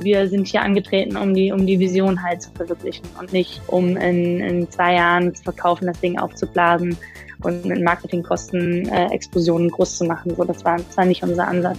Wir 0.00 0.28
sind 0.28 0.46
hier 0.46 0.62
angetreten, 0.62 1.16
um 1.16 1.34
die, 1.34 1.50
um 1.50 1.66
die 1.66 1.78
Vision 1.78 2.22
halt 2.22 2.42
zu 2.42 2.50
verwirklichen 2.52 3.04
und 3.18 3.32
nicht 3.32 3.60
um 3.66 3.96
in, 3.96 4.40
in 4.40 4.70
zwei 4.70 4.94
Jahren 4.94 5.34
zu 5.34 5.42
verkaufen, 5.42 5.86
das 5.86 6.00
Ding 6.00 6.18
aufzublasen 6.18 6.96
und 7.42 7.64
mit 7.64 7.82
Marketingkosten 7.82 8.88
äh, 8.88 9.06
Explosionen 9.12 9.70
groß 9.70 9.98
zu 9.98 10.04
machen. 10.04 10.34
So, 10.36 10.44
das 10.44 10.64
war, 10.64 10.76
das 10.76 10.96
war 10.96 11.04
nicht 11.04 11.22
unser 11.24 11.48
Ansatz. 11.48 11.78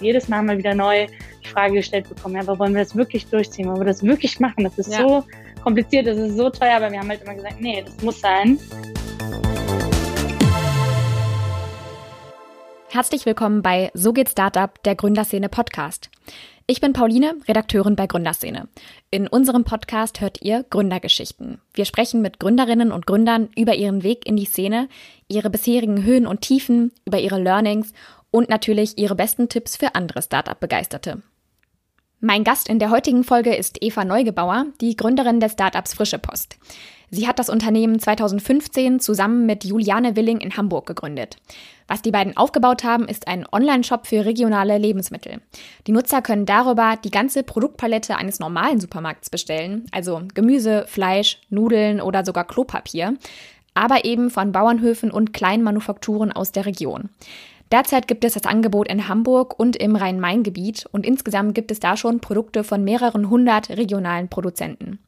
Jedes 0.00 0.28
Mal 0.28 0.42
mal 0.42 0.58
wieder 0.58 0.74
neu 0.74 1.08
die 1.44 1.48
Frage 1.48 1.74
gestellt 1.74 2.08
bekommen, 2.08 2.36
ja, 2.36 2.42
aber 2.42 2.58
wollen 2.58 2.72
wir 2.72 2.82
das 2.82 2.94
wirklich 2.94 3.26
durchziehen? 3.26 3.66
Wollen 3.66 3.80
wir 3.80 3.86
das 3.86 4.02
wirklich 4.02 4.38
machen? 4.38 4.64
Das 4.64 4.78
ist 4.78 4.92
ja. 4.92 5.00
so 5.00 5.24
kompliziert, 5.62 6.06
das 6.06 6.18
ist 6.18 6.36
so 6.36 6.50
teuer, 6.50 6.76
aber 6.76 6.92
wir 6.92 7.00
haben 7.00 7.08
halt 7.08 7.22
immer 7.22 7.34
gesagt, 7.34 7.60
nee, 7.60 7.82
das 7.84 8.00
muss 8.02 8.20
sein. 8.20 8.58
Herzlich 12.92 13.26
willkommen 13.26 13.62
bei 13.62 13.90
So 13.94 14.12
geht 14.12 14.28
Startup, 14.28 14.82
der 14.82 14.94
Gründerszene 14.94 15.48
Podcast. 15.48 16.10
Ich 16.70 16.80
bin 16.80 16.92
Pauline, 16.92 17.34
Redakteurin 17.48 17.96
bei 17.96 18.06
Gründerszene. 18.06 18.68
In 19.10 19.26
unserem 19.26 19.64
Podcast 19.64 20.20
hört 20.20 20.40
ihr 20.40 20.64
Gründergeschichten. 20.70 21.60
Wir 21.74 21.84
sprechen 21.84 22.22
mit 22.22 22.38
Gründerinnen 22.38 22.92
und 22.92 23.08
Gründern 23.08 23.48
über 23.56 23.74
ihren 23.74 24.04
Weg 24.04 24.24
in 24.24 24.36
die 24.36 24.44
Szene, 24.44 24.88
ihre 25.26 25.50
bisherigen 25.50 26.04
Höhen 26.04 26.28
und 26.28 26.42
Tiefen, 26.42 26.92
über 27.04 27.18
ihre 27.18 27.42
Learnings 27.42 27.92
und 28.30 28.48
natürlich 28.48 28.98
ihre 28.98 29.16
besten 29.16 29.48
Tipps 29.48 29.76
für 29.76 29.96
andere 29.96 30.22
Startup-Begeisterte. 30.22 31.22
Mein 32.20 32.44
Gast 32.44 32.68
in 32.68 32.78
der 32.78 32.90
heutigen 32.90 33.24
Folge 33.24 33.52
ist 33.56 33.82
Eva 33.82 34.04
Neugebauer, 34.04 34.66
die 34.80 34.94
Gründerin 34.94 35.40
des 35.40 35.54
Startups 35.54 35.94
Frische 35.94 36.20
Post. 36.20 36.56
Sie 37.12 37.26
hat 37.26 37.40
das 37.40 37.48
Unternehmen 37.48 37.98
2015 37.98 39.00
zusammen 39.00 39.44
mit 39.44 39.64
Juliane 39.64 40.14
Willing 40.14 40.38
in 40.38 40.56
Hamburg 40.56 40.86
gegründet. 40.86 41.36
Was 41.88 42.02
die 42.02 42.12
beiden 42.12 42.36
aufgebaut 42.36 42.84
haben, 42.84 43.08
ist 43.08 43.26
ein 43.26 43.44
Online-Shop 43.50 44.06
für 44.06 44.24
regionale 44.24 44.78
Lebensmittel. 44.78 45.40
Die 45.88 45.92
Nutzer 45.92 46.22
können 46.22 46.46
darüber 46.46 46.96
die 47.02 47.10
ganze 47.10 47.42
Produktpalette 47.42 48.16
eines 48.16 48.38
normalen 48.38 48.78
Supermarkts 48.78 49.28
bestellen, 49.28 49.86
also 49.90 50.22
Gemüse, 50.34 50.84
Fleisch, 50.86 51.40
Nudeln 51.50 52.00
oder 52.00 52.24
sogar 52.24 52.46
Klopapier, 52.46 53.14
aber 53.74 54.04
eben 54.04 54.30
von 54.30 54.52
Bauernhöfen 54.52 55.10
und 55.10 55.32
kleinen 55.32 55.64
Manufakturen 55.64 56.30
aus 56.30 56.52
der 56.52 56.66
Region. 56.66 57.08
Derzeit 57.72 58.06
gibt 58.06 58.24
es 58.24 58.34
das 58.34 58.46
Angebot 58.46 58.88
in 58.88 59.08
Hamburg 59.08 59.58
und 59.58 59.74
im 59.76 59.96
Rhein-Main-Gebiet 59.96 60.86
und 60.92 61.04
insgesamt 61.04 61.56
gibt 61.56 61.72
es 61.72 61.80
da 61.80 61.96
schon 61.96 62.20
Produkte 62.20 62.62
von 62.62 62.84
mehreren 62.84 63.30
hundert 63.30 63.68
regionalen 63.70 64.28
Produzenten. 64.28 65.00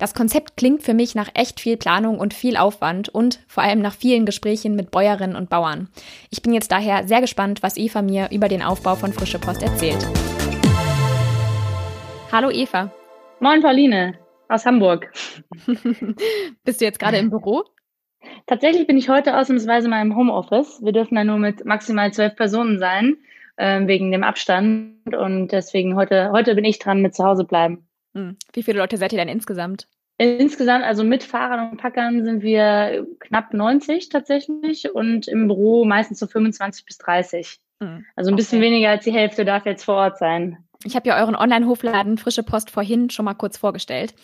Das 0.00 0.14
Konzept 0.14 0.56
klingt 0.56 0.82
für 0.82 0.94
mich 0.94 1.14
nach 1.14 1.28
echt 1.34 1.60
viel 1.60 1.76
Planung 1.76 2.18
und 2.18 2.32
viel 2.32 2.56
Aufwand 2.56 3.10
und 3.10 3.44
vor 3.46 3.62
allem 3.62 3.82
nach 3.82 3.92
vielen 3.92 4.24
Gesprächen 4.24 4.74
mit 4.74 4.90
Bäuerinnen 4.90 5.36
und 5.36 5.50
Bauern. 5.50 5.90
Ich 6.30 6.40
bin 6.40 6.54
jetzt 6.54 6.72
daher 6.72 7.06
sehr 7.06 7.20
gespannt, 7.20 7.62
was 7.62 7.76
Eva 7.76 8.00
mir 8.00 8.30
über 8.32 8.48
den 8.48 8.62
Aufbau 8.62 8.94
von 8.94 9.12
Frische 9.12 9.38
Post 9.38 9.62
erzählt. 9.62 10.02
Hallo 12.32 12.50
Eva. 12.50 12.90
Moin 13.40 13.60
Pauline 13.60 14.14
aus 14.48 14.64
Hamburg. 14.64 15.12
Bist 16.64 16.80
du 16.80 16.86
jetzt 16.86 16.98
gerade 16.98 17.18
im 17.18 17.28
Büro? 17.28 17.64
Tatsächlich 18.46 18.86
bin 18.86 18.96
ich 18.96 19.10
heute 19.10 19.36
ausnahmsweise 19.36 19.90
mal 19.90 20.00
im 20.00 20.16
Homeoffice. 20.16 20.80
Wir 20.82 20.92
dürfen 20.92 21.16
da 21.16 21.24
nur 21.24 21.36
mit 21.36 21.66
maximal 21.66 22.10
zwölf 22.10 22.36
Personen 22.36 22.78
sein, 22.78 23.18
äh, 23.56 23.86
wegen 23.86 24.12
dem 24.12 24.24
Abstand. 24.24 25.14
Und 25.14 25.48
deswegen 25.48 25.94
heute, 25.94 26.30
heute 26.32 26.54
bin 26.54 26.64
ich 26.64 26.78
dran 26.78 27.02
mit 27.02 27.14
zu 27.14 27.22
Hause 27.22 27.44
bleiben. 27.44 27.86
Hm. 28.14 28.36
Wie 28.52 28.62
viele 28.62 28.78
Leute 28.78 28.96
seid 28.96 29.12
ihr 29.12 29.18
denn 29.18 29.28
insgesamt? 29.28 29.86
Insgesamt, 30.18 30.84
also 30.84 31.02
mit 31.02 31.22
Fahrern 31.24 31.70
und 31.70 31.76
Packern 31.78 32.24
sind 32.24 32.42
wir 32.42 33.06
knapp 33.20 33.54
90 33.54 34.10
tatsächlich 34.10 34.94
und 34.94 35.28
im 35.28 35.46
Büro 35.46 35.86
meistens 35.86 36.18
so 36.18 36.26
25 36.26 36.84
bis 36.84 36.98
30. 36.98 37.58
Mhm. 37.80 38.04
Also 38.16 38.30
ein 38.30 38.36
bisschen 38.36 38.58
okay. 38.58 38.66
weniger 38.66 38.90
als 38.90 39.04
die 39.04 39.14
Hälfte 39.14 39.46
darf 39.46 39.64
jetzt 39.64 39.84
vor 39.84 39.94
Ort 39.94 40.18
sein. 40.18 40.58
Ich 40.84 40.94
habe 40.94 41.08
ja 41.08 41.18
euren 41.18 41.36
Online-Hofladen 41.36 42.18
Frische 42.18 42.42
Post 42.42 42.70
vorhin 42.70 43.08
schon 43.10 43.24
mal 43.24 43.34
kurz 43.34 43.56
vorgestellt. 43.56 44.14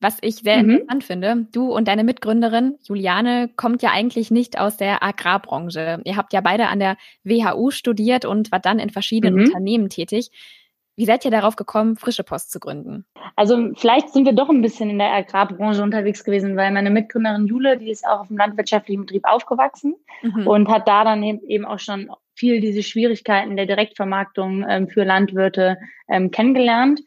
Was 0.00 0.18
ich 0.22 0.36
sehr 0.36 0.62
mhm. 0.62 0.70
interessant 0.70 1.04
finde, 1.04 1.46
du 1.52 1.72
und 1.72 1.88
deine 1.88 2.04
Mitgründerin 2.04 2.74
Juliane 2.82 3.48
kommt 3.56 3.80
ja 3.82 3.90
eigentlich 3.90 4.30
nicht 4.30 4.58
aus 4.58 4.76
der 4.76 5.02
Agrarbranche. 5.02 6.02
Ihr 6.04 6.16
habt 6.16 6.32
ja 6.32 6.40
beide 6.40 6.66
an 6.66 6.80
der 6.80 6.96
WHU 7.22 7.70
studiert 7.70 8.24
und 8.24 8.50
war 8.52 8.60
dann 8.60 8.78
in 8.78 8.90
verschiedenen 8.90 9.36
mhm. 9.36 9.44
Unternehmen 9.44 9.88
tätig. 9.88 10.30
Wie 10.96 11.06
seid 11.06 11.24
ihr 11.24 11.30
darauf 11.30 11.56
gekommen, 11.56 11.96
Frische 11.96 12.22
Post 12.22 12.52
zu 12.52 12.60
gründen? 12.60 13.04
Also 13.34 13.72
vielleicht 13.76 14.10
sind 14.10 14.26
wir 14.26 14.32
doch 14.32 14.48
ein 14.48 14.62
bisschen 14.62 14.90
in 14.90 14.98
der 14.98 15.12
Agrarbranche 15.12 15.82
unterwegs 15.82 16.22
gewesen, 16.22 16.56
weil 16.56 16.70
meine 16.70 16.90
Mitgründerin 16.90 17.46
Jule, 17.46 17.76
die 17.76 17.90
ist 17.90 18.06
auch 18.06 18.20
auf 18.20 18.28
dem 18.28 18.36
landwirtschaftlichen 18.36 19.00
Betrieb 19.00 19.24
aufgewachsen 19.24 19.96
mhm. 20.22 20.46
und 20.46 20.68
hat 20.68 20.86
da 20.86 21.02
dann 21.02 21.22
eben 21.22 21.64
auch 21.64 21.80
schon 21.80 22.10
viel 22.36 22.60
diese 22.60 22.82
Schwierigkeiten 22.82 23.56
der 23.56 23.66
Direktvermarktung 23.66 24.64
ähm, 24.68 24.88
für 24.88 25.04
Landwirte 25.04 25.78
ähm, 26.08 26.30
kennengelernt. 26.30 27.00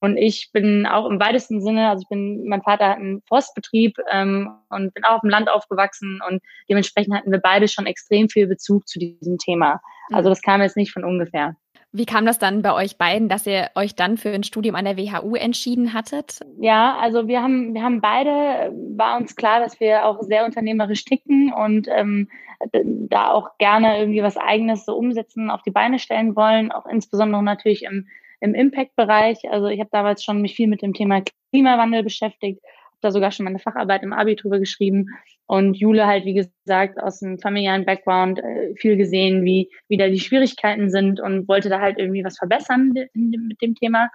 Und 0.00 0.16
ich 0.16 0.50
bin 0.52 0.86
auch 0.86 1.06
im 1.06 1.18
weitesten 1.18 1.60
Sinne, 1.60 1.88
also 1.88 2.02
ich 2.02 2.08
bin, 2.08 2.46
mein 2.46 2.62
Vater 2.62 2.90
hat 2.90 2.98
einen 2.98 3.22
Forstbetrieb 3.26 3.96
ähm, 4.10 4.50
und 4.70 4.94
bin 4.94 5.04
auch 5.04 5.16
auf 5.16 5.20
dem 5.22 5.30
Land 5.30 5.50
aufgewachsen 5.50 6.20
und 6.28 6.42
dementsprechend 6.68 7.14
hatten 7.14 7.32
wir 7.32 7.40
beide 7.40 7.68
schon 7.68 7.86
extrem 7.86 8.28
viel 8.28 8.46
Bezug 8.46 8.86
zu 8.86 8.98
diesem 8.98 9.38
Thema. 9.38 9.80
Also 10.12 10.28
mhm. 10.28 10.32
das 10.32 10.42
kam 10.42 10.62
jetzt 10.62 10.76
nicht 10.76 10.92
von 10.92 11.04
ungefähr. 11.04 11.56
Wie 11.96 12.04
kam 12.04 12.26
das 12.26 12.38
dann 12.38 12.60
bei 12.60 12.74
euch 12.74 12.98
beiden, 12.98 13.30
dass 13.30 13.46
ihr 13.46 13.70
euch 13.74 13.94
dann 13.94 14.18
für 14.18 14.28
ein 14.28 14.42
Studium 14.42 14.74
an 14.74 14.84
der 14.84 14.98
WHU 14.98 15.34
entschieden 15.34 15.94
hattet? 15.94 16.40
Ja, 16.60 16.98
also 16.98 17.26
wir 17.26 17.42
haben, 17.42 17.72
wir 17.72 17.82
haben 17.82 18.02
beide, 18.02 18.70
war 18.96 19.16
uns 19.16 19.34
klar, 19.34 19.60
dass 19.60 19.80
wir 19.80 20.04
auch 20.04 20.20
sehr 20.20 20.44
unternehmerisch 20.44 21.06
ticken 21.06 21.54
und 21.54 21.88
ähm, 21.88 22.28
da 22.72 23.30
auch 23.30 23.56
gerne 23.56 23.98
irgendwie 23.98 24.22
was 24.22 24.36
Eigenes 24.36 24.84
so 24.84 24.94
umsetzen, 24.94 25.50
auf 25.50 25.62
die 25.62 25.70
Beine 25.70 25.98
stellen 25.98 26.36
wollen, 26.36 26.70
auch 26.70 26.84
insbesondere 26.84 27.42
natürlich 27.42 27.84
im, 27.84 28.08
im 28.40 28.54
Impact-Bereich. 28.54 29.50
Also 29.50 29.68
ich 29.68 29.80
habe 29.80 29.90
damals 29.90 30.22
schon 30.22 30.42
mich 30.42 30.54
viel 30.54 30.68
mit 30.68 30.82
dem 30.82 30.92
Thema 30.92 31.22
Klimawandel 31.50 32.02
beschäftigt, 32.02 32.60
da 33.00 33.10
sogar 33.10 33.30
schon 33.30 33.44
meine 33.44 33.58
Facharbeit 33.58 34.02
im 34.02 34.12
Abi 34.12 34.36
drüber 34.36 34.58
geschrieben. 34.58 35.08
Und 35.46 35.74
Jule 35.74 36.06
halt, 36.06 36.24
wie 36.24 36.34
gesagt, 36.34 37.00
aus 37.00 37.20
dem 37.20 37.38
familiären 37.38 37.84
Background 37.84 38.40
äh, 38.40 38.74
viel 38.74 38.96
gesehen, 38.96 39.44
wie, 39.44 39.70
wie 39.88 39.96
da 39.96 40.08
die 40.08 40.18
Schwierigkeiten 40.18 40.90
sind 40.90 41.20
und 41.20 41.46
wollte 41.46 41.68
da 41.68 41.80
halt 41.80 41.98
irgendwie 41.98 42.24
was 42.24 42.38
verbessern 42.38 42.92
mit 43.14 43.62
dem 43.62 43.74
Thema. 43.76 44.10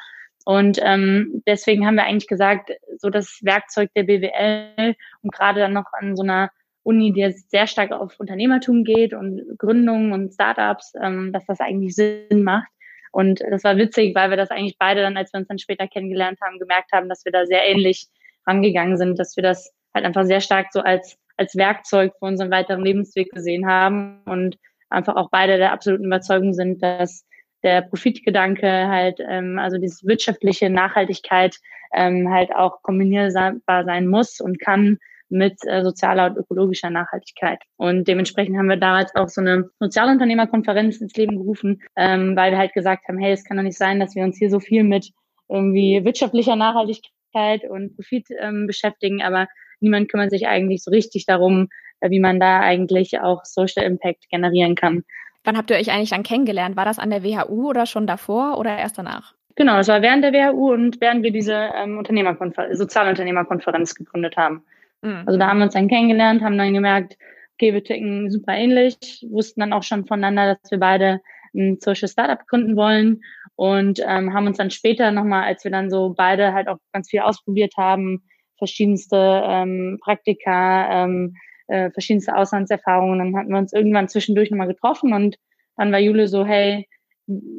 Und 0.46 0.80
ähm, 0.84 1.42
deswegen 1.47 1.86
haben 1.86 1.96
wir 1.96 2.03
eigentlich 2.03 2.28
gesagt, 2.28 2.72
so 2.97 3.09
das 3.09 3.40
Werkzeug 3.44 3.92
der 3.96 4.03
BWL 4.03 4.96
und 5.22 5.34
gerade 5.34 5.59
dann 5.59 5.74
noch 5.74 5.86
an 5.94 6.16
so 6.16 6.24
einer 6.24 6.50
Uni, 6.84 7.14
die 7.14 7.31
sehr 7.48 7.68
stark 7.68 7.92
auf 7.92 8.19
Unternehmertum 8.19 8.84
geht 8.84 9.13
und 9.13 9.42
Gründungen 9.58 10.13
und 10.13 10.34
Startups, 10.34 10.94
ähm, 11.02 11.31
dass 11.31 11.46
das 11.46 11.59
eigentlich 11.59 11.96
Sinn 11.96 12.44
macht. 12.44 12.68
Und 13.12 13.42
das 13.42 13.63
war 13.63 13.78
witzig, 13.78 14.16
weil 14.16 14.30
wir 14.30 14.38
das 14.38 14.52
eigentlich 14.52 14.78
beide 14.80 15.02
dann, 15.02 15.18
als 15.18 15.34
wir 15.34 15.40
uns 15.40 15.48
dann 15.48 15.59
später 15.59 15.88
kennengelernt 15.88 16.40
haben, 16.42 16.59
gemerkt 16.59 16.92
haben, 16.92 17.09
dass 17.09 17.25
wir 17.25 17.31
da 17.31 17.46
sehr 17.46 17.68
ähnlich 17.68 18.08
rangegangen 18.48 18.98
sind, 18.98 19.19
dass 19.19 19.36
wir 19.36 19.44
das 19.44 19.72
halt 19.94 20.06
einfach 20.06 20.25
sehr 20.25 20.42
stark 20.42 20.68
so 20.72 20.80
als, 20.80 21.18
als 21.41 21.56
Werkzeug 21.56 22.13
für 22.19 22.25
unseren 22.25 22.52
weiteren 22.52 22.85
Lebensweg 22.85 23.31
gesehen 23.31 23.68
haben 23.68 24.22
und 24.25 24.57
einfach 24.90 25.16
auch 25.16 25.29
beide 25.31 25.57
der 25.57 25.72
absoluten 25.72 26.06
Überzeugung 26.06 26.53
sind, 26.53 26.84
dass 26.84 27.25
der 27.63 27.81
Profitgedanke 27.81 28.68
halt, 28.88 29.19
ähm, 29.28 29.57
also 29.57 29.78
diese 29.78 30.06
wirtschaftliche 30.06 30.69
Nachhaltigkeit 30.69 31.56
ähm, 31.94 32.30
halt 32.30 32.53
auch 32.56 32.81
kombinierbar 32.84 33.85
sein 33.85 34.07
muss 34.07 34.40
und 34.40 34.59
kann 34.59 34.97
mit 35.30 35.57
äh, 35.66 35.81
sozialer 35.84 36.28
und 36.28 36.38
ökologischer 36.38 36.90
Nachhaltigkeit. 36.90 37.59
Und 37.78 38.07
dementsprechend 38.07 38.57
haben 38.57 38.69
wir 38.69 38.78
damals 38.78 39.16
auch 39.16 39.30
so 39.30 39.41
eine 39.41 39.69
Sozialunternehmerkonferenz 39.80 41.01
ins 41.01 41.16
Leben 41.16 41.38
gerufen, 41.38 41.81
ähm, 41.96 42.35
weil 42.35 42.51
wir 42.51 42.59
halt 42.59 42.74
gesagt 42.74 43.07
haben, 43.07 43.18
hey, 43.18 43.31
es 43.31 43.46
kann 43.46 43.57
doch 43.57 43.63
nicht 43.63 43.78
sein, 43.78 44.00
dass 44.00 44.13
wir 44.16 44.24
uns 44.24 44.38
hier 44.38 44.50
so 44.50 44.59
viel 44.59 44.84
mit 44.84 45.12
irgendwie 45.50 46.03
wirtschaftlicher 46.03 46.56
Nachhaltigkeit 46.56 47.63
und 47.69 47.96
Profit 47.96 48.28
ähm, 48.40 48.68
beschäftigen, 48.68 49.22
aber 49.22 49.47
niemand 49.81 50.09
kümmert 50.09 50.31
sich 50.31 50.47
eigentlich 50.47 50.84
so 50.84 50.92
richtig 50.92 51.25
darum, 51.25 51.69
äh, 52.00 52.09
wie 52.09 52.19
man 52.19 52.40
da 52.40 52.59
eigentlich 52.59 53.19
auch 53.19 53.46
Social 53.46 53.86
Impact 53.86 54.30
generieren 54.30 54.75
kann. 54.75 55.03
Wann 55.44 55.58
habt 55.58 55.72
ihr 55.72 55.78
euch 55.78 55.92
eigentlich 55.92 56.12
dann 56.12 56.24
kennengelernt? 56.24 56.75
War 56.75 56.86
das 56.86 57.00
an 57.00 57.09
der 57.09 57.24
WHU 57.24 57.69
oder 57.69 57.86
schon 57.86 58.06
davor 58.06 58.59
oder 58.59 58.78
erst 58.78 58.98
danach? 58.98 59.33
Genau, 59.56 59.78
das 59.78 59.88
war 59.88 60.01
während 60.01 60.24
der 60.24 60.33
WHU 60.33 60.72
und 60.72 61.01
während 61.01 61.24
wir 61.24 61.31
diese 61.31 61.54
ähm, 61.75 61.98
Unternehmerkonfer 61.98 62.75
Sozialunternehmerkonferenz 62.75 63.95
gegründet 63.95 64.38
haben. 64.38 64.63
Mhm. 65.01 65.24
Also 65.25 65.38
da 65.38 65.48
haben 65.48 65.57
wir 65.57 65.66
uns 65.66 65.74
dann 65.74 65.88
kennengelernt, 65.88 66.42
haben 66.42 66.57
dann 66.57 66.74
gemerkt, 66.74 67.18
okay, 67.56 67.74
wir 67.74 67.83
ticken 67.83 68.31
super 68.31 68.54
ähnlich, 68.54 68.98
wussten 69.30 69.60
dann 69.60 69.74
auch 69.74 69.83
schon 69.83 70.06
voneinander, 70.06 70.56
dass 70.56 70.72
wir 70.72 70.80
beide 70.80 71.22
ein 71.54 71.78
Social 71.80 72.07
Startup 72.07 72.48
gründen 72.48 72.75
wollen 72.75 73.22
und 73.56 74.00
ähm, 74.06 74.33
haben 74.33 74.48
uns 74.48 74.57
dann 74.57 74.72
später 74.72 75.12
nochmal, 75.12 75.44
als 75.44 75.63
wir 75.63 75.72
dann 75.72 75.89
so 75.89 76.13
beide 76.16 76.54
halt 76.54 76.68
auch 76.68 76.78
ganz 76.94 77.10
viel 77.10 77.19
ausprobiert 77.19 77.74
haben, 77.78 78.24
verschiedenste 78.62 79.42
ähm, 79.44 79.98
Praktika, 80.00 81.04
ähm, 81.04 81.36
äh, 81.68 81.90
verschiedenste 81.90 82.36
Auslandserfahrungen, 82.36 83.18
dann 83.18 83.36
hatten 83.36 83.50
wir 83.50 83.58
uns 83.58 83.74
irgendwann 83.74 84.08
zwischendurch 84.08 84.52
nochmal 84.52 84.68
getroffen 84.68 85.13
und 85.13 85.38
dann 85.78 85.92
war 85.92 86.00
Jule 86.00 86.28
so, 86.28 86.46
hey, 86.46 86.88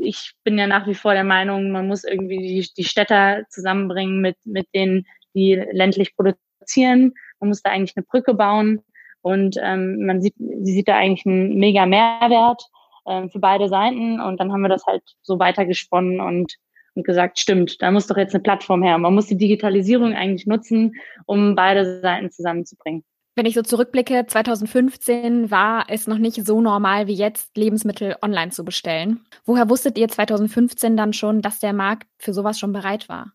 ich 0.00 0.32
bin 0.44 0.58
ja 0.58 0.68
nach 0.68 0.86
wie 0.86 0.94
vor 0.94 1.14
der 1.14 1.24
Meinung, 1.24 1.72
man 1.72 1.88
muss 1.88 2.04
irgendwie 2.04 2.38
die, 2.38 2.68
die 2.76 2.84
Städter 2.84 3.42
zusammenbringen 3.48 4.20
mit, 4.20 4.36
mit 4.44 4.68
denen, 4.74 5.06
die 5.34 5.54
ländlich 5.72 6.14
produzieren. 6.14 7.14
Man 7.40 7.48
muss 7.48 7.62
da 7.62 7.70
eigentlich 7.70 7.96
eine 7.96 8.04
Brücke 8.04 8.34
bauen 8.34 8.82
und 9.22 9.56
ähm, 9.60 10.04
man 10.06 10.20
sieht, 10.20 10.34
sie 10.36 10.72
sieht 10.72 10.88
da 10.88 10.96
eigentlich 10.96 11.26
einen 11.26 11.56
mega 11.58 11.86
Mehrwert 11.86 12.62
ähm, 13.06 13.30
für 13.30 13.38
beide 13.38 13.68
Seiten. 13.68 14.20
Und 14.20 14.38
dann 14.38 14.52
haben 14.52 14.62
wir 14.62 14.68
das 14.68 14.86
halt 14.86 15.02
so 15.22 15.38
weitergesponnen 15.38 16.20
und, 16.20 16.56
und 16.94 17.04
gesagt, 17.04 17.38
stimmt, 17.38 17.80
da 17.80 17.90
muss 17.90 18.06
doch 18.06 18.16
jetzt 18.16 18.34
eine 18.34 18.42
Plattform 18.42 18.82
her. 18.82 18.98
Man 18.98 19.14
muss 19.14 19.26
die 19.26 19.36
Digitalisierung 19.36 20.14
eigentlich 20.14 20.46
nutzen, 20.46 20.94
um 21.26 21.54
beide 21.54 22.00
Seiten 22.00 22.30
zusammenzubringen. 22.30 23.04
Wenn 23.34 23.46
ich 23.46 23.54
so 23.54 23.62
zurückblicke, 23.62 24.26
2015 24.26 25.50
war 25.50 25.86
es 25.88 26.06
noch 26.06 26.18
nicht 26.18 26.44
so 26.44 26.60
normal 26.60 27.06
wie 27.06 27.14
jetzt, 27.14 27.56
Lebensmittel 27.56 28.16
online 28.20 28.50
zu 28.50 28.62
bestellen. 28.62 29.20
Woher 29.46 29.70
wusstet 29.70 29.96
ihr 29.96 30.08
2015 30.08 30.98
dann 30.98 31.14
schon, 31.14 31.40
dass 31.40 31.58
der 31.58 31.72
Markt 31.72 32.06
für 32.18 32.34
sowas 32.34 32.58
schon 32.58 32.72
bereit 32.72 33.08
war? 33.08 33.32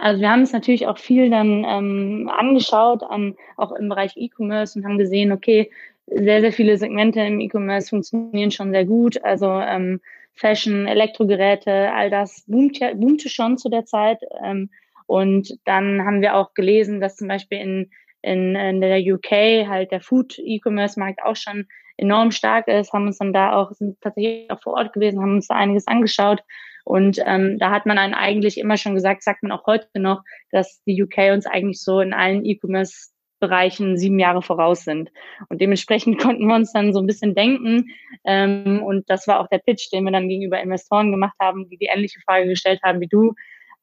Also 0.00 0.20
wir 0.20 0.30
haben 0.30 0.42
es 0.42 0.52
natürlich 0.52 0.86
auch 0.86 0.98
viel 0.98 1.28
dann 1.28 1.64
ähm, 1.64 2.30
angeschaut, 2.32 3.02
an, 3.02 3.34
auch 3.56 3.72
im 3.72 3.88
Bereich 3.88 4.12
E-Commerce 4.16 4.78
und 4.78 4.84
haben 4.84 4.98
gesehen, 4.98 5.32
okay, 5.32 5.70
sehr, 6.06 6.40
sehr 6.40 6.52
viele 6.52 6.78
Segmente 6.78 7.20
im 7.20 7.40
E-Commerce 7.40 7.88
funktionieren 7.88 8.52
schon 8.52 8.70
sehr 8.70 8.84
gut. 8.84 9.22
Also 9.24 9.46
ähm, 9.46 10.00
Fashion, 10.36 10.86
Elektrogeräte, 10.86 11.92
all 11.92 12.10
das 12.10 12.44
boomte, 12.46 12.94
boomte 12.94 13.28
schon 13.28 13.58
zu 13.58 13.68
der 13.68 13.84
Zeit. 13.84 14.20
Ähm, 14.44 14.70
und 15.06 15.58
dann 15.64 16.04
haben 16.04 16.20
wir 16.20 16.36
auch 16.36 16.54
gelesen, 16.54 17.00
dass 17.00 17.16
zum 17.16 17.28
Beispiel 17.28 17.58
in, 17.58 17.90
in, 18.22 18.54
in 18.54 18.80
der 18.80 18.98
UK 19.00 19.68
halt 19.68 19.92
der 19.92 20.00
Food-E-Commerce-Markt 20.00 21.22
auch 21.22 21.36
schon 21.36 21.66
enorm 21.96 22.30
stark 22.30 22.68
ist, 22.68 22.92
haben 22.92 23.06
uns 23.06 23.18
dann 23.18 23.32
da 23.32 23.54
auch, 23.56 23.72
sind 23.72 24.00
tatsächlich 24.00 24.50
auch 24.50 24.60
vor 24.62 24.74
Ort 24.74 24.92
gewesen, 24.92 25.20
haben 25.20 25.36
uns 25.36 25.48
da 25.48 25.54
einiges 25.54 25.86
angeschaut. 25.86 26.42
Und 26.84 27.18
ähm, 27.24 27.58
da 27.58 27.70
hat 27.70 27.86
man 27.86 27.96
dann 27.96 28.14
eigentlich 28.14 28.58
immer 28.58 28.76
schon 28.76 28.94
gesagt, 28.94 29.22
sagt 29.22 29.42
man 29.42 29.52
auch 29.52 29.66
heute 29.66 29.88
noch, 29.94 30.22
dass 30.50 30.82
die 30.84 31.02
UK 31.02 31.32
uns 31.32 31.46
eigentlich 31.46 31.82
so 31.82 32.00
in 32.00 32.12
allen 32.12 32.44
E-Commerce 32.44 33.10
Bereichen 33.38 33.96
sieben 33.98 34.18
Jahre 34.18 34.42
voraus 34.42 34.84
sind. 34.84 35.10
Und 35.48 35.60
dementsprechend 35.60 36.18
konnten 36.22 36.46
wir 36.46 36.54
uns 36.54 36.72
dann 36.72 36.92
so 36.92 37.00
ein 37.00 37.06
bisschen 37.06 37.34
denken. 37.34 37.90
Ähm, 38.24 38.82
und 38.84 39.08
das 39.10 39.26
war 39.28 39.40
auch 39.40 39.48
der 39.48 39.58
Pitch, 39.58 39.92
den 39.92 40.04
wir 40.04 40.12
dann 40.12 40.28
gegenüber 40.28 40.60
Investoren 40.60 41.10
gemacht 41.10 41.36
haben, 41.40 41.68
die 41.68 41.76
die 41.76 41.88
ähnliche 41.92 42.20
Frage 42.20 42.48
gestellt 42.48 42.80
haben 42.82 43.00
wie 43.00 43.08
du. 43.08 43.34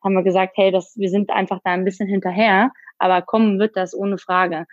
Haben 0.03 0.15
wir 0.15 0.23
gesagt, 0.23 0.53
hey, 0.57 0.71
das, 0.71 0.97
wir 0.97 1.09
sind 1.09 1.29
einfach 1.29 1.59
da 1.63 1.71
ein 1.71 1.85
bisschen 1.85 2.07
hinterher, 2.07 2.71
aber 2.97 3.21
kommen 3.21 3.59
wird 3.59 3.77
das 3.77 3.95
ohne 3.95 4.17
Frage. 4.17 4.65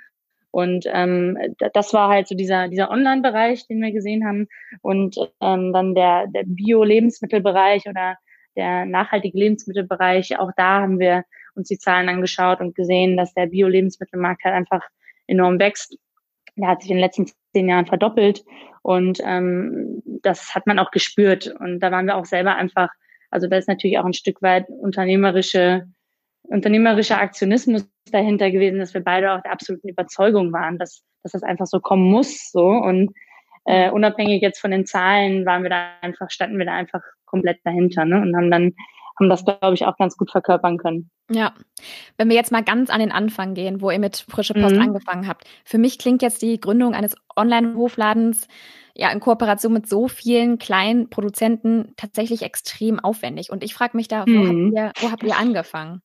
Und 0.51 0.85
ähm, 0.89 1.39
das 1.73 1.95
war 1.95 2.09
halt 2.09 2.27
so 2.27 2.35
dieser, 2.35 2.69
dieser 2.69 2.91
Online-Bereich, 2.91 3.69
den 3.69 3.81
wir 3.81 3.93
gesehen 3.93 4.27
haben. 4.27 4.49
Und 4.83 5.17
ähm, 5.41 5.73
dann 5.73 5.95
der, 5.95 6.27
der 6.27 6.43
Bio-Lebensmittelbereich 6.45 7.89
oder 7.89 8.17
der 8.57 8.85
nachhaltige 8.85 9.39
Lebensmittelbereich, 9.39 10.39
auch 10.41 10.51
da 10.57 10.81
haben 10.81 10.99
wir 10.99 11.25
uns 11.55 11.69
die 11.69 11.79
Zahlen 11.79 12.09
angeschaut 12.09 12.61
und 12.61 12.75
gesehen, 12.75 13.17
dass 13.17 13.35
der 13.35 13.47
Bio-Lebensmittelmarkt 13.47 14.45
halt 14.45 14.55
einfach 14.55 14.83
enorm 15.27 15.59
wächst. 15.59 15.97
Der 16.57 16.69
hat 16.69 16.83
sich 16.83 16.91
in 16.91 16.97
den 16.97 17.05
letzten 17.05 17.27
zehn 17.53 17.69
Jahren 17.69 17.87
verdoppelt 17.87 18.45
und 18.83 19.21
ähm, 19.25 20.03
das 20.23 20.55
hat 20.55 20.67
man 20.67 20.79
auch 20.79 20.91
gespürt. 20.91 21.47
Und 21.59 21.81
da 21.81 21.91
waren 21.91 22.07
wir 22.07 22.17
auch 22.17 22.25
selber 22.25 22.57
einfach, 22.57 22.89
also 23.31 23.47
da 23.47 23.57
ist 23.57 23.69
natürlich 23.69 23.99
auch 23.99 24.05
ein 24.05 24.13
Stück 24.13 24.43
weit 24.43 24.69
unternehmerische, 24.69 25.87
unternehmerischer 26.43 27.19
Aktionismus 27.19 27.89
dahinter 28.11 28.51
gewesen, 28.51 28.79
dass 28.79 28.95
wir 28.95 29.03
beide 29.03 29.33
auch 29.33 29.43
der 29.43 29.53
absoluten 29.53 29.89
Überzeugung 29.89 30.53
waren, 30.53 30.79
dass, 30.79 31.03
dass 31.23 31.33
das 31.33 31.43
einfach 31.43 31.67
so 31.67 31.81
kommen 31.81 32.11
muss. 32.11 32.51
So 32.51 32.67
und 32.67 33.13
äh, 33.67 33.91
unabhängig 33.91 34.43
jetzt 34.43 34.61
von 34.61 34.71
den 34.71 34.87
Zahlen 34.87 35.47
waren 35.47 35.63
wir 35.63 35.71
da 35.71 35.91
einfach, 36.01 36.31
standen 36.31 36.59
wir 36.59 36.67
da 36.67 36.75
einfach 36.75 37.03
komplett 37.27 37.59
dahinter 37.65 38.05
ne? 38.05 38.21
und 38.21 38.35
haben 38.35 38.51
dann 38.51 38.75
haben 39.21 39.29
das, 39.29 39.45
glaube 39.45 39.75
ich, 39.75 39.87
auch 39.87 39.97
ganz 39.97 40.17
gut 40.17 40.31
verkörpern 40.31 40.79
können. 40.79 41.11
Ja, 41.31 41.53
wenn 42.17 42.29
wir 42.29 42.37
jetzt 42.37 42.51
mal 42.51 42.65
ganz 42.65 42.91
an 42.91 43.01
den 43.01 43.13
Anfang 43.13 43.55
gehen, 43.55 43.81
wo 43.81 43.91
ihr 43.91 43.99
mit 43.99 44.25
Frische 44.29 44.55
Post 44.55 44.75
mhm. 44.75 44.83
angefangen 44.83 45.29
habt. 45.29 45.45
Für 45.65 45.79
mich 45.79 45.99
klingt 45.99 46.23
jetzt 46.23 46.43
die 46.43 46.59
Gründung 46.59 46.95
eines 46.95 47.15
Online-Hofladens 47.37 48.49
ja 48.95 49.11
in 49.11 49.21
Kooperation 49.21 49.73
mit 49.73 49.89
so 49.89 50.09
vielen 50.09 50.59
kleinen 50.59 51.11
Produzenten 51.11 51.93
tatsächlich 51.97 52.43
extrem 52.43 52.99
aufwendig. 52.99 53.51
Und 53.51 53.63
ich 53.63 53.75
frage 53.75 53.97
mich 53.97 54.09
da, 54.09 54.25
wo, 54.27 54.31
mhm. 54.31 54.75
habt 54.75 54.75
ihr, 54.75 55.03
wo 55.03 55.13
habt 55.13 55.23
ihr 55.23 55.37
angefangen? 55.37 56.03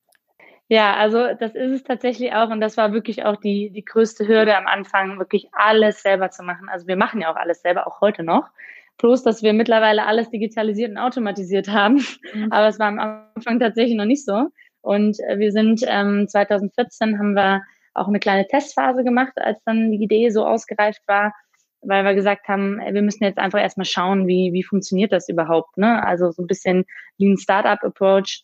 Ja, 0.68 0.96
also 0.96 1.28
das 1.40 1.54
ist 1.54 1.72
es 1.72 1.84
tatsächlich 1.84 2.34
auch 2.34 2.50
und 2.50 2.60
das 2.60 2.76
war 2.76 2.92
wirklich 2.92 3.24
auch 3.24 3.36
die, 3.36 3.70
die 3.70 3.86
größte 3.86 4.28
Hürde 4.28 4.58
am 4.58 4.66
Anfang, 4.66 5.20
wirklich 5.20 5.48
alles 5.52 6.02
selber 6.02 6.32
zu 6.32 6.42
machen. 6.42 6.70
Also 6.70 6.88
wir 6.88 6.96
machen 6.96 7.22
ja 7.22 7.32
auch 7.32 7.36
alles 7.36 7.62
selber, 7.62 7.86
auch 7.86 8.02
heute 8.02 8.24
noch. 8.24 8.50
Bloß, 8.98 9.24
dass 9.24 9.44
wir 9.44 9.54
mittlerweile 9.54 10.06
alles 10.06 10.30
digitalisiert 10.30 10.92
und 10.92 10.98
automatisiert 10.98 11.68
haben. 11.68 12.04
Mhm. 12.34 12.52
Aber 12.52 12.68
es 12.68 12.80
war 12.80 12.88
am 12.88 13.00
Anfang 13.36 13.60
tatsächlich 13.60 13.98
noch 13.98 14.06
nicht 14.06 14.26
so. 14.26 14.50
Und 14.82 15.20
äh, 15.28 15.40
wir 15.40 15.52
sind 15.52 15.82
ähm, 15.88 16.28
2014 16.28 17.18
haben 17.18 17.34
wir 17.34 17.62
auch 17.94 18.08
eine 18.08 18.20
kleine 18.20 18.48
Testphase 18.48 19.04
gemacht, 19.04 19.34
als 19.38 19.60
dann 19.66 19.92
die 19.92 20.04
Idee 20.04 20.30
so 20.30 20.46
ausgereift 20.46 21.02
war, 21.08 21.34
weil 21.82 22.04
wir 22.04 22.14
gesagt 22.14 22.48
haben, 22.48 22.78
wir 22.80 23.02
müssen 23.02 23.24
jetzt 23.24 23.40
einfach 23.40 23.60
erstmal 23.60 23.86
schauen, 23.86 24.28
wie, 24.28 24.52
wie 24.54 24.64
funktioniert 24.64 25.12
das 25.12 25.30
überhaupt. 25.30 25.78
Ne? 25.78 26.06
Also 26.06 26.32
so 26.32 26.44
ein 26.44 26.48
bisschen 26.48 26.86
Lean 27.18 27.38
Startup 27.38 27.82
Approach, 27.84 28.44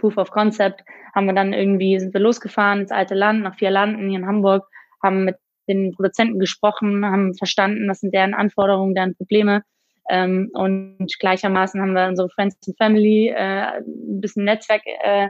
Proof 0.00 0.16
of 0.18 0.30
Concept, 0.30 0.82
haben 1.14 1.26
wir 1.26 1.34
dann 1.34 1.52
irgendwie, 1.52 1.98
sind 1.98 2.14
wir 2.14 2.20
losgefahren 2.20 2.80
ins 2.80 2.90
alte 2.90 3.14
Land, 3.14 3.42
nach 3.42 3.56
vier 3.56 3.70
Landen 3.70 4.08
hier 4.08 4.18
in 4.18 4.26
Hamburg, 4.26 4.66
haben 5.02 5.24
mit 5.24 5.36
den 5.68 5.92
Produzenten 5.92 6.38
gesprochen, 6.38 7.04
haben 7.04 7.34
verstanden, 7.34 7.88
was 7.88 8.00
sind 8.00 8.12
deren 8.12 8.34
Anforderungen, 8.34 8.94
deren 8.94 9.14
Probleme 9.14 9.62
ähm, 10.10 10.50
und 10.52 11.08
gleichermaßen 11.18 11.80
haben 11.80 11.92
wir 11.92 12.08
unsere 12.08 12.28
Friends 12.30 12.56
and 12.66 12.76
Family, 12.76 13.28
äh, 13.28 13.80
ein 13.80 14.20
bisschen 14.20 14.44
Netzwerk 14.44 14.82
äh, 14.84 15.28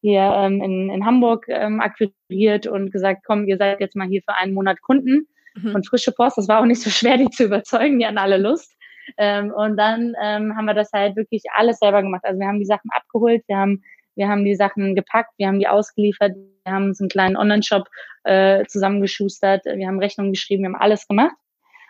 hier 0.00 0.22
ähm, 0.22 0.62
in, 0.62 0.90
in 0.90 1.04
Hamburg 1.04 1.46
ähm, 1.48 1.80
akquiriert 1.80 2.66
und 2.66 2.90
gesagt, 2.90 3.22
komm, 3.26 3.46
ihr 3.46 3.56
seid 3.56 3.80
jetzt 3.80 3.94
mal 3.94 4.08
hier 4.08 4.22
für 4.22 4.34
einen 4.34 4.54
Monat 4.54 4.80
Kunden. 4.80 5.28
Mhm. 5.54 5.74
Und 5.74 5.86
frische 5.86 6.12
Post, 6.12 6.38
das 6.38 6.48
war 6.48 6.60
auch 6.60 6.64
nicht 6.64 6.80
so 6.82 6.90
schwer, 6.90 7.18
die 7.18 7.30
zu 7.30 7.44
überzeugen, 7.44 7.98
die 7.98 8.06
hatten 8.06 8.18
alle 8.18 8.38
Lust. 8.38 8.74
Ähm, 9.18 9.52
und 9.52 9.76
dann 9.76 10.14
ähm, 10.22 10.56
haben 10.56 10.64
wir 10.64 10.74
das 10.74 10.90
halt 10.92 11.16
wirklich 11.16 11.42
alles 11.54 11.78
selber 11.78 12.02
gemacht. 12.02 12.22
Also 12.24 12.40
wir 12.40 12.46
haben 12.46 12.58
die 12.58 12.66
Sachen 12.66 12.90
abgeholt, 12.90 13.42
wir 13.46 13.56
haben, 13.58 13.82
wir 14.16 14.28
haben 14.28 14.44
die 14.44 14.54
Sachen 14.54 14.94
gepackt, 14.94 15.32
wir 15.36 15.48
haben 15.48 15.58
die 15.58 15.68
ausgeliefert, 15.68 16.32
wir 16.64 16.72
haben 16.72 16.86
uns 16.86 17.00
einen 17.00 17.10
kleinen 17.10 17.36
Online-Shop 17.36 17.88
äh, 18.24 18.64
zusammengeschustert, 18.64 19.64
wir 19.66 19.86
haben 19.86 19.98
Rechnungen 19.98 20.32
geschrieben, 20.32 20.62
wir 20.62 20.70
haben 20.70 20.80
alles 20.80 21.06
gemacht 21.06 21.34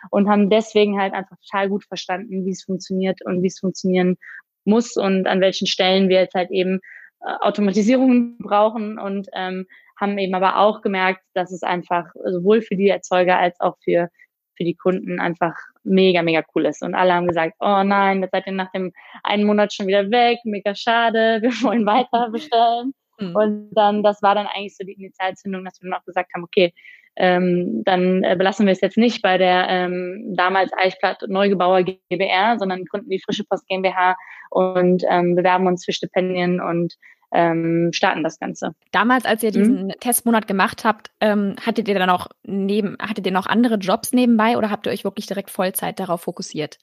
und 0.09 0.29
haben 0.29 0.49
deswegen 0.49 0.99
halt 0.99 1.13
einfach 1.13 1.37
total 1.37 1.69
gut 1.69 1.85
verstanden, 1.85 2.45
wie 2.45 2.51
es 2.51 2.63
funktioniert 2.63 3.23
und 3.25 3.41
wie 3.41 3.47
es 3.47 3.59
funktionieren 3.59 4.17
muss 4.65 4.97
und 4.97 5.27
an 5.27 5.41
welchen 5.41 5.67
Stellen 5.67 6.09
wir 6.09 6.21
jetzt 6.21 6.35
halt 6.35 6.51
eben 6.51 6.79
äh, 7.21 7.33
Automatisierung 7.41 8.37
brauchen 8.37 8.99
und 8.99 9.27
ähm, 9.33 9.65
haben 9.99 10.17
eben 10.17 10.35
aber 10.35 10.57
auch 10.57 10.81
gemerkt, 10.81 11.21
dass 11.33 11.51
es 11.51 11.63
einfach 11.63 12.05
sowohl 12.25 12.61
für 12.61 12.75
die 12.75 12.89
Erzeuger 12.89 13.37
als 13.37 13.59
auch 13.59 13.77
für, 13.83 14.09
für 14.57 14.63
die 14.63 14.75
Kunden 14.75 15.19
einfach 15.19 15.55
mega, 15.83 16.21
mega 16.21 16.43
cool 16.55 16.65
ist. 16.65 16.81
Und 16.81 16.95
alle 16.95 17.13
haben 17.13 17.27
gesagt, 17.27 17.55
oh 17.59 17.83
nein, 17.83 18.21
jetzt 18.21 18.31
seid 18.31 18.47
ihr 18.47 18.53
nach 18.53 18.71
dem 18.71 18.91
einen 19.23 19.45
Monat 19.45 19.73
schon 19.73 19.87
wieder 19.87 20.09
weg, 20.11 20.39
mega 20.43 20.75
schade, 20.75 21.39
wir 21.41 21.51
wollen 21.63 21.85
weiter 21.85 22.29
bestellen. 22.29 22.93
Mhm. 23.19 23.35
Und 23.35 23.69
dann, 23.71 24.03
das 24.03 24.21
war 24.21 24.35
dann 24.35 24.47
eigentlich 24.47 24.75
so 24.75 24.83
die 24.83 24.93
Initialzündung, 24.93 25.63
dass 25.65 25.81
wir 25.81 25.89
dann 25.89 25.99
auch 25.99 26.05
gesagt 26.05 26.33
haben, 26.33 26.43
okay, 26.43 26.73
ähm, 27.15 27.83
dann 27.85 28.23
äh, 28.23 28.35
belassen 28.37 28.65
wir 28.65 28.73
es 28.73 28.81
jetzt 28.81 28.97
nicht 28.97 29.21
bei 29.21 29.37
der 29.37 29.67
ähm, 29.69 30.33
damals 30.35 30.71
Eichblatt 30.75 31.23
Neugebauer 31.27 31.83
GBR, 31.83 32.57
sondern 32.57 32.85
gründen 32.85 33.09
die 33.09 33.21
Frische 33.21 33.43
Post 33.43 33.67
GmbH 33.67 34.15
und 34.49 35.03
ähm, 35.09 35.35
bewerben 35.35 35.67
uns 35.67 35.85
für 35.85 35.93
Stipendien 35.93 36.59
und 36.59 36.95
ähm, 37.33 37.89
starten 37.91 38.23
das 38.23 38.39
Ganze. 38.39 38.75
Damals, 38.91 39.25
als 39.25 39.43
ihr 39.43 39.49
mhm. 39.49 39.53
diesen 39.53 39.85
mhm. 39.85 39.93
Testmonat 39.99 40.47
gemacht 40.47 40.85
habt, 40.85 41.11
ähm, 41.19 41.55
hattet 41.65 41.87
ihr 41.87 41.95
dann 41.95 42.09
auch 42.09 42.27
neben, 42.43 42.95
hattet 42.99 43.25
ihr 43.25 43.31
noch 43.31 43.47
andere 43.47 43.75
Jobs 43.75 44.13
nebenbei 44.13 44.57
oder 44.57 44.69
habt 44.69 44.87
ihr 44.87 44.91
euch 44.91 45.03
wirklich 45.03 45.25
direkt 45.25 45.49
Vollzeit 45.49 45.99
darauf 45.99 46.21
fokussiert? 46.21 46.77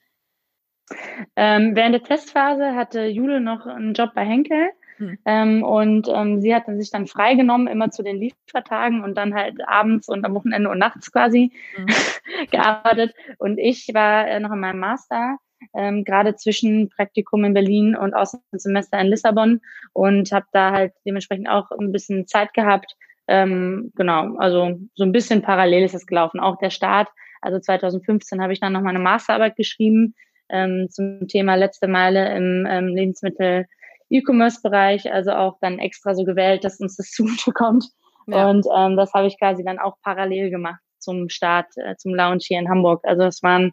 Ähm, 1.37 1.77
während 1.77 1.95
der 1.95 2.03
Testphase 2.03 2.75
hatte 2.75 3.07
Jule 3.07 3.41
noch 3.41 3.65
einen 3.67 3.95
Job 3.95 4.11
bei 4.15 4.25
Henkel 4.25 4.71
hm. 5.01 5.19
Ähm, 5.25 5.63
und 5.63 6.09
ähm, 6.15 6.43
sie 6.43 6.55
hat 6.55 6.67
sich 6.67 6.91
dann 6.91 7.07
freigenommen, 7.07 7.69
immer 7.69 7.91
zu 7.91 8.03
den 8.03 8.19
Liefertagen 8.19 9.03
und 9.03 9.17
dann 9.17 9.35
halt 9.35 9.57
abends 9.67 10.09
und 10.09 10.27
am 10.27 10.35
Wochenende 10.35 10.69
und 10.69 10.79
nachts 10.79 11.11
quasi 11.11 11.53
hm. 11.75 11.87
gearbeitet. 12.51 13.15
Und 13.39 13.59
ich 13.59 13.89
war 13.95 14.29
äh, 14.29 14.39
noch 14.41 14.53
in 14.53 14.61
meinem 14.61 14.79
Master, 14.79 15.39
ähm, 15.75 16.05
gerade 16.05 16.37
zwischen 16.37 16.91
Praktikum 16.91 17.45
in 17.45 17.55
Berlin 17.55 17.97
und 17.97 18.13
Auslandssemester 18.13 19.01
in 19.01 19.07
Lissabon 19.07 19.61
und 19.95 20.31
habe 20.33 20.47
da 20.53 20.71
halt 20.71 20.93
dementsprechend 21.07 21.49
auch 21.49 21.71
ein 21.71 21.93
bisschen 21.93 22.27
Zeit 22.27 22.53
gehabt. 22.53 22.95
Ähm, 23.27 23.93
genau, 23.95 24.37
also 24.37 24.79
so 24.95 25.05
ein 25.05 25.13
bisschen 25.13 25.41
parallel 25.41 25.85
ist 25.85 25.95
es 25.95 26.07
gelaufen. 26.07 26.41
Auch 26.41 26.59
der 26.59 26.71
Start, 26.71 27.09
also 27.41 27.59
2015 27.59 28.43
habe 28.43 28.53
ich 28.53 28.61
dann 28.61 28.75
noch 28.75 28.83
meine 28.83 28.99
Masterarbeit 28.99 29.57
geschrieben 29.57 30.15
ähm, 30.51 30.89
zum 30.91 31.27
Thema 31.27 31.55
letzte 31.55 31.89
Meile 31.89 32.37
im 32.37 32.67
ähm, 32.69 32.89
Lebensmittel 32.89 33.67
E-Commerce-Bereich, 34.11 35.13
also 35.13 35.33
auch 35.33 35.59
dann 35.61 35.79
extra 35.79 36.15
so 36.15 36.25
gewählt, 36.25 36.65
dass 36.65 36.81
uns 36.81 36.97
das 36.97 37.11
zugutekommt. 37.13 37.87
Ja. 38.27 38.49
Und 38.49 38.67
ähm, 38.77 38.97
das 38.97 39.13
habe 39.15 39.27
ich 39.27 39.39
quasi 39.39 39.65
dann 39.65 39.79
auch 39.79 39.97
parallel 40.03 40.51
gemacht 40.51 40.81
zum 40.99 41.29
Start, 41.29 41.67
äh, 41.77 41.97
zum 41.97 42.15
Launch 42.15 42.45
hier 42.47 42.59
in 42.59 42.69
Hamburg. 42.69 43.01
Also 43.05 43.23
es 43.23 43.43
waren, 43.43 43.73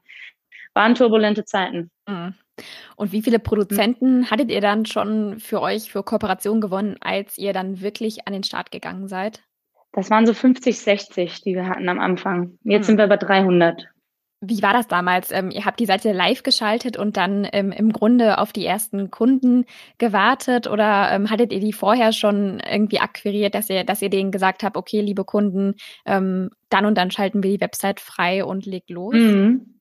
waren 0.73 0.95
turbulente 0.95 1.45
Zeiten. 1.45 1.91
Mhm. 2.07 2.33
Und 2.95 3.11
wie 3.11 3.21
viele 3.21 3.39
Produzenten 3.39 4.19
mhm. 4.19 4.31
hattet 4.31 4.49
ihr 4.49 4.61
dann 4.61 4.85
schon 4.85 5.39
für 5.39 5.61
euch 5.61 5.91
für 5.91 6.03
Kooperation 6.03 6.61
gewonnen, 6.61 6.95
als 7.01 7.37
ihr 7.37 7.53
dann 7.53 7.81
wirklich 7.81 8.27
an 8.27 8.33
den 8.33 8.43
Start 8.43 8.71
gegangen 8.71 9.07
seid? 9.07 9.43
Das 9.91 10.09
waren 10.09 10.25
so 10.25 10.33
50, 10.33 10.79
60, 10.79 11.41
die 11.41 11.55
wir 11.55 11.67
hatten 11.67 11.89
am 11.89 11.99
Anfang. 11.99 12.57
Jetzt 12.63 12.83
mhm. 12.83 12.87
sind 12.87 12.97
wir 12.97 13.07
bei 13.07 13.17
300. 13.17 13.87
Wie 14.39 14.61
war 14.61 14.73
das 14.73 14.87
damals? 14.87 15.31
Ähm, 15.31 15.49
ihr 15.49 15.65
habt 15.65 15.79
die 15.79 15.87
Seite 15.87 16.11
live 16.11 16.43
geschaltet 16.43 16.95
und 16.95 17.17
dann 17.17 17.47
ähm, 17.53 17.71
im 17.71 17.91
Grunde 17.91 18.37
auf 18.37 18.53
die 18.53 18.65
ersten 18.65 19.09
Kunden 19.09 19.65
gewartet 19.97 20.67
oder 20.67 21.09
ähm, 21.11 21.31
hattet 21.31 21.51
ihr 21.51 21.59
die 21.59 21.73
vorher 21.73 22.13
schon 22.13 22.59
irgendwie 22.59 22.99
akquiriert, 22.99 23.55
dass 23.55 23.69
ihr, 23.69 23.83
dass 23.83 24.01
ihr 24.03 24.11
denen 24.11 24.31
gesagt 24.31 24.61
habt, 24.61 24.77
okay, 24.77 25.01
liebe 25.01 25.23
Kunden, 25.23 25.73
ähm, 26.05 26.51
dann 26.69 26.85
und 26.85 26.95
dann 26.97 27.09
schalten 27.09 27.41
wir 27.41 27.49
die 27.49 27.61
Website 27.61 27.99
frei 27.99 28.45
und 28.45 28.67
legt 28.67 28.91
los? 28.91 29.15
Mhm. 29.15 29.79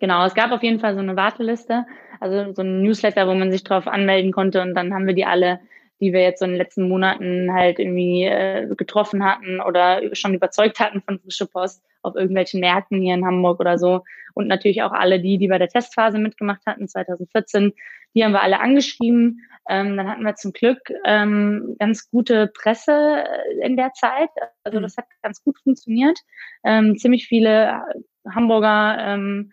Genau, 0.00 0.24
es 0.24 0.34
gab 0.34 0.52
auf 0.52 0.62
jeden 0.62 0.80
Fall 0.80 0.94
so 0.94 1.00
eine 1.00 1.14
Warteliste, 1.14 1.84
also 2.18 2.52
so 2.54 2.62
ein 2.62 2.82
Newsletter, 2.82 3.28
wo 3.28 3.34
man 3.34 3.52
sich 3.52 3.62
drauf 3.62 3.86
anmelden 3.86 4.32
konnte 4.32 4.62
und 4.62 4.74
dann 4.74 4.94
haben 4.94 5.06
wir 5.06 5.14
die 5.14 5.26
alle 5.26 5.60
die 6.02 6.12
wir 6.12 6.20
jetzt 6.20 6.40
so 6.40 6.44
in 6.44 6.50
den 6.50 6.58
letzten 6.58 6.88
Monaten 6.88 7.54
halt 7.54 7.78
irgendwie 7.78 8.24
äh, 8.24 8.66
getroffen 8.74 9.24
hatten 9.24 9.60
oder 9.60 10.14
schon 10.16 10.34
überzeugt 10.34 10.80
hatten 10.80 11.00
von 11.00 11.20
Frische 11.20 11.46
Post 11.46 11.80
auf 12.02 12.16
irgendwelchen 12.16 12.58
Märkten 12.58 13.00
hier 13.00 13.14
in 13.14 13.24
Hamburg 13.24 13.60
oder 13.60 13.78
so. 13.78 14.02
Und 14.34 14.48
natürlich 14.48 14.82
auch 14.82 14.90
alle 14.90 15.20
die, 15.20 15.38
die 15.38 15.46
bei 15.46 15.58
der 15.58 15.68
Testphase 15.68 16.18
mitgemacht 16.18 16.62
hatten, 16.66 16.88
2014, 16.88 17.72
die 18.14 18.24
haben 18.24 18.32
wir 18.32 18.42
alle 18.42 18.58
angeschrieben. 18.58 19.42
Ähm, 19.68 19.96
dann 19.96 20.08
hatten 20.08 20.24
wir 20.24 20.34
zum 20.34 20.52
Glück 20.52 20.80
ähm, 21.04 21.76
ganz 21.78 22.10
gute 22.10 22.48
Presse 22.48 23.24
äh, 23.24 23.64
in 23.64 23.76
der 23.76 23.92
Zeit. 23.92 24.30
Also 24.64 24.80
das 24.80 24.96
hat 24.96 25.04
ganz 25.22 25.44
gut 25.44 25.56
funktioniert. 25.62 26.18
Ähm, 26.64 26.96
ziemlich 26.98 27.28
viele 27.28 27.80
Hamburger 28.28 28.96
ähm, 28.98 29.52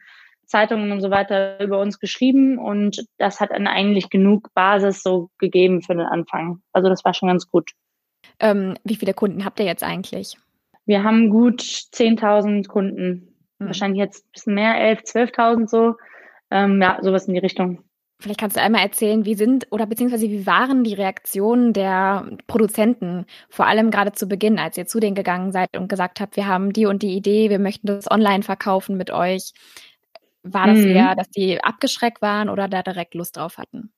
Zeitungen 0.50 0.92
und 0.92 1.02
so 1.02 1.12
weiter 1.12 1.62
über 1.64 1.80
uns 1.80 2.00
geschrieben 2.00 2.58
und 2.58 3.06
das 3.18 3.40
hat 3.40 3.52
dann 3.52 3.68
eigentlich 3.68 4.10
genug 4.10 4.54
Basis 4.54 5.04
so 5.04 5.30
gegeben 5.38 5.82
für 5.82 5.94
den 5.94 6.06
Anfang. 6.06 6.62
Also 6.74 6.90
das 6.90 7.06
war 7.06 7.14
schon 7.14 7.30
ganz 7.30 7.50
gut. 7.50 7.72
Ähm, 8.40 8.76
wie 8.84 8.96
viele 8.96 9.14
Kunden 9.14 9.46
habt 9.46 9.60
ihr 9.60 9.66
jetzt 9.66 9.84
eigentlich? 9.84 10.38
Wir 10.86 11.04
haben 11.04 11.30
gut 11.30 11.62
10.000 11.62 12.68
Kunden. 12.68 13.36
Hm. 13.60 13.68
Wahrscheinlich 13.68 14.00
jetzt 14.00 14.26
ein 14.26 14.32
bisschen 14.32 14.54
mehr, 14.56 14.98
11.000, 14.98 15.34
12.000 15.36 15.68
so. 15.68 15.96
Ähm, 16.52 16.82
ja, 16.82 16.98
sowas 17.02 17.28
in 17.28 17.36
die 17.36 17.40
Richtung. 17.40 17.84
Vielleicht 18.22 18.40
kannst 18.40 18.58
du 18.58 18.62
einmal 18.62 18.82
erzählen, 18.82 19.24
wie 19.24 19.36
sind 19.36 19.68
oder 19.72 19.86
beziehungsweise 19.86 20.30
wie 20.30 20.46
waren 20.46 20.84
die 20.84 20.94
Reaktionen 20.94 21.72
der 21.72 22.38
Produzenten, 22.48 23.26
vor 23.50 23.66
allem 23.66 23.92
gerade 23.92 24.12
zu 24.12 24.28
Beginn, 24.28 24.60
als 24.60 24.78
ihr 24.78 24.88
zu 24.88 25.00
denen 25.00 25.16
gegangen 25.16 25.54
seid 25.54 25.78
und 25.78 25.88
gesagt 25.88 26.20
habt, 26.20 26.36
wir 26.36 26.46
haben 26.46 26.74
die 26.74 26.86
und 26.86 27.02
die 27.02 27.16
Idee, 27.16 27.50
wir 27.50 27.60
möchten 27.60 27.88
das 27.88 28.12
online 28.12 28.44
verkaufen 28.44 28.98
mit 28.98 29.10
euch. 29.10 29.54
War 30.44 30.68
das 30.68 30.80
mhm. 30.80 30.96
eher, 30.96 31.16
dass 31.16 31.30
die 31.30 31.62
abgeschreckt 31.64 32.22
waren 32.22 32.50
oder 32.50 32.68
da 32.68 32.82
direkt 32.82 33.14
Lust 33.14 33.38
drauf 33.38 33.58
hatten? 33.58 33.92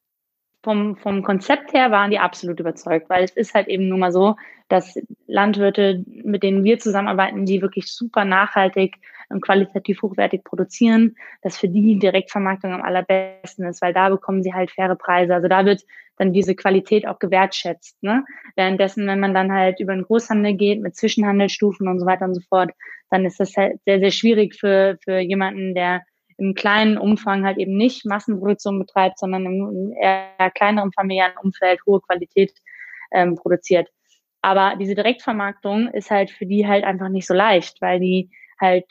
Vom, 0.64 0.96
vom 0.98 1.24
Konzept 1.24 1.74
her 1.74 1.90
waren 1.90 2.12
die 2.12 2.20
absolut 2.20 2.60
überzeugt, 2.60 3.10
weil 3.10 3.24
es 3.24 3.32
ist 3.32 3.56
halt 3.56 3.68
eben 3.68 3.88
nun 3.88 4.00
mal 4.00 4.12
so, 4.12 4.36
dass 4.70 4.96
Landwirte, 5.26 6.04
mit 6.06 6.44
denen 6.44 6.64
wir 6.64 6.78
zusammenarbeiten, 6.78 7.46
die 7.46 7.62
wirklich 7.64 7.92
super 7.92 8.26
nachhaltig 8.26 8.98
und 9.30 9.42
qualitativ 9.42 10.02
hochwertig 10.04 10.44
produzieren, 10.44 11.16
dass 11.42 11.58
für 11.58 11.68
die 11.68 11.98
Direktvermarktung 11.98 12.74
am 12.74 12.84
allerbesten 12.84 13.66
ist, 13.66 13.82
weil 13.82 13.94
da 13.94 14.10
bekommen 14.10 14.44
sie 14.44 14.54
halt 14.54 14.70
faire 14.72 14.96
Preise. 14.96 15.34
Also 15.34 15.48
da 15.48 15.66
wird 15.66 15.84
dann 16.18 16.34
diese 16.34 16.54
Qualität 16.54 17.08
auch 17.08 17.18
gewertschätzt. 17.18 18.02
Ne? 18.04 18.24
Währenddessen, 18.56 19.08
wenn 19.08 19.20
man 19.20 19.34
dann 19.34 19.52
halt 19.52 19.80
über 19.80 19.94
den 19.94 20.04
Großhandel 20.04 20.54
geht 20.54 20.82
mit 20.82 20.96
Zwischenhandelsstufen 20.96 21.88
und 21.88 22.00
so 22.00 22.06
weiter 22.06 22.26
und 22.26 22.36
so 22.36 22.42
fort, 22.48 22.72
dann 23.10 23.26
ist 23.26 23.40
das 23.40 23.58
halt 23.58 23.80
sehr, 23.86 24.00
sehr 24.00 24.12
schwierig 24.12 24.56
für, 24.56 24.98
für 25.04 25.18
jemanden, 25.20 25.74
der 25.74 26.04
im 26.42 26.56
kleinen 26.56 26.98
Umfang 26.98 27.46
halt 27.46 27.58
eben 27.58 27.78
nicht 27.78 28.06
Massenproduktion 28.06 28.80
betreibt, 28.80 29.20
sondern 29.20 29.46
im 29.46 29.94
eher 29.94 30.52
kleineren 30.56 30.92
familiären 30.92 31.38
Umfeld 31.42 31.80
hohe 31.86 32.02
Qualität 32.02 32.52
ähm, 33.12 33.36
produziert. 33.36 33.90
Aber 34.42 34.76
diese 34.76 34.96
Direktvermarktung 34.96 35.90
ist 35.90 36.10
halt 36.10 36.32
für 36.32 36.48
die 36.48 36.68
halt 36.68 36.84
einfach 36.84 37.10
nicht 37.10 37.28
so 37.28 37.36
leicht, 37.36 37.80
weil 37.80 38.00
die 38.00 38.32
halt 38.60 38.86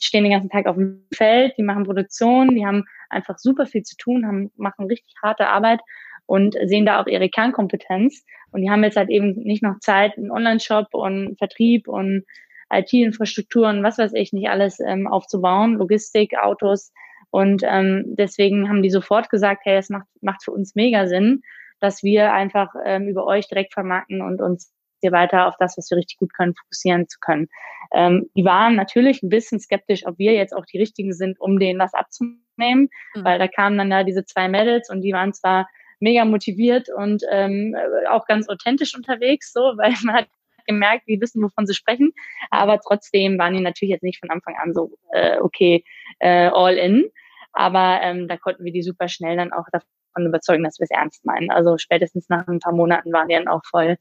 stehen 0.00 0.24
den 0.24 0.32
ganzen 0.32 0.50
Tag 0.50 0.66
auf 0.66 0.76
dem 0.76 1.06
Feld, 1.14 1.54
die 1.56 1.62
machen 1.62 1.84
Produktion, 1.84 2.54
die 2.54 2.66
haben 2.66 2.84
einfach 3.08 3.38
super 3.38 3.66
viel 3.66 3.82
zu 3.82 3.96
tun, 3.96 4.26
haben, 4.26 4.50
machen 4.56 4.86
richtig 4.86 5.14
harte 5.22 5.48
Arbeit 5.48 5.80
und 6.26 6.56
sehen 6.64 6.86
da 6.86 7.00
auch 7.00 7.06
ihre 7.06 7.28
Kernkompetenz. 7.28 8.24
Und 8.50 8.62
die 8.62 8.70
haben 8.70 8.84
jetzt 8.84 8.96
halt 8.96 9.10
eben 9.10 9.34
nicht 9.42 9.62
noch 9.62 9.78
Zeit, 9.80 10.16
einen 10.16 10.30
Online-Shop 10.30 10.88
und 10.92 11.36
Vertrieb 11.38 11.88
und 11.88 12.24
IT-Infrastrukturen, 12.70 13.82
was 13.82 13.98
weiß 13.98 14.12
ich 14.14 14.32
nicht 14.32 14.48
alles 14.48 14.80
ähm, 14.80 15.06
aufzubauen, 15.06 15.74
Logistik, 15.74 16.36
Autos. 16.38 16.92
Und 17.30 17.62
ähm, 17.64 18.04
deswegen 18.06 18.68
haben 18.68 18.82
die 18.82 18.90
sofort 18.90 19.28
gesagt, 19.28 19.62
hey, 19.64 19.76
es 19.76 19.88
macht, 19.88 20.06
macht 20.20 20.44
für 20.44 20.52
uns 20.52 20.74
mega 20.74 21.06
Sinn, 21.06 21.42
dass 21.80 22.02
wir 22.02 22.32
einfach 22.32 22.74
ähm, 22.84 23.08
über 23.08 23.26
euch 23.26 23.48
direkt 23.48 23.72
vermarkten 23.74 24.22
und 24.22 24.40
uns 24.40 24.72
hier 25.00 25.12
weiter 25.12 25.46
auf 25.46 25.56
das, 25.58 25.76
was 25.76 25.90
wir 25.90 25.98
richtig 25.98 26.18
gut 26.18 26.32
können, 26.32 26.54
fokussieren 26.54 27.08
zu 27.08 27.18
können. 27.20 27.48
Ähm, 27.92 28.30
die 28.36 28.44
waren 28.44 28.74
natürlich 28.74 29.22
ein 29.22 29.28
bisschen 29.28 29.60
skeptisch, 29.60 30.06
ob 30.06 30.18
wir 30.18 30.32
jetzt 30.32 30.56
auch 30.56 30.64
die 30.64 30.78
richtigen 30.78 31.12
sind, 31.12 31.38
um 31.40 31.58
denen 31.58 31.78
was 31.78 31.92
abzunehmen, 31.92 32.88
mhm. 33.14 33.24
weil 33.24 33.38
da 33.38 33.46
kamen 33.48 33.76
dann 33.76 33.90
da 33.90 34.02
diese 34.02 34.24
zwei 34.24 34.48
Mädels 34.48 34.88
und 34.88 35.02
die 35.02 35.12
waren 35.12 35.34
zwar 35.34 35.68
mega 36.00 36.24
motiviert 36.24 36.88
und 36.88 37.22
ähm, 37.30 37.76
auch 38.10 38.26
ganz 38.26 38.48
authentisch 38.48 38.94
unterwegs, 38.94 39.52
so, 39.52 39.60
weil 39.76 39.94
man 40.04 40.16
hat 40.16 40.28
gemerkt, 40.66 41.04
die 41.08 41.20
wissen, 41.20 41.42
wovon 41.42 41.66
sie 41.66 41.74
sprechen. 41.74 42.12
Aber 42.50 42.80
trotzdem 42.80 43.38
waren 43.38 43.54
die 43.54 43.60
natürlich 43.60 43.92
jetzt 43.92 44.02
nicht 44.02 44.20
von 44.20 44.30
Anfang 44.30 44.56
an 44.56 44.74
so, 44.74 44.96
äh, 45.12 45.38
okay, 45.38 45.84
äh, 46.18 46.48
all 46.48 46.76
in. 46.76 47.10
Aber 47.52 48.00
ähm, 48.02 48.28
da 48.28 48.36
konnten 48.36 48.64
wir 48.64 48.72
die 48.72 48.82
super 48.82 49.08
schnell 49.08 49.36
dann 49.36 49.52
auch 49.52 49.66
davon 49.72 50.26
überzeugen, 50.26 50.64
dass 50.64 50.78
wir 50.78 50.84
es 50.84 50.90
ernst 50.90 51.24
meinen. 51.24 51.50
Also 51.50 51.78
spätestens 51.78 52.28
nach 52.28 52.46
ein 52.48 52.58
paar 52.58 52.74
Monaten 52.74 53.12
waren 53.12 53.28
die 53.28 53.34
dann 53.34 53.48
auch 53.48 53.62
voll, 53.64 53.96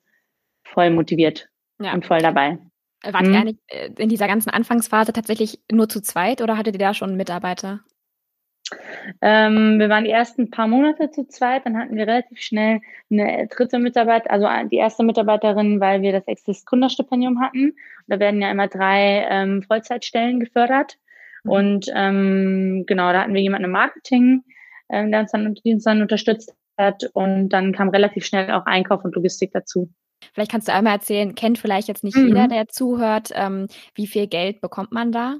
voll 0.64 0.90
motiviert 0.90 1.50
ja. 1.80 1.94
und 1.94 2.06
voll 2.06 2.20
dabei. 2.20 2.58
Wart 3.04 3.26
hm. 3.26 3.34
ihr 3.34 3.40
eigentlich 3.40 3.60
äh, 3.68 3.90
in 3.98 4.10
dieser 4.10 4.28
ganzen 4.28 4.50
Anfangsphase 4.50 5.14
tatsächlich 5.14 5.60
nur 5.72 5.90
zu 5.90 6.02
zweit 6.02 6.42
oder 6.42 6.58
hattet 6.58 6.76
ihr 6.76 6.80
da 6.80 6.94
schon 6.94 7.18
Mitarbeiter? 7.18 7.82
Ähm, 9.22 9.80
wir 9.80 9.90
waren 9.90 10.04
die 10.04 10.12
ersten 10.12 10.50
paar 10.50 10.68
Monate 10.68 11.12
zu 11.12 11.28
zweit, 11.28 11.66
dann 11.66 11.78
hatten 11.78 11.96
wir 11.96 12.08
relativ 12.08 12.40
schnell 12.40 12.82
eine 13.12 13.48
dritte 13.48 13.80
Mitarbeiter, 13.80 14.32
also 14.32 14.48
die 14.70 14.78
erste 14.78 15.04
Mitarbeiterin, 15.04 15.80
weil 15.80 16.02
wir 16.02 16.12
das 16.12 16.28
Exist 16.28 16.66
Gründerstipendium 16.66 17.42
hatten. 17.42 17.76
Da 18.08 18.20
werden 18.20 18.42
ja 18.42 18.52
immer 18.52 18.68
drei 18.68 19.26
ähm, 19.30 19.64
Vollzeitstellen 19.64 20.40
gefördert. 20.40 20.98
Mhm. 21.44 21.52
Und 21.52 21.92
ähm, 21.94 22.84
genau, 22.88 23.12
da 23.14 23.22
hatten 23.22 23.34
wir 23.34 23.42
jemanden 23.42 23.66
im 23.66 23.72
Marketing, 23.72 24.44
ähm, 24.90 25.12
der 25.12 25.22
uns 25.22 25.32
dann, 25.32 25.54
die 25.54 25.74
uns 25.74 25.84
dann 25.84 26.02
unterstützt 26.02 26.54
hat. 26.78 27.10
Und 27.14 27.50
dann 27.50 27.74
kam 27.74 27.90
relativ 27.90 28.26
schnell 28.26 28.52
auch 28.52 28.66
Einkauf 28.66 29.04
und 29.04 29.16
Logistik 29.16 29.52
dazu. 29.54 29.90
Vielleicht 30.34 30.52
kannst 30.52 30.68
du 30.68 30.74
einmal 30.74 30.94
erzählen, 30.94 31.36
kennt 31.36 31.58
vielleicht 31.58 31.88
jetzt 31.88 32.04
nicht 32.04 32.16
mhm. 32.16 32.30
jeder, 32.30 32.48
der 32.48 32.68
zuhört, 32.68 33.30
ähm, 33.34 33.68
wie 33.96 34.08
viel 34.08 34.28
Geld 34.28 34.62
bekommt 34.62 34.92
man 34.92 35.12
da? 35.12 35.38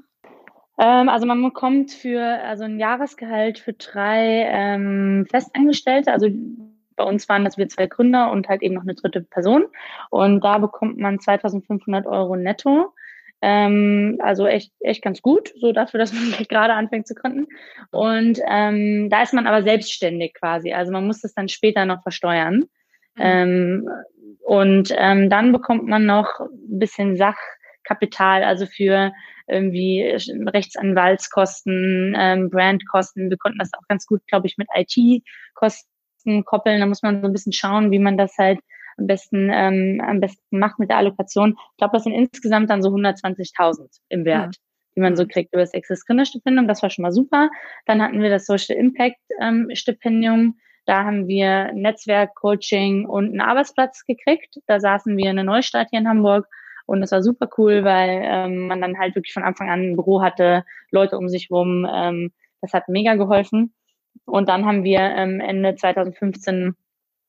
Ähm, 0.78 1.08
also 1.08 1.26
man 1.26 1.42
bekommt 1.42 1.92
für 1.92 2.22
also 2.22 2.64
ein 2.64 2.78
Jahresgehalt 2.78 3.58
für 3.58 3.74
drei 3.74 4.48
ähm, 4.48 5.26
Festangestellte. 5.30 6.12
Also 6.12 6.28
bei 6.96 7.04
uns 7.04 7.28
waren 7.28 7.44
das 7.44 7.58
wir 7.58 7.68
zwei 7.68 7.86
Gründer 7.86 8.30
und 8.30 8.48
halt 8.48 8.62
eben 8.62 8.74
noch 8.74 8.82
eine 8.82 8.94
dritte 8.94 9.22
Person. 9.22 9.66
Und 10.10 10.42
da 10.42 10.58
bekommt 10.58 10.98
man 10.98 11.18
2.500 11.18 12.06
Euro 12.06 12.36
netto. 12.36 12.92
Ähm, 13.42 14.18
also 14.20 14.46
echt, 14.46 14.72
echt 14.80 15.02
ganz 15.02 15.20
gut, 15.20 15.52
so 15.60 15.72
dafür, 15.72 16.00
dass 16.00 16.12
man 16.12 16.32
gerade 16.48 16.72
anfängt 16.72 17.06
zu 17.06 17.14
gründen. 17.14 17.46
Und 17.90 18.40
ähm, 18.48 19.10
da 19.10 19.22
ist 19.22 19.34
man 19.34 19.46
aber 19.46 19.62
selbstständig 19.62 20.34
quasi. 20.34 20.72
Also 20.72 20.92
man 20.92 21.06
muss 21.06 21.20
das 21.20 21.34
dann 21.34 21.48
später 21.48 21.84
noch 21.84 22.02
versteuern. 22.02 22.64
Mhm. 23.16 23.18
Ähm, 23.18 23.88
und 24.44 24.94
ähm, 24.96 25.30
dann 25.30 25.52
bekommt 25.52 25.86
man 25.86 26.06
noch 26.06 26.40
ein 26.40 26.78
bisschen 26.78 27.16
Sachkapital, 27.16 28.44
also 28.44 28.66
für 28.66 29.12
irgendwie 29.46 30.02
Rechtsanwaltskosten, 30.02 32.16
ähm, 32.18 32.50
Brandkosten. 32.50 33.30
Wir 33.30 33.36
konnten 33.36 33.58
das 33.58 33.72
auch 33.74 33.86
ganz 33.88 34.06
gut, 34.06 34.22
glaube 34.26 34.46
ich, 34.46 34.56
mit 34.56 34.68
IT-Kosten 34.74 36.44
koppeln. 36.44 36.80
Da 36.80 36.86
muss 36.86 37.02
man 37.02 37.20
so 37.20 37.26
ein 37.26 37.32
bisschen 37.32 37.52
schauen, 37.52 37.90
wie 37.90 37.98
man 37.98 38.16
das 38.16 38.36
halt 38.38 38.60
am 38.96 39.06
besten 39.06 39.50
ähm, 39.52 40.00
am 40.04 40.20
besten 40.20 40.58
macht 40.58 40.78
mit 40.78 40.90
der 40.90 40.98
Allokation. 40.98 41.56
Ich 41.72 41.76
glaube, 41.78 41.94
das 41.94 42.04
sind 42.04 42.12
insgesamt 42.12 42.70
dann 42.70 42.82
so 42.82 42.90
120.000 42.90 44.00
im 44.08 44.24
Wert, 44.24 44.56
ja. 44.56 44.62
die 44.96 45.00
man 45.00 45.16
so 45.16 45.26
kriegt 45.26 45.52
über 45.52 45.62
das 45.62 45.74
Access 45.74 46.06
Gründerstipendium. 46.06 46.68
Das 46.68 46.82
war 46.82 46.90
schon 46.90 47.02
mal 47.02 47.12
super. 47.12 47.50
Dann 47.86 48.02
hatten 48.02 48.22
wir 48.22 48.30
das 48.30 48.46
Social 48.46 48.76
Impact 48.76 49.20
ähm, 49.40 49.68
Stipendium. 49.72 50.58
Da 50.86 51.04
haben 51.04 51.28
wir 51.28 51.72
Netzwerk, 51.72 52.34
Coaching 52.34 53.06
und 53.06 53.30
einen 53.30 53.40
Arbeitsplatz 53.40 54.04
gekriegt. 54.04 54.58
Da 54.66 54.80
saßen 54.80 55.16
wir 55.16 55.30
in 55.30 55.36
der 55.36 55.44
Neustadt 55.44 55.88
hier 55.90 56.00
in 56.00 56.08
Hamburg 56.08 56.46
und 56.86 57.02
es 57.02 57.12
war 57.12 57.22
super 57.22 57.48
cool, 57.58 57.84
weil 57.84 58.20
ähm, 58.24 58.66
man 58.66 58.80
dann 58.80 58.98
halt 58.98 59.14
wirklich 59.14 59.32
von 59.32 59.44
Anfang 59.44 59.70
an 59.70 59.80
ein 59.80 59.96
Büro 59.96 60.22
hatte, 60.22 60.64
Leute 60.90 61.16
um 61.16 61.28
sich 61.28 61.50
rum. 61.50 61.86
Ähm, 61.90 62.32
das 62.60 62.72
hat 62.72 62.88
mega 62.88 63.14
geholfen. 63.14 63.74
Und 64.26 64.48
dann 64.48 64.64
haben 64.66 64.84
wir 64.84 65.00
ähm, 65.00 65.40
Ende 65.40 65.74
2015 65.74 66.74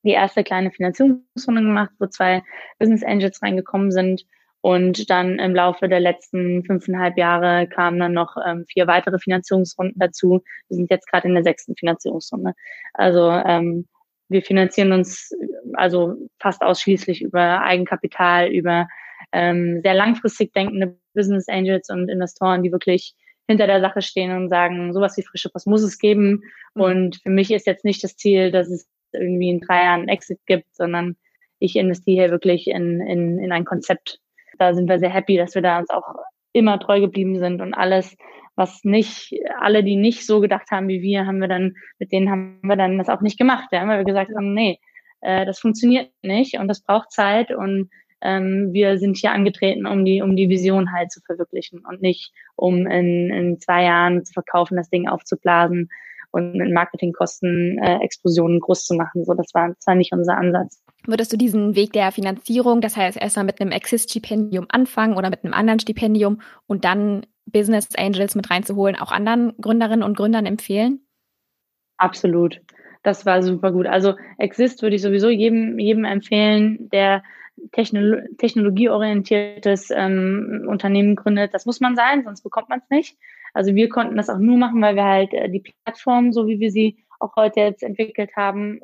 die 0.04 0.12
erste 0.12 0.44
kleine 0.44 0.72
Finanzierungsrunde 0.72 1.62
gemacht, 1.62 1.92
wo 2.00 2.06
zwei 2.06 2.44
Business 2.80 3.04
Angels 3.04 3.42
reingekommen 3.42 3.92
sind. 3.92 4.26
Und 4.62 5.10
dann 5.10 5.38
im 5.40 5.54
Laufe 5.54 5.88
der 5.88 6.00
letzten 6.00 6.64
fünfeinhalb 6.64 7.18
Jahre 7.18 7.68
kamen 7.68 8.00
dann 8.00 8.14
noch 8.14 8.36
ähm, 8.46 8.66
vier 8.68 8.88
weitere 8.88 9.20
Finanzierungsrunden 9.20 10.00
dazu. 10.00 10.42
Wir 10.70 10.78
sind 10.78 10.90
jetzt 10.90 11.08
gerade 11.10 11.28
in 11.28 11.36
der 11.36 11.44
sechsten 11.44 11.76
Finanzierungsrunde. 11.76 12.54
Also 12.94 13.30
ähm, 13.30 13.88
wir 14.28 14.42
finanzieren 14.42 14.92
uns 14.92 15.32
also 15.74 16.16
fast 16.40 16.64
ausschließlich 16.64 17.22
über 17.22 17.62
Eigenkapital, 17.62 18.48
über 18.48 18.88
ähm, 19.32 19.82
sehr 19.84 19.94
langfristig 19.94 20.54
denkende 20.54 20.98
Business 21.14 21.48
Angels 21.48 21.90
und 21.90 22.10
Investoren, 22.10 22.64
die 22.64 22.72
wirklich 22.72 23.16
hinter 23.48 23.68
der 23.68 23.82
Sache 23.82 24.02
stehen 24.02 24.36
und 24.36 24.50
sagen, 24.50 24.94
sowas 24.94 25.18
wie 25.18 25.24
frische 25.24 25.50
Post 25.50 25.68
muss 25.68 25.84
es 25.84 25.98
geben. 25.98 26.44
Mhm. 26.74 26.82
Und 26.82 27.16
für 27.22 27.30
mich 27.30 27.52
ist 27.52 27.68
jetzt 27.68 27.86
nicht 27.86 28.04
das 28.04 28.16
Ziel, 28.18 28.52
dass 28.52 28.70
es 28.70 28.88
irgendwie 29.14 29.50
in 29.50 29.62
drei 29.62 29.84
Jahren 29.84 30.08
Exit 30.08 30.40
gibt, 30.46 30.76
sondern 30.76 31.16
ich 31.60 31.76
investiere 31.76 32.26
hier 32.26 32.32
wirklich 32.32 32.68
in, 32.68 33.02
in, 33.02 33.40
in 33.40 33.52
ein 33.52 33.66
Konzept. 33.66 34.20
Da 34.58 34.74
sind 34.74 34.90
wir 34.90 35.00
sehr 35.00 35.10
happy, 35.10 35.38
dass 35.38 35.56
wir 35.56 35.62
da 35.62 35.80
uns 35.80 35.90
auch 35.90 36.04
immer 36.54 36.80
treu 36.80 37.00
geblieben 37.00 37.40
sind 37.40 37.62
und 37.62 37.74
alles, 37.74 38.16
was 38.56 38.84
nicht, 38.84 39.34
alle, 39.60 39.84
die 39.84 39.98
nicht 39.98 40.26
so 40.26 40.40
gedacht 40.40 40.72
haben 40.72 40.88
wie 40.88 41.02
wir, 41.02 41.26
haben 41.26 41.40
wir 41.40 41.50
dann, 41.50 41.76
mit 42.00 42.12
denen 42.12 42.30
haben 42.30 42.60
wir 42.64 42.78
dann 42.78 42.98
das 42.98 43.10
auch 43.10 43.22
nicht 43.22 43.38
gemacht, 43.38 43.68
ja, 43.72 43.86
weil 43.88 44.00
wir 44.00 44.06
gesagt 44.06 44.32
haben, 44.36 44.54
nee, 44.54 44.80
äh, 45.22 45.46
das 45.46 45.60
funktioniert 45.60 46.12
nicht 46.22 46.58
und 46.58 46.68
das 46.68 46.82
braucht 46.82 47.12
Zeit 47.12 47.52
und 47.52 47.90
ähm, 48.22 48.74
wir 48.74 48.98
sind 48.98 49.18
hier 49.18 49.32
angetreten, 49.32 49.86
um 49.86 50.06
die, 50.06 50.22
um 50.22 50.36
die 50.36 50.50
Vision 50.50 50.92
halt 50.92 51.12
zu 51.12 51.22
verwirklichen 51.22 51.84
und 51.86 52.02
nicht 52.02 52.34
um 52.56 52.88
in, 52.88 53.30
in 53.30 53.60
zwei 53.60 53.84
Jahren 53.84 54.26
zu 54.26 54.34
verkaufen, 54.34 54.78
das 54.78 54.90
Ding 54.90 55.08
aufzublasen 55.08 55.90
und 56.32 56.56
mit 56.56 56.74
Marketingkosten 56.74 57.80
äh, 57.80 58.00
Explosionen 58.04 58.60
groß 58.60 58.86
zu 58.86 58.96
machen. 58.96 59.24
So, 59.24 59.34
das 59.34 59.54
war, 59.54 59.70
das 59.70 59.88
war 59.88 59.96
nicht 59.96 60.12
unser 60.12 60.38
Ansatz. 60.38 60.82
Würdest 61.06 61.32
du 61.32 61.38
diesen 61.38 61.76
Weg 61.76 61.94
der 61.94 62.12
Finanzierung, 62.12 62.82
das 62.82 62.98
heißt 62.98 63.18
erstmal 63.18 63.46
mit 63.46 63.62
einem 63.62 63.72
Exist-Stipendium 63.72 64.66
anfangen 64.70 65.16
oder 65.16 65.30
mit 65.30 65.44
einem 65.44 65.54
anderen 65.54 65.80
Stipendium 65.80 66.42
und 66.68 66.84
dann 66.84 67.26
Business 67.46 67.90
Angels 67.96 68.36
mit 68.36 68.50
reinzuholen, 68.50 68.96
auch 68.96 69.12
anderen 69.12 69.54
Gründerinnen 69.62 70.04
und 70.04 70.18
Gründern 70.18 70.46
empfehlen? 70.46 71.06
Absolut. 71.98 72.62
Das 73.04 73.26
war 73.26 73.44
super 73.44 73.72
gut. 73.72 73.86
Also 73.86 74.16
Exist 74.40 74.82
würde 74.82 74.96
ich 74.96 75.04
sowieso 75.04 75.30
jedem, 75.30 75.78
jedem 75.78 76.06
empfehlen, 76.06 76.90
der 76.90 77.24
Technolo 77.72 78.22
technologieorientiertes 78.38 79.92
ähm, 79.92 80.66
Unternehmen 80.68 81.16
gründet. 81.16 81.54
Das 81.54 81.66
muss 81.66 81.80
man 81.80 81.96
sein, 81.96 82.24
sonst 82.24 82.42
bekommt 82.42 82.70
man 82.70 82.80
es 82.80 82.90
nicht. 82.90 83.18
Also 83.54 83.74
wir 83.74 83.90
konnten 83.90 84.18
das 84.18 84.30
auch 84.30 84.38
nur 84.38 84.58
machen, 84.58 84.82
weil 84.82 84.96
wir 84.96 85.06
halt 85.06 85.34
äh, 85.34 85.50
die 85.50 85.64
Plattform, 85.84 86.34
so 86.34 86.48
wie 86.48 86.60
wir 86.60 86.72
sie 86.72 87.06
auch 87.20 87.36
heute 87.36 87.62
jetzt 87.62 87.84
entwickelt 87.84 88.32
haben, 88.36 88.82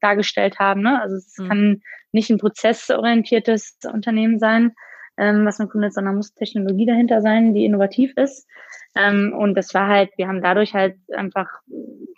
dargestellt 0.00 0.58
haben. 0.58 0.82
Ne? 0.82 1.00
Also 1.00 1.16
es 1.16 1.36
mhm. 1.38 1.48
kann 1.48 1.82
nicht 2.12 2.30
ein 2.30 2.38
prozessorientiertes 2.38 3.78
Unternehmen 3.92 4.38
sein, 4.38 4.72
ähm, 5.16 5.44
was 5.44 5.58
man 5.58 5.68
gründet, 5.68 5.92
sondern 5.92 6.16
muss 6.16 6.34
Technologie 6.34 6.86
dahinter 6.86 7.20
sein, 7.20 7.54
die 7.54 7.64
innovativ 7.64 8.12
ist. 8.16 8.48
Ähm, 8.96 9.34
und 9.36 9.54
das 9.54 9.74
war 9.74 9.88
halt, 9.88 10.10
wir 10.16 10.28
haben 10.28 10.42
dadurch 10.42 10.74
halt 10.74 10.96
einfach 11.14 11.48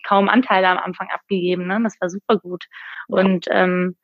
kaum 0.07 0.29
Anteile 0.29 0.69
am 0.69 0.79
Anfang 0.79 1.09
abgegeben. 1.13 1.67
Ne? 1.67 1.81
Das 1.83 2.01
war 2.01 2.09
super 2.09 2.39
gut. 2.39 2.67
Und 3.09 3.47
ähm, 3.51 3.97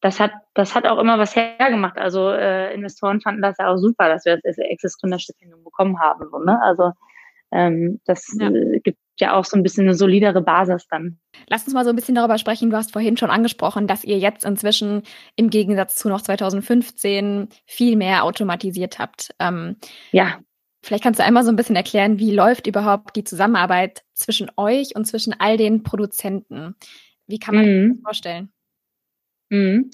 das 0.00 0.18
hat, 0.18 0.32
das 0.54 0.74
hat 0.74 0.86
auch 0.86 0.98
immer 0.98 1.18
was 1.18 1.36
hergemacht. 1.36 1.98
Also 1.98 2.30
äh, 2.30 2.74
Investoren 2.74 3.20
fanden 3.20 3.42
das 3.42 3.56
ja 3.58 3.68
auch 3.68 3.76
super, 3.76 4.08
dass 4.08 4.24
wir 4.24 4.38
das 4.42 4.56
Access 4.58 4.98
Gründerstipendium 4.98 5.62
bekommen 5.62 6.00
haben. 6.00 6.26
So, 6.30 6.38
ne? 6.38 6.60
Also 6.62 6.92
ähm, 7.52 8.00
das 8.06 8.34
ja. 8.38 8.48
äh, 8.48 8.80
gibt 8.80 8.98
ja 9.18 9.34
auch 9.34 9.44
so 9.44 9.56
ein 9.56 9.62
bisschen 9.62 9.84
eine 9.84 9.94
solidere 9.94 10.40
Basis 10.40 10.86
dann. 10.88 11.18
Lass 11.48 11.64
uns 11.64 11.74
mal 11.74 11.84
so 11.84 11.90
ein 11.90 11.96
bisschen 11.96 12.14
darüber 12.14 12.38
sprechen. 12.38 12.70
Du 12.70 12.76
hast 12.76 12.92
vorhin 12.92 13.18
schon 13.18 13.30
angesprochen, 13.30 13.86
dass 13.86 14.04
ihr 14.04 14.18
jetzt 14.18 14.44
inzwischen 14.44 15.02
im 15.36 15.50
Gegensatz 15.50 15.96
zu 15.96 16.08
noch 16.08 16.22
2015 16.22 17.48
viel 17.66 17.96
mehr 17.96 18.24
automatisiert 18.24 18.98
habt. 18.98 19.34
Ähm, 19.38 19.76
ja. 20.12 20.38
Vielleicht 20.82 21.04
kannst 21.04 21.20
du 21.20 21.24
einmal 21.24 21.44
so 21.44 21.50
ein 21.50 21.56
bisschen 21.56 21.76
erklären, 21.76 22.18
wie 22.18 22.34
läuft 22.34 22.66
überhaupt 22.66 23.14
die 23.14 23.24
Zusammenarbeit 23.24 24.02
zwischen 24.14 24.50
euch 24.56 24.96
und 24.96 25.04
zwischen 25.04 25.34
all 25.38 25.58
den 25.58 25.82
Produzenten? 25.82 26.74
Wie 27.26 27.38
kann 27.38 27.54
man 27.54 27.66
mhm. 27.66 27.88
das 27.96 28.02
vorstellen? 28.02 28.50
Mhm. 29.50 29.90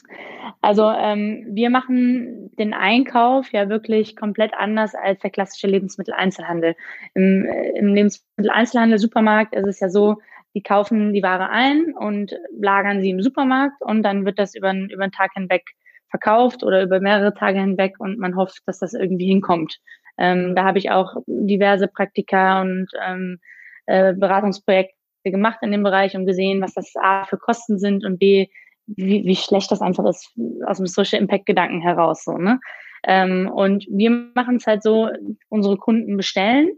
Also 0.61 0.91
ähm, 0.91 1.47
wir 1.49 1.71
machen 1.71 2.51
den 2.59 2.75
Einkauf 2.75 3.51
ja 3.53 3.69
wirklich 3.71 4.15
komplett 4.15 4.53
anders 4.55 4.95
als 4.95 5.21
der 5.21 5.31
klassische 5.31 5.67
Lebensmitteleinzelhandel. 5.67 6.77
Im, 7.15 7.47
äh, 7.47 7.71
im 7.71 7.95
Lebensmitteleinzelhandel, 7.95 8.99
Supermarkt 8.99 9.55
ist 9.55 9.67
es 9.67 9.81
ja 9.81 9.89
so, 9.89 10.19
die 10.55 10.63
kaufen 10.63 11.13
die 11.15 11.23
Ware 11.23 11.49
ein 11.51 11.95
und 11.95 12.35
lagern 12.59 13.03
sie 13.03 13.11
im 13.11 13.23
Supermarkt 13.23 13.81
und 13.81 14.03
dann 14.03 14.27
wird 14.27 14.39
das 14.39 14.55
über, 14.55 14.73
über 14.73 15.07
den 15.07 15.13
Tag 15.13 15.33
hinweg 15.35 15.63
verkauft 16.11 16.63
oder 16.63 16.83
über 16.83 17.01
mehrere 17.01 17.35
Tage 17.35 17.61
hinweg 17.61 17.95
und 17.99 18.19
man 18.19 18.37
hofft, 18.37 18.63
dass 18.67 18.79
das 18.79 18.95
irgendwie 18.95 19.27
hinkommt. 19.27 19.79
Ähm, 20.19 20.55
da 20.55 20.65
habe 20.65 20.79
ich 20.79 20.91
auch 20.91 21.17
diverse 21.27 21.89
Praktika 21.89 22.61
und 22.63 22.89
ähm, 23.07 23.39
äh, 23.87 24.15
Beratungsprojekte 24.15 24.95
gemacht 25.25 25.59
in 25.63 25.73
dem 25.73 25.83
Bereich 25.83 26.17
und 26.17 26.27
gesehen, 26.27 26.63
was 26.63 26.75
das 26.75 26.95
A 26.97 27.25
für 27.25 27.39
Kosten 27.39 27.79
sind 27.79 28.05
und 28.05 28.19
B, 28.19 28.49
wie, 28.87 29.25
wie 29.25 29.37
schlecht 29.37 29.71
das 29.71 29.81
einfach 29.81 30.05
ist 30.07 30.33
aus 30.67 30.79
dem 30.79 30.87
Social 30.87 31.21
Impact 31.21 31.47
Gedanken 31.47 31.81
heraus 31.81 32.25
so 32.25 32.39
ne? 32.39 32.61
Ähm, 33.05 33.51
und 33.53 33.87
wir 33.91 34.11
machen 34.35 34.57
es 34.57 34.67
halt 34.67 34.83
so 34.83 35.09
unsere 35.49 35.77
Kunden 35.77 36.17
bestellen 36.17 36.71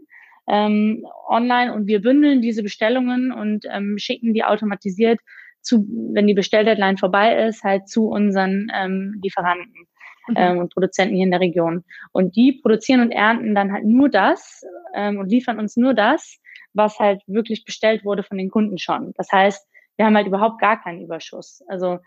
ähm, 0.47 1.05
online 1.27 1.73
und 1.73 1.87
wir 1.87 2.01
bündeln 2.01 2.41
diese 2.41 2.63
Bestellungen 2.63 3.31
und 3.31 3.65
ähm, 3.71 3.97
schicken 3.97 4.33
die 4.33 4.43
automatisiert 4.43 5.19
zu 5.61 5.85
wenn 6.13 6.27
die 6.27 6.33
Bestelldeadline 6.33 6.97
vorbei 6.97 7.47
ist 7.47 7.63
halt 7.63 7.89
zu 7.89 8.07
unseren 8.07 8.71
ähm, 8.73 9.19
Lieferanten 9.21 9.87
mhm. 10.27 10.35
ähm, 10.35 10.57
und 10.59 10.73
Produzenten 10.73 11.15
hier 11.15 11.25
in 11.25 11.31
der 11.31 11.41
Region. 11.41 11.83
Und 12.11 12.35
die 12.35 12.53
produzieren 12.53 13.01
und 13.01 13.11
ernten 13.11 13.55
dann 13.55 13.71
halt 13.71 13.85
nur 13.85 14.09
das 14.09 14.63
ähm, 14.95 15.17
und 15.19 15.29
liefern 15.29 15.59
uns 15.59 15.75
nur 15.77 15.93
das 15.93 16.39
was 16.73 16.99
halt 16.99 17.21
wirklich 17.27 17.65
bestellt 17.65 18.05
wurde 18.05 18.23
von 18.23 18.37
den 18.37 18.49
Kunden 18.49 18.77
schon. 18.77 19.13
Das 19.15 19.31
heißt 19.31 19.67
wir 19.99 20.05
haben 20.05 20.15
halt 20.15 20.27
überhaupt 20.27 20.61
gar 20.61 20.81
keinen 20.81 21.01
Überschuss. 21.01 21.61
Also 21.67 21.99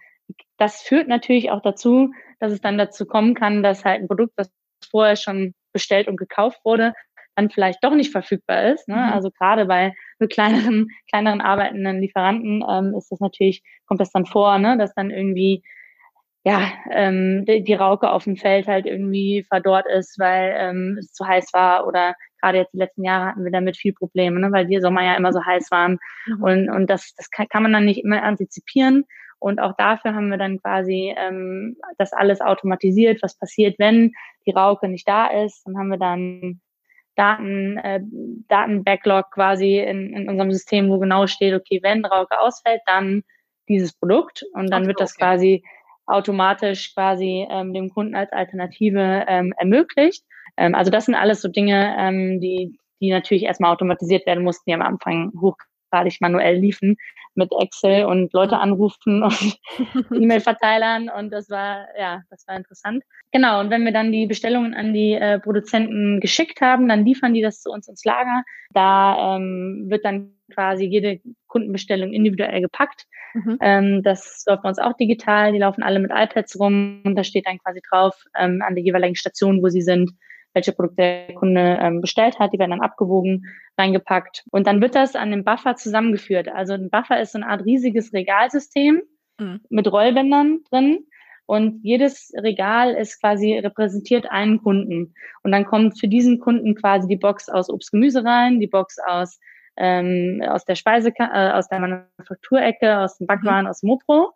das 0.57 0.81
führt 0.81 1.09
natürlich 1.09 1.51
auch 1.51 1.61
dazu, 1.61 2.11
dass 2.41 2.51
es 2.51 2.63
dann 2.63 2.79
dazu 2.79 3.05
kommen 3.05 3.35
kann, 3.35 3.63
dass 3.63 3.85
halt 3.85 4.01
ein 4.01 4.09
Produkt, 4.09 4.33
das 4.37 4.51
vorher 4.91 5.17
schon 5.17 5.53
bestellt 5.75 6.09
und 6.09 6.17
gekauft 6.17 6.59
wurde, 6.65 6.95
dann 7.37 7.51
vielleicht 7.51 7.85
doch 7.85 7.95
nicht 7.95 8.11
verfügbar 8.11 8.73
ist. 8.73 8.89
Ne? 8.89 8.97
Mhm. 8.97 9.13
Also 9.13 9.31
gerade 9.31 9.67
bei 9.67 9.93
so 10.19 10.27
kleineren, 10.27 10.89
kleineren 11.11 11.43
arbeitenden 11.43 12.01
Lieferanten 12.01 12.65
ähm, 12.67 12.95
ist 12.97 13.13
das 13.13 13.21
natürlich, 13.21 13.63
kommt 13.85 14.01
das 14.01 14.11
dann 14.11 14.25
vor, 14.25 14.59
ne? 14.59 14.79
dass 14.79 14.95
dann 14.95 15.11
irgendwie 15.11 15.63
ja, 16.45 16.73
ähm, 16.91 17.45
die, 17.45 17.63
die 17.63 17.75
Rauke 17.75 18.11
auf 18.11 18.25
dem 18.25 18.37
Feld 18.37 18.69
halt 18.69 18.87
irgendwie 18.87 19.45
verdorrt 19.47 19.87
ist, 19.87 20.19
weil 20.19 20.55
ähm, 20.57 20.97
es 20.99 21.13
zu 21.13 21.27
heiß 21.27 21.53
war 21.53 21.87
oder 21.87 22.15
gerade 22.43 22.59
jetzt 22.59 22.73
die 22.73 22.79
letzten 22.79 23.05
Jahre 23.05 23.27
hatten 23.27 23.45
wir 23.45 23.53
damit 23.53 23.77
viel 23.77 23.93
Probleme, 23.95 24.41
ne, 24.41 24.53
weil 24.53 24.67
die 24.67 24.81
Sommer 24.81 25.03
ja 25.05 25.15
immer 25.15 25.33
so 25.33 25.45
heiß 25.45 25.71
waren. 25.71 25.99
Mhm. 26.27 26.43
Und, 26.43 26.71
und 26.71 26.91
das, 26.91 27.15
das 27.17 27.31
kann, 27.31 27.49
kann 27.49 27.63
man 27.63 27.73
dann 27.73 27.85
nicht 27.85 28.05
immer 28.05 28.23
antizipieren. 28.23 29.05
Und 29.39 29.61
auch 29.61 29.75
dafür 29.77 30.15
haben 30.15 30.31
wir 30.31 30.39
dann 30.39 30.61
quasi 30.61 31.15
ähm, 31.17 31.77
das 31.99 32.13
alles 32.13 32.41
automatisiert, 32.41 33.23
was 33.23 33.37
passiert, 33.37 33.79
wenn 33.79 34.13
die 34.47 34.53
Rauke 34.53 34.89
nicht 34.89 35.09
da 35.09 35.27
ist. 35.27 35.67
Dann 35.67 35.77
haben 35.77 35.89
wir 35.89 35.99
dann 35.99 36.61
Daten, 37.17 37.77
äh, 37.79 38.01
Datenbacklog 38.49 39.33
quasi 39.33 39.81
in, 39.81 40.15
in 40.15 40.29
unserem 40.29 40.53
System, 40.53 40.89
wo 40.91 40.99
genau 40.99 41.27
steht, 41.27 41.55
okay, 41.55 41.81
wenn 41.83 42.05
Rauke 42.05 42.39
ausfällt, 42.39 42.83
dann 42.87 43.23
dieses 43.69 43.93
Produkt. 43.93 44.45
Und 44.53 44.71
dann 44.71 44.83
okay, 44.83 44.89
wird 44.89 45.01
das 45.01 45.15
okay. 45.15 45.25
quasi 45.25 45.65
automatisch 46.07 46.95
quasi 46.95 47.47
ähm, 47.51 47.73
dem 47.73 47.91
Kunden 47.91 48.15
als 48.15 48.33
Alternative 48.33 49.25
ähm, 49.29 49.53
ermöglicht. 49.57 50.25
Ähm, 50.57 50.75
also 50.75 50.91
das 50.91 51.07
sind 51.07 51.15
alles 51.15 51.43
so 51.43 51.49
Dinge, 51.49 51.95
ähm, 51.99 52.41
die, 52.41 52.79
die 53.01 53.11
natürlich 53.11 53.45
erstmal 53.45 53.73
automatisiert 53.73 54.27
werden 54.27 54.45
mussten, 54.45 54.65
die 54.67 54.75
am 54.75 54.83
Anfang 54.83 55.33
hochgradig 55.41 56.21
manuell 56.21 56.57
liefen 56.57 56.97
mit 57.35 57.51
Excel 57.59 58.05
und 58.05 58.33
Leute 58.33 58.59
anrufen 58.59 59.23
und 59.23 59.59
E-Mail-Verteilern 60.13 61.09
und 61.09 61.31
das 61.31 61.49
war, 61.49 61.87
ja, 61.99 62.23
das 62.31 62.47
war 62.47 62.57
interessant. 62.57 63.03
Genau, 63.31 63.61
und 63.61 63.71
wenn 63.71 63.85
wir 63.85 63.93
dann 63.93 64.13
die 64.13 64.27
Bestellungen 64.27 64.75
an 64.75 64.93
die 64.93 65.15
äh, 65.15 65.39
Produzenten 65.39 66.21
geschickt 66.21 66.61
haben, 66.61 66.89
dann 66.89 67.05
liefern 67.05 67.33
die 67.33 67.41
das 67.41 67.63
zu 67.63 67.71
uns 67.71 67.89
ins 67.89 68.05
Lager. 68.05 68.43
Da 68.75 69.37
ähm, 69.37 69.87
wird 69.89 70.05
dann 70.05 70.35
quasi 70.53 70.85
jede 70.85 71.21
Kundenbestellung 71.47 72.13
individuell 72.13 72.61
gepackt. 72.61 73.07
Mhm. 73.35 73.59
Ähm, 73.63 74.03
das 74.03 74.45
läuft 74.47 74.63
bei 74.63 74.69
uns 74.69 74.79
auch 74.79 74.93
digital. 74.95 75.53
Die 75.53 75.59
laufen 75.59 75.83
alle 75.83 75.99
mit 75.99 76.11
iPads 76.15 76.59
rum 76.61 77.01
und 77.05 77.17
da 77.17 77.25
steht 77.25 77.47
dann 77.47 77.59
quasi 77.59 77.81
drauf 77.89 78.23
ähm, 78.39 78.63
an 78.67 78.75
der 78.75 78.85
jeweiligen 78.85 79.17
Station, 79.17 79.63
wo 79.63 79.69
sie 79.69 79.83
sind, 79.83 80.11
welche 80.55 80.73
Produkte 80.73 80.97
der 80.97 81.35
Kunde 81.35 81.79
ähm, 81.81 82.01
bestellt 82.01 82.39
hat. 82.39 82.53
Die 82.53 82.59
werden 82.59 82.71
dann 82.71 82.81
abgewogen, 82.81 83.47
reingepackt. 83.79 84.45
Und 84.51 84.67
dann 84.67 84.81
wird 84.81 84.95
das 84.95 85.17
an 85.17 85.31
dem 85.31 85.45
Buffer 85.45 85.77
zusammengeführt. 85.77 86.49
Also 86.49 86.75
ein 86.75 86.91
Buffer 86.91 87.21
ist 87.21 87.33
so 87.33 87.39
eine 87.39 87.49
Art 87.49 87.65
riesiges 87.65 88.13
Regalsystem 88.13 89.03
mhm. 89.39 89.61
mit 89.69 89.91
Rollbändern 89.91 90.61
drin. 90.71 91.07
Und 91.47 91.81
jedes 91.83 92.33
Regal 92.37 92.95
ist 92.95 93.21
quasi 93.21 93.59
repräsentiert 93.59 94.31
einen 94.31 94.63
Kunden. 94.63 95.15
Und 95.43 95.53
dann 95.53 95.65
kommt 95.65 95.99
für 95.99 96.09
diesen 96.09 96.39
Kunden 96.39 96.75
quasi 96.75 97.09
die 97.09 97.17
Box 97.17 97.49
aus 97.49 97.69
Obst-Gemüse 97.69 98.25
rein, 98.25 98.61
die 98.61 98.69
Box 98.69 98.99
aus 99.05 99.39
ähm, 99.77 100.43
aus 100.47 100.65
der 100.65 100.75
Speise, 100.75 101.13
äh, 101.19 101.51
aus 101.51 101.69
der 101.69 101.81
Manufakturecke, 101.81 102.99
aus 102.99 103.19
dem 103.19 103.27
Backwaren, 103.27 103.65
mhm. 103.65 103.71
aus 103.71 103.83
Mopro. 103.83 104.33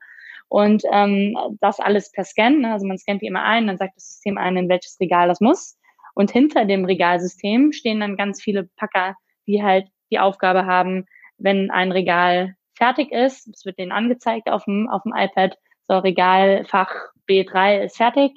Und 0.49 0.85
ähm, 0.93 1.37
das 1.61 1.81
alles 1.81 2.13
per 2.13 2.25
Scan. 2.25 2.61
Ne? 2.61 2.73
Also 2.73 2.87
man 2.87 2.99
scannt 2.99 3.23
die 3.23 3.27
immer 3.27 3.43
ein, 3.43 3.67
dann 3.67 3.79
sagt 3.79 3.97
das 3.97 4.07
System 4.07 4.39
ein, 4.39 4.57
in 4.57 4.69
welches 4.69 4.99
Regal 5.01 5.29
das 5.29 5.41
muss. 5.41 5.77
Und 6.17 6.31
hinter 6.31 6.65
dem 6.65 6.87
Regalsystem 6.87 7.73
stehen 7.73 8.01
dann 8.01 8.17
ganz 8.17 8.43
viele 8.43 8.65
Packer, 8.77 9.17
die 9.47 9.63
halt 9.63 9.87
die 10.11 10.19
Aufgabe 10.19 10.65
haben, 10.65 11.05
wenn 11.37 11.71
ein 11.71 11.93
Regal 11.93 12.55
fertig 12.75 13.13
ist, 13.13 13.47
es 13.49 13.67
wird 13.67 13.79
denen 13.79 13.93
angezeigt 13.93 14.49
auf 14.49 14.65
dem, 14.65 14.89
auf 14.89 15.03
dem 15.03 15.13
iPad, 15.15 15.59
so 15.87 15.99
Regalfach 15.99 16.91
B3 17.29 17.85
ist 17.85 17.99
fertig, 17.99 18.33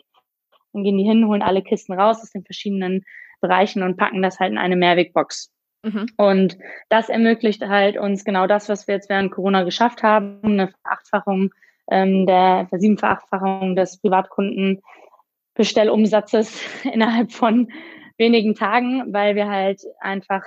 dann 0.74 0.84
gehen 0.84 0.98
die 0.98 1.06
hin, 1.06 1.26
holen 1.26 1.42
alle 1.42 1.64
Kisten 1.64 1.94
raus 1.94 2.20
aus 2.22 2.32
den 2.32 2.44
verschiedenen 2.44 3.06
Bereichen 3.40 3.82
und 3.82 3.96
packen 3.96 4.22
das 4.22 4.42
halt 4.42 4.52
in 4.52 4.58
eine 4.58 4.76
Mehrwegbox. 4.76 5.50
Mhm. 5.84 6.08
Und 6.18 6.58
das 6.90 7.08
ermöglicht 7.08 7.62
halt 7.62 7.98
uns 7.98 8.26
genau 8.26 8.46
das, 8.46 8.68
was 8.68 8.90
wir 8.90 8.96
jetzt 8.96 9.10
während 9.10 9.32
Corona 9.32 9.64
geschafft 9.64 10.04
haben, 10.04 10.42
eine 10.44 10.74
Verachtfachung 10.84 11.52
ähm, 11.90 12.26
der 12.26 12.68
Versiebenfachfachung 12.68 13.78
des 13.78 14.02
Privatkundenbestellumsatzes 15.60 16.62
innerhalb 16.94 17.32
von 17.32 17.72
wenigen 18.18 18.56
Tagen, 18.56 19.14
weil 19.14 19.36
wir 19.36 19.48
halt 19.48 19.82
einfach 20.00 20.44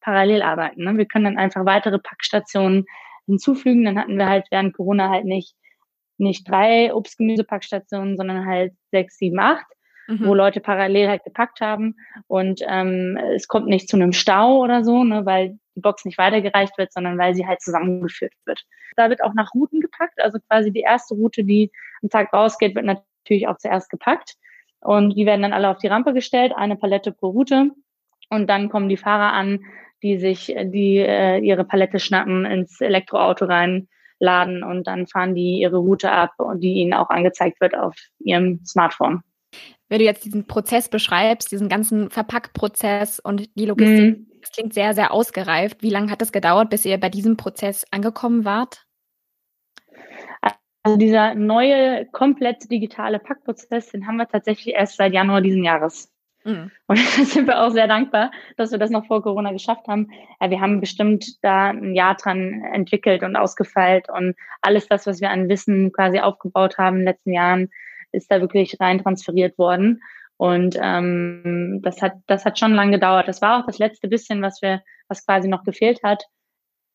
parallel 0.00 0.42
arbeiten. 0.42 0.84
Ne? 0.84 0.96
Wir 0.96 1.06
können 1.06 1.24
dann 1.24 1.38
einfach 1.38 1.64
weitere 1.64 1.98
Packstationen 1.98 2.84
hinzufügen. 3.26 3.84
Dann 3.84 3.98
hatten 3.98 4.18
wir 4.18 4.28
halt 4.28 4.46
während 4.50 4.74
Corona 4.74 5.08
halt 5.08 5.24
nicht, 5.24 5.54
nicht 6.18 6.48
drei 6.48 6.92
Obst-Gemüse-Packstationen, 6.94 8.16
sondern 8.16 8.46
halt 8.46 8.74
sechs, 8.90 9.16
sieben, 9.16 9.38
acht 9.38 9.66
mhm. 10.06 10.26
wo 10.26 10.34
Leute 10.34 10.60
parallel 10.60 11.08
halt 11.08 11.24
gepackt 11.24 11.62
haben 11.62 11.96
und 12.26 12.60
ähm, 12.68 13.18
es 13.34 13.48
kommt 13.48 13.68
nicht 13.68 13.88
zu 13.88 13.96
einem 13.96 14.12
Stau 14.12 14.58
oder 14.58 14.84
so, 14.84 15.02
ne, 15.02 15.24
weil 15.24 15.58
die 15.74 15.80
Box 15.80 16.04
nicht 16.04 16.18
weitergereicht 16.18 16.76
wird, 16.76 16.92
sondern 16.92 17.16
weil 17.16 17.34
sie 17.34 17.46
halt 17.46 17.62
zusammengeführt 17.62 18.34
wird. 18.44 18.60
Da 18.96 19.08
wird 19.08 19.24
auch 19.24 19.32
nach 19.32 19.54
Routen 19.54 19.80
gepackt, 19.80 20.22
also 20.22 20.38
quasi 20.48 20.70
die 20.70 20.82
erste 20.82 21.14
Route, 21.14 21.42
die 21.42 21.72
am 22.02 22.10
Tag 22.10 22.32
rausgeht, 22.34 22.74
wird 22.74 22.84
natürlich 22.84 23.48
auch 23.48 23.56
zuerst 23.56 23.88
gepackt 23.88 24.36
und 24.84 25.16
die 25.16 25.26
werden 25.26 25.42
dann 25.42 25.52
alle 25.52 25.70
auf 25.70 25.78
die 25.78 25.88
Rampe 25.88 26.12
gestellt, 26.12 26.52
eine 26.54 26.76
Palette 26.76 27.12
pro 27.12 27.28
Route 27.28 27.70
und 28.30 28.48
dann 28.48 28.68
kommen 28.68 28.88
die 28.88 28.96
Fahrer 28.96 29.32
an, 29.32 29.60
die 30.02 30.18
sich 30.18 30.46
die 30.46 30.98
äh, 30.98 31.38
ihre 31.38 31.64
Palette 31.64 31.98
schnappen, 31.98 32.44
ins 32.44 32.80
Elektroauto 32.80 33.46
reinladen 33.46 34.62
und 34.62 34.86
dann 34.86 35.06
fahren 35.06 35.34
die 35.34 35.60
ihre 35.60 35.78
Route 35.78 36.12
ab 36.12 36.34
und 36.38 36.60
die 36.60 36.74
ihnen 36.74 36.94
auch 36.94 37.10
angezeigt 37.10 37.60
wird 37.60 37.76
auf 37.76 37.96
ihrem 38.20 38.60
Smartphone 38.64 39.22
wenn 39.88 39.98
du 39.98 40.04
jetzt 40.04 40.24
diesen 40.24 40.46
Prozess 40.46 40.88
beschreibst, 40.88 41.52
diesen 41.52 41.68
ganzen 41.68 42.10
Verpackprozess 42.10 43.20
und 43.20 43.48
die 43.54 43.66
Logistik, 43.66 44.18
mhm. 44.18 44.26
das 44.40 44.50
klingt 44.50 44.74
sehr, 44.74 44.94
sehr 44.94 45.12
ausgereift. 45.12 45.82
Wie 45.82 45.90
lange 45.90 46.10
hat 46.10 46.22
es 46.22 46.32
gedauert, 46.32 46.70
bis 46.70 46.84
ihr 46.84 46.98
bei 46.98 47.10
diesem 47.10 47.36
Prozess 47.36 47.84
angekommen 47.90 48.44
wart? 48.44 48.86
Also 50.84 50.98
dieser 50.98 51.34
neue, 51.34 52.04
komplett 52.12 52.70
digitale 52.70 53.18
Packprozess, 53.18 53.90
den 53.90 54.06
haben 54.06 54.18
wir 54.18 54.28
tatsächlich 54.28 54.74
erst 54.74 54.98
seit 54.98 55.14
Januar 55.14 55.40
diesen 55.40 55.64
Jahres. 55.64 56.12
Mhm. 56.44 56.70
Und 56.86 56.98
da 57.18 57.24
sind 57.24 57.46
wir 57.46 57.62
auch 57.62 57.70
sehr 57.70 57.88
dankbar, 57.88 58.30
dass 58.58 58.70
wir 58.70 58.78
das 58.78 58.90
noch 58.90 59.06
vor 59.06 59.22
Corona 59.22 59.50
geschafft 59.52 59.88
haben. 59.88 60.10
Ja, 60.40 60.50
wir 60.50 60.60
haben 60.60 60.80
bestimmt 60.80 61.42
da 61.42 61.70
ein 61.70 61.94
Jahr 61.94 62.16
dran 62.16 62.62
entwickelt 62.72 63.22
und 63.22 63.34
ausgefeilt 63.34 64.08
und 64.10 64.36
alles 64.60 64.86
das, 64.86 65.06
was 65.06 65.22
wir 65.22 65.30
an 65.30 65.48
Wissen 65.48 65.90
quasi 65.90 66.20
aufgebaut 66.20 66.76
haben 66.76 66.96
in 66.96 67.00
den 67.00 67.08
letzten 67.08 67.32
Jahren, 67.32 67.70
ist 68.12 68.30
da 68.30 68.42
wirklich 68.42 68.78
rein 68.78 69.02
transferiert 69.02 69.56
worden. 69.56 70.02
Und 70.36 70.76
ähm, 70.80 71.80
das 71.82 72.02
hat, 72.02 72.14
das 72.26 72.44
hat 72.44 72.58
schon 72.58 72.74
lange 72.74 72.92
gedauert. 72.92 73.26
Das 73.26 73.40
war 73.40 73.58
auch 73.58 73.66
das 73.66 73.78
letzte 73.78 74.08
bisschen, 74.08 74.42
was 74.42 74.60
wir, 74.60 74.82
was 75.08 75.24
quasi 75.24 75.48
noch 75.48 75.64
gefehlt 75.64 76.02
hat. 76.02 76.24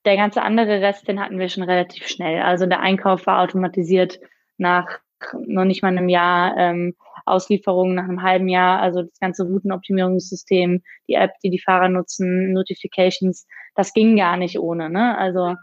Der 0.05 0.15
ganze 0.15 0.41
andere 0.41 0.81
Rest, 0.81 1.07
den 1.07 1.19
hatten 1.19 1.39
wir 1.39 1.49
schon 1.49 1.63
relativ 1.63 2.07
schnell. 2.07 2.41
Also 2.41 2.65
der 2.65 2.79
Einkauf 2.79 3.25
war 3.25 3.41
automatisiert 3.41 4.19
nach 4.57 4.99
noch 5.33 5.65
nicht 5.65 5.81
mal 5.81 5.89
einem 5.89 6.09
Jahr, 6.09 6.55
ähm, 6.57 6.95
Auslieferung 7.25 7.93
nach 7.95 8.05
einem 8.05 8.21
halben 8.21 8.47
Jahr, 8.47 8.81
also 8.81 9.03
das 9.03 9.19
ganze 9.19 9.43
Routenoptimierungssystem, 9.43 10.81
die 11.07 11.13
App, 11.13 11.31
die 11.43 11.49
die 11.49 11.59
Fahrer 11.59 11.89
nutzen, 11.89 12.53
Notifications, 12.53 13.45
das 13.75 13.93
ging 13.93 14.15
gar 14.15 14.37
nicht 14.37 14.59
ohne. 14.59 14.89
Ne? 14.89 15.17
Also 15.17 15.55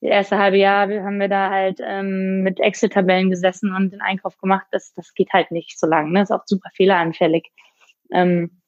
das 0.00 0.10
erste 0.10 0.38
halbe 0.38 0.58
Jahr 0.58 0.88
haben 0.88 1.20
wir 1.20 1.28
da 1.28 1.50
halt 1.50 1.78
ähm, 1.82 2.42
mit 2.42 2.60
Excel-Tabellen 2.60 3.30
gesessen 3.30 3.74
und 3.74 3.92
den 3.92 4.00
Einkauf 4.00 4.36
gemacht. 4.38 4.66
Das, 4.70 4.92
das 4.94 5.14
geht 5.14 5.32
halt 5.32 5.50
nicht 5.50 5.78
so 5.78 5.86
lange. 5.86 6.10
Ne? 6.10 6.22
Ist 6.22 6.32
auch 6.32 6.42
super 6.46 6.68
fehleranfällig. 6.74 7.50
Ähm, 8.12 8.60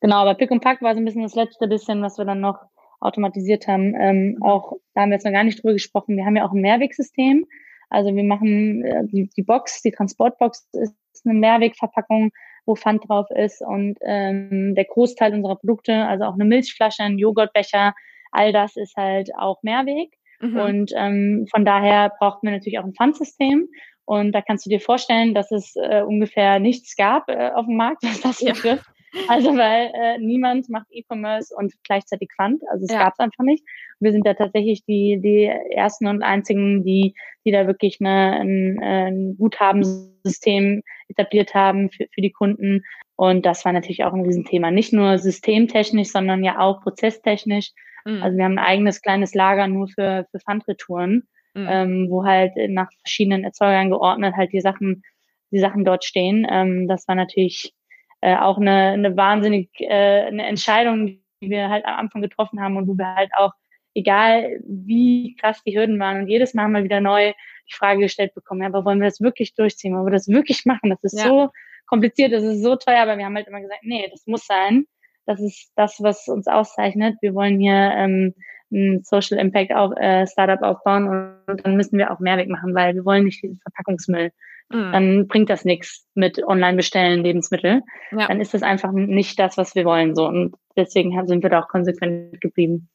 genau, 0.00 0.16
aber 0.16 0.34
Pick 0.34 0.50
und 0.50 0.62
Pack 0.62 0.80
war 0.80 0.94
so 0.94 1.00
ein 1.00 1.04
bisschen 1.04 1.22
das 1.22 1.34
letzte 1.34 1.68
bisschen, 1.68 2.00
was 2.02 2.16
wir 2.16 2.24
dann 2.24 2.40
noch 2.40 2.58
automatisiert 3.02 3.66
haben. 3.66 3.94
Ähm, 3.98 4.38
auch 4.40 4.74
da 4.94 5.02
haben 5.02 5.10
wir 5.10 5.16
jetzt 5.16 5.24
noch 5.24 5.32
gar 5.32 5.44
nicht 5.44 5.62
drüber 5.62 5.72
gesprochen. 5.72 6.16
Wir 6.16 6.24
haben 6.24 6.36
ja 6.36 6.46
auch 6.46 6.52
ein 6.52 6.60
Mehrwegsystem. 6.60 7.46
Also 7.90 8.14
wir 8.14 8.24
machen 8.24 8.84
äh, 8.84 9.04
die, 9.06 9.28
die 9.36 9.42
Box, 9.42 9.82
die 9.82 9.90
Transportbox 9.90 10.68
ist 10.72 10.94
eine 11.24 11.34
Mehrwegverpackung, 11.34 12.30
wo 12.64 12.74
Pfand 12.74 13.08
drauf 13.08 13.26
ist 13.30 13.60
und 13.60 13.98
ähm, 14.02 14.74
der 14.74 14.84
Großteil 14.84 15.34
unserer 15.34 15.56
Produkte, 15.56 16.06
also 16.06 16.24
auch 16.24 16.34
eine 16.34 16.44
Milchflasche, 16.44 17.02
ein 17.02 17.18
Joghurtbecher, 17.18 17.92
all 18.30 18.52
das 18.52 18.76
ist 18.76 18.96
halt 18.96 19.30
auch 19.36 19.62
Mehrweg. 19.62 20.14
Mhm. 20.40 20.56
Und 20.56 20.92
ähm, 20.96 21.46
von 21.50 21.64
daher 21.64 22.12
braucht 22.18 22.42
man 22.42 22.54
natürlich 22.54 22.78
auch 22.78 22.84
ein 22.84 22.94
Pfandsystem. 22.94 23.68
Und 24.04 24.32
da 24.32 24.42
kannst 24.42 24.66
du 24.66 24.70
dir 24.70 24.80
vorstellen, 24.80 25.34
dass 25.34 25.52
es 25.52 25.74
äh, 25.76 26.02
ungefähr 26.02 26.58
nichts 26.58 26.96
gab 26.96 27.28
äh, 27.28 27.50
auf 27.54 27.66
dem 27.66 27.76
Markt, 27.76 28.02
was 28.02 28.20
das 28.20 28.40
ja. 28.40 28.52
betrifft. 28.52 28.84
Also 29.28 29.56
weil 29.56 29.92
äh, 29.94 30.18
niemand 30.18 30.68
macht 30.70 30.86
E-Commerce 30.90 31.54
und 31.54 31.72
gleichzeitig 31.84 32.30
Pfand. 32.34 32.62
Also 32.70 32.84
es 32.84 32.92
ja. 32.92 33.00
gab 33.00 33.12
es 33.12 33.18
einfach 33.18 33.44
nicht. 33.44 33.64
Wir 34.00 34.12
sind 34.12 34.26
da 34.26 34.34
tatsächlich 34.34 34.84
die, 34.84 35.20
die 35.22 35.44
ersten 35.44 36.06
und 36.06 36.22
einzigen, 36.22 36.82
die, 36.82 37.14
die 37.44 37.52
da 37.52 37.66
wirklich 37.66 37.98
eine, 38.00 38.40
ein, 38.40 38.80
ein 38.82 39.36
Guthabensystem 39.36 40.82
etabliert 41.08 41.54
haben 41.54 41.90
für, 41.90 42.06
für 42.12 42.20
die 42.20 42.32
Kunden. 42.32 42.84
Und 43.16 43.44
das 43.44 43.64
war 43.64 43.72
natürlich 43.72 44.04
auch 44.04 44.14
ein 44.14 44.24
Riesenthema. 44.24 44.70
Nicht 44.70 44.92
nur 44.92 45.18
systemtechnisch, 45.18 46.08
sondern 46.08 46.42
ja 46.42 46.58
auch 46.58 46.80
prozesstechnisch. 46.80 47.72
Mhm. 48.04 48.22
Also 48.22 48.36
wir 48.36 48.44
haben 48.44 48.58
ein 48.58 48.64
eigenes 48.64 49.02
kleines 49.02 49.34
Lager 49.34 49.68
nur 49.68 49.88
für, 49.88 50.26
für 50.30 50.40
Pfandretouren, 50.40 51.28
mhm. 51.54 51.66
ähm, 51.68 52.06
wo 52.08 52.24
halt 52.24 52.52
nach 52.68 52.90
verschiedenen 53.00 53.44
Erzeugern 53.44 53.90
geordnet 53.90 54.34
halt 54.36 54.52
die 54.52 54.60
Sachen, 54.60 55.02
die 55.50 55.58
Sachen 55.58 55.84
dort 55.84 56.04
stehen. 56.04 56.46
Ähm, 56.50 56.88
das 56.88 57.06
war 57.08 57.14
natürlich 57.14 57.74
äh, 58.22 58.36
auch 58.36 58.56
eine, 58.56 58.92
eine 58.92 59.16
wahnsinnig 59.16 59.68
äh, 59.80 60.22
eine 60.26 60.46
Entscheidung, 60.46 61.06
die 61.06 61.50
wir 61.50 61.68
halt 61.68 61.84
am 61.84 61.98
Anfang 61.98 62.22
getroffen 62.22 62.60
haben 62.60 62.76
und 62.76 62.88
wo 62.88 62.94
wir 62.94 63.14
halt 63.14 63.30
auch, 63.36 63.52
egal 63.94 64.60
wie 64.66 65.36
krass 65.38 65.62
die 65.64 65.76
Hürden 65.76 65.98
waren 66.00 66.22
und 66.22 66.28
jedes 66.28 66.54
Mal 66.54 66.68
mal 66.68 66.84
wieder 66.84 67.00
neu 67.00 67.34
die 67.68 67.74
Frage 67.74 68.00
gestellt 68.00 68.32
bekommen, 68.34 68.62
ja, 68.62 68.68
aber 68.68 68.84
wollen 68.84 69.00
wir 69.00 69.08
das 69.08 69.20
wirklich 69.20 69.54
durchziehen? 69.54 69.94
Wollen 69.94 70.06
wir 70.06 70.12
das 70.12 70.28
wirklich 70.28 70.64
machen? 70.64 70.90
Das 70.90 71.02
ist 71.04 71.18
ja. 71.18 71.26
so 71.26 71.50
kompliziert, 71.86 72.32
das 72.32 72.42
ist 72.42 72.62
so 72.62 72.76
teuer, 72.76 73.02
aber 73.02 73.18
wir 73.18 73.26
haben 73.26 73.36
halt 73.36 73.48
immer 73.48 73.60
gesagt, 73.60 73.82
nee, 73.82 74.08
das 74.10 74.26
muss 74.26 74.46
sein. 74.46 74.86
Das 75.26 75.40
ist 75.40 75.72
das, 75.76 76.02
was 76.02 76.26
uns 76.28 76.46
auszeichnet. 76.46 77.16
Wir 77.20 77.34
wollen 77.34 77.60
hier 77.60 77.74
ähm, 77.74 78.34
ein 78.72 79.02
Social 79.02 79.38
Impact 79.38 79.72
auf, 79.72 79.92
äh, 79.96 80.26
Startup 80.26 80.62
aufbauen 80.62 81.08
und, 81.08 81.36
und 81.48 81.66
dann 81.66 81.76
müssen 81.76 81.98
wir 81.98 82.10
auch 82.10 82.18
Mehrweg 82.18 82.48
machen, 82.48 82.74
weil 82.74 82.94
wir 82.94 83.04
wollen 83.04 83.24
nicht 83.24 83.42
diesen 83.42 83.58
Verpackungsmüll. 83.60 84.32
Mhm. 84.72 84.92
Dann 84.92 85.28
bringt 85.28 85.50
das 85.50 85.64
nichts 85.64 86.06
mit 86.14 86.42
online 86.46 86.76
bestellen 86.76 87.22
Lebensmittel. 87.22 87.82
Ja. 88.10 88.26
Dann 88.26 88.40
ist 88.40 88.54
das 88.54 88.62
einfach 88.62 88.92
nicht 88.92 89.38
das, 89.38 89.56
was 89.56 89.74
wir 89.74 89.84
wollen. 89.84 90.14
So 90.14 90.26
und 90.26 90.54
deswegen 90.76 91.26
sind 91.26 91.42
wir 91.42 91.50
da 91.50 91.62
auch 91.62 91.68
konsequent 91.68 92.40
geblieben. 92.40 92.88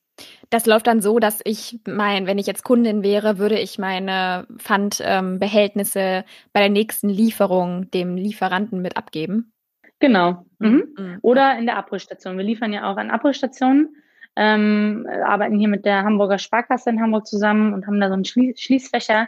Das 0.49 0.65
läuft 0.65 0.87
dann 0.87 1.01
so, 1.01 1.19
dass 1.19 1.41
ich 1.43 1.79
mein, 1.87 2.25
wenn 2.25 2.39
ich 2.39 2.47
jetzt 2.47 2.63
Kundin 2.63 3.03
wäre, 3.03 3.37
würde 3.37 3.59
ich 3.59 3.77
meine 3.77 4.47
Pfandbehältnisse 4.57 5.99
ähm, 5.99 6.23
bei 6.53 6.61
der 6.61 6.69
nächsten 6.69 7.09
Lieferung 7.09 7.91
dem 7.91 8.15
Lieferanten 8.15 8.81
mit 8.81 8.97
abgeben. 8.97 9.51
Genau. 9.99 10.45
Mhm. 10.59 10.95
Mhm. 10.97 11.17
Oder 11.21 11.57
in 11.57 11.65
der 11.65 11.77
Abholstation. 11.77 12.37
Wir 12.37 12.45
liefern 12.45 12.73
ja 12.73 12.91
auch 12.91 12.97
an 12.97 13.11
Abholstationen, 13.11 13.95
ähm, 14.35 15.07
arbeiten 15.25 15.57
hier 15.57 15.67
mit 15.67 15.85
der 15.85 16.03
Hamburger 16.03 16.37
Sparkasse 16.37 16.89
in 16.89 17.01
Hamburg 17.01 17.25
zusammen 17.25 17.73
und 17.73 17.87
haben 17.87 17.99
da 17.99 18.07
so 18.07 18.13
einen 18.13 18.25
Schlie 18.25 18.55
Schließfächer, 18.55 19.27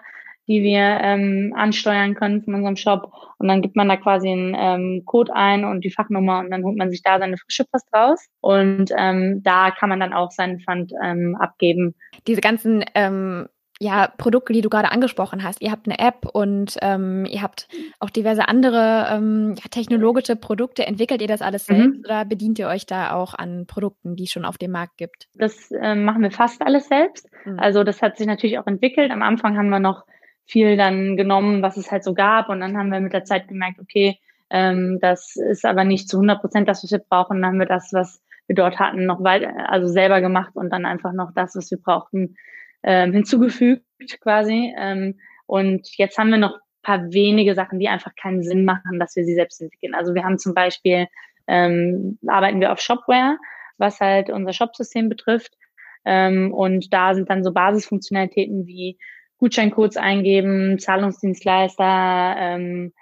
die 0.49 0.63
wir 0.63 0.99
ähm, 1.01 1.53
ansteuern 1.55 2.15
können 2.15 2.43
von 2.43 2.55
unserem 2.55 2.75
Shop. 2.75 3.13
Und 3.37 3.47
dann 3.47 3.61
gibt 3.61 3.75
man 3.75 3.87
da 3.87 3.97
quasi 3.97 4.29
einen 4.29 4.55
ähm, 4.57 5.03
Code 5.05 5.33
ein 5.33 5.63
und 5.63 5.85
die 5.85 5.91
Fachnummer 5.91 6.39
und 6.39 6.49
dann 6.49 6.63
holt 6.63 6.75
man 6.75 6.89
sich 6.89 7.03
da 7.03 7.19
seine 7.19 7.37
frische 7.37 7.65
Post 7.65 7.87
raus. 7.95 8.25
Und 8.41 8.91
ähm, 8.97 9.41
da 9.43 9.69
kann 9.69 9.89
man 9.89 9.99
dann 9.99 10.11
auch 10.11 10.31
seinen 10.31 10.59
Pfand 10.59 10.91
ähm, 11.01 11.37
abgeben. 11.39 11.93
Diese 12.27 12.41
ganzen 12.41 12.83
ähm, 12.95 13.47
ja, 13.79 14.11
Produkte, 14.17 14.51
die 14.51 14.61
du 14.61 14.69
gerade 14.69 14.91
angesprochen 14.91 15.43
hast. 15.43 15.61
Ihr 15.61 15.71
habt 15.71 15.87
eine 15.87 15.99
App 15.99 16.27
und 16.33 16.77
ähm, 16.81 17.25
ihr 17.25 17.41
habt 17.41 17.69
auch 17.99 18.09
diverse 18.09 18.47
andere 18.47 19.07
ähm, 19.11 19.55
ja, 19.55 19.69
technologische 19.69 20.35
Produkte. 20.35 20.85
Entwickelt 20.85 21.21
ihr 21.21 21.29
das 21.29 21.41
alles 21.41 21.69
mhm. 21.69 21.75
selbst 21.75 21.99
oder 22.05 22.25
bedient 22.25 22.59
ihr 22.59 22.67
euch 22.67 22.87
da 22.87 23.13
auch 23.13 23.35
an 23.35 23.67
Produkten, 23.67 24.15
die 24.15 24.23
es 24.23 24.31
schon 24.31 24.45
auf 24.45 24.57
dem 24.57 24.71
Markt 24.71 24.97
gibt? 24.97 25.29
Das 25.35 25.71
äh, 25.71 25.95
machen 25.95 26.23
wir 26.23 26.31
fast 26.31 26.61
alles 26.61 26.87
selbst. 26.89 27.29
Mhm. 27.45 27.59
Also 27.59 27.85
das 27.85 28.01
hat 28.01 28.17
sich 28.17 28.27
natürlich 28.27 28.59
auch 28.59 28.67
entwickelt. 28.67 29.11
Am 29.11 29.21
Anfang 29.21 29.57
haben 29.57 29.69
wir 29.69 29.79
noch 29.79 30.03
viel 30.49 30.77
dann 30.77 31.15
genommen, 31.15 31.61
was 31.61 31.77
es 31.77 31.91
halt 31.91 32.03
so 32.03 32.13
gab 32.13 32.49
und 32.49 32.59
dann 32.59 32.77
haben 32.77 32.91
wir 32.91 32.99
mit 32.99 33.13
der 33.13 33.23
Zeit 33.23 33.47
gemerkt, 33.47 33.79
okay, 33.79 34.17
ähm, 34.49 34.97
das 34.99 35.35
ist 35.35 35.65
aber 35.65 35.83
nicht 35.83 36.09
zu 36.09 36.17
100 36.17 36.41
Prozent 36.41 36.67
das, 36.67 36.83
was 36.83 36.91
wir 36.91 36.99
brauchen. 36.99 37.41
Dann 37.41 37.51
haben 37.51 37.59
wir 37.59 37.67
das, 37.67 37.93
was 37.93 38.21
wir 38.47 38.55
dort 38.55 38.79
hatten, 38.79 39.05
noch 39.05 39.23
weiter, 39.23 39.69
also 39.69 39.87
selber 39.87 40.21
gemacht 40.21 40.55
und 40.55 40.71
dann 40.71 40.85
einfach 40.85 41.13
noch 41.13 41.31
das, 41.35 41.55
was 41.55 41.69
wir 41.69 41.79
brauchten, 41.79 42.35
ähm, 42.81 43.13
hinzugefügt 43.13 43.85
quasi. 44.21 44.73
Ähm, 44.77 45.19
und 45.45 45.87
jetzt 45.97 46.17
haben 46.17 46.31
wir 46.31 46.37
noch 46.37 46.55
ein 46.55 46.81
paar 46.81 47.11
wenige 47.11 47.53
Sachen, 47.53 47.79
die 47.79 47.87
einfach 47.87 48.15
keinen 48.15 48.43
Sinn 48.43 48.65
machen, 48.65 48.99
dass 48.99 49.15
wir 49.15 49.23
sie 49.23 49.35
selbst 49.35 49.61
entwickeln. 49.61 49.93
Also 49.93 50.15
wir 50.15 50.23
haben 50.23 50.39
zum 50.39 50.53
Beispiel, 50.55 51.05
ähm, 51.47 52.17
arbeiten 52.27 52.59
wir 52.59 52.71
auf 52.71 52.79
Shopware, 52.79 53.37
was 53.77 53.99
halt 53.99 54.29
unser 54.29 54.53
Shopsystem 54.53 55.09
betrifft. 55.09 55.53
Ähm, 56.05 56.53
und 56.53 56.91
da 56.91 57.13
sind 57.13 57.29
dann 57.29 57.43
so 57.43 57.51
Basisfunktionalitäten 57.51 58.65
wie 58.65 58.97
Gutscheincodes 59.39 59.97
eingeben, 59.97 60.77
Zahlungsdienstleister, 60.79 62.35
ähm, 62.37 62.93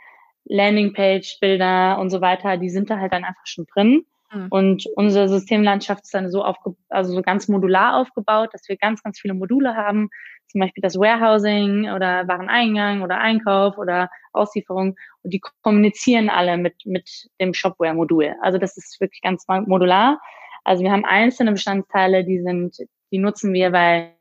Landingpage-Bilder 0.45 1.99
und 1.99 2.09
so 2.09 2.21
weiter, 2.21 2.57
die 2.57 2.69
sind 2.69 2.89
da 2.89 2.99
halt 2.99 3.11
dann 3.11 3.25
einfach 3.25 3.45
schon 3.45 3.65
drin. 3.73 4.05
Mhm. 4.31 4.47
Und 4.49 4.85
unsere 4.95 5.29
Systemlandschaft 5.29 6.03
ist 6.03 6.13
dann 6.13 6.31
so 6.31 6.43
aufge 6.43 6.75
also 6.89 7.13
so 7.13 7.21
ganz 7.21 7.47
modular 7.47 7.97
aufgebaut, 7.97 8.49
dass 8.53 8.67
wir 8.67 8.77
ganz, 8.77 9.03
ganz 9.03 9.19
viele 9.19 9.33
Module 9.33 9.75
haben. 9.75 10.09
Zum 10.47 10.61
Beispiel 10.61 10.81
das 10.81 10.97
Warehousing 10.97 11.89
oder 11.91 12.27
Wareneingang 12.27 13.01
oder 13.01 13.17
Einkauf 13.17 13.77
oder 13.77 14.09
Auslieferung. 14.31 14.95
Und 15.23 15.33
die 15.33 15.41
kommunizieren 15.61 16.29
alle 16.29 16.57
mit, 16.57 16.85
mit 16.85 17.29
dem 17.41 17.53
Shopware-Modul. 17.53 18.35
Also 18.41 18.57
das 18.57 18.77
ist 18.77 19.01
wirklich 19.01 19.21
ganz 19.21 19.45
modular. 19.47 20.21
Also 20.63 20.83
wir 20.83 20.91
haben 20.91 21.05
einzelne 21.05 21.51
Bestandteile, 21.51 22.23
die 22.23 22.41
sind, 22.41 22.77
die 23.11 23.17
nutzen 23.17 23.53
wir, 23.53 23.71
weil 23.71 24.13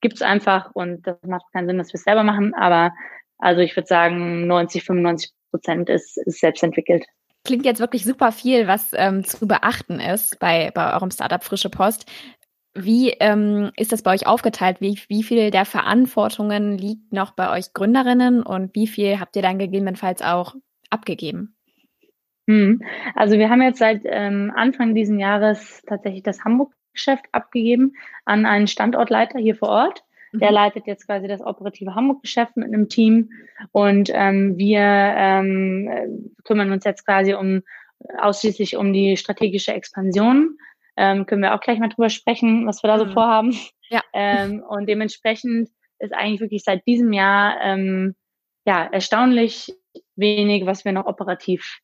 gibt's 0.00 0.22
einfach 0.22 0.70
und 0.74 1.06
das 1.06 1.16
macht 1.22 1.44
keinen 1.52 1.68
Sinn, 1.68 1.78
dass 1.78 1.88
wir 1.88 1.98
es 1.98 2.04
selber 2.04 2.24
machen. 2.24 2.54
Aber 2.54 2.92
also 3.38 3.60
ich 3.60 3.76
würde 3.76 3.86
sagen, 3.86 4.46
90, 4.46 4.84
95 4.84 5.32
Prozent 5.50 5.88
ist, 5.88 6.18
ist 6.18 6.40
selbst 6.40 6.62
entwickelt 6.62 7.06
klingt 7.48 7.64
jetzt 7.64 7.80
wirklich 7.80 8.04
super 8.04 8.30
viel, 8.30 8.66
was 8.66 8.90
ähm, 8.94 9.24
zu 9.24 9.48
beachten 9.48 10.00
ist 10.00 10.38
bei, 10.38 10.70
bei 10.74 10.92
eurem 10.92 11.10
Startup 11.10 11.42
Frische 11.42 11.70
Post. 11.70 12.04
Wie 12.74 13.10
ähm, 13.20 13.70
ist 13.76 13.90
das 13.90 14.02
bei 14.02 14.12
euch 14.12 14.26
aufgeteilt? 14.26 14.80
Wie, 14.80 15.00
wie 15.08 15.22
viel 15.22 15.50
der 15.50 15.64
Verantwortungen 15.64 16.76
liegt 16.76 17.12
noch 17.12 17.32
bei 17.32 17.50
euch 17.50 17.72
Gründerinnen 17.72 18.42
und 18.42 18.74
wie 18.74 18.86
viel 18.86 19.18
habt 19.18 19.34
ihr 19.34 19.42
dann 19.42 19.58
gegebenenfalls 19.58 20.20
auch 20.20 20.56
abgegeben? 20.90 21.56
Hm. 22.46 22.82
Also 23.14 23.38
wir 23.38 23.48
haben 23.48 23.62
jetzt 23.62 23.78
seit 23.78 24.02
ähm, 24.04 24.52
Anfang 24.54 24.94
diesen 24.94 25.18
Jahres 25.18 25.82
tatsächlich 25.86 26.22
das 26.22 26.44
Hamburg-Geschäft 26.98 27.26
abgegeben 27.32 27.94
an 28.24 28.46
einen 28.46 28.66
Standortleiter 28.66 29.38
hier 29.38 29.54
vor 29.54 29.68
Ort. 29.68 30.04
Der 30.34 30.50
mhm. 30.50 30.54
leitet 30.54 30.86
jetzt 30.86 31.06
quasi 31.06 31.26
das 31.26 31.40
operative 31.40 31.94
Hamburg-Geschäft 31.94 32.56
mit 32.56 32.68
einem 32.68 32.88
Team 32.88 33.30
und 33.72 34.10
ähm, 34.12 34.58
wir 34.58 34.80
ähm, 34.80 36.34
kümmern 36.44 36.70
uns 36.70 36.84
jetzt 36.84 37.06
quasi 37.06 37.32
um 37.32 37.62
ausschließlich 38.18 38.76
um 38.76 38.92
die 38.92 39.16
strategische 39.16 39.72
Expansion. 39.72 40.58
Ähm, 40.96 41.24
können 41.24 41.42
wir 41.42 41.54
auch 41.54 41.60
gleich 41.60 41.78
mal 41.78 41.88
drüber 41.88 42.10
sprechen, 42.10 42.66
was 42.66 42.82
wir 42.82 42.88
da 42.88 42.98
so 42.98 43.06
mhm. 43.06 43.12
vorhaben. 43.12 43.56
Ja. 43.88 44.02
Ähm, 44.12 44.62
und 44.68 44.86
dementsprechend 44.86 45.70
ist 45.98 46.12
eigentlich 46.12 46.40
wirklich 46.40 46.62
seit 46.62 46.86
diesem 46.86 47.12
Jahr 47.14 47.56
ähm, 47.62 48.14
ja 48.66 48.84
erstaunlich 48.84 49.72
wenig, 50.14 50.66
was 50.66 50.84
wir 50.84 50.92
noch 50.92 51.06
operativ 51.06 51.78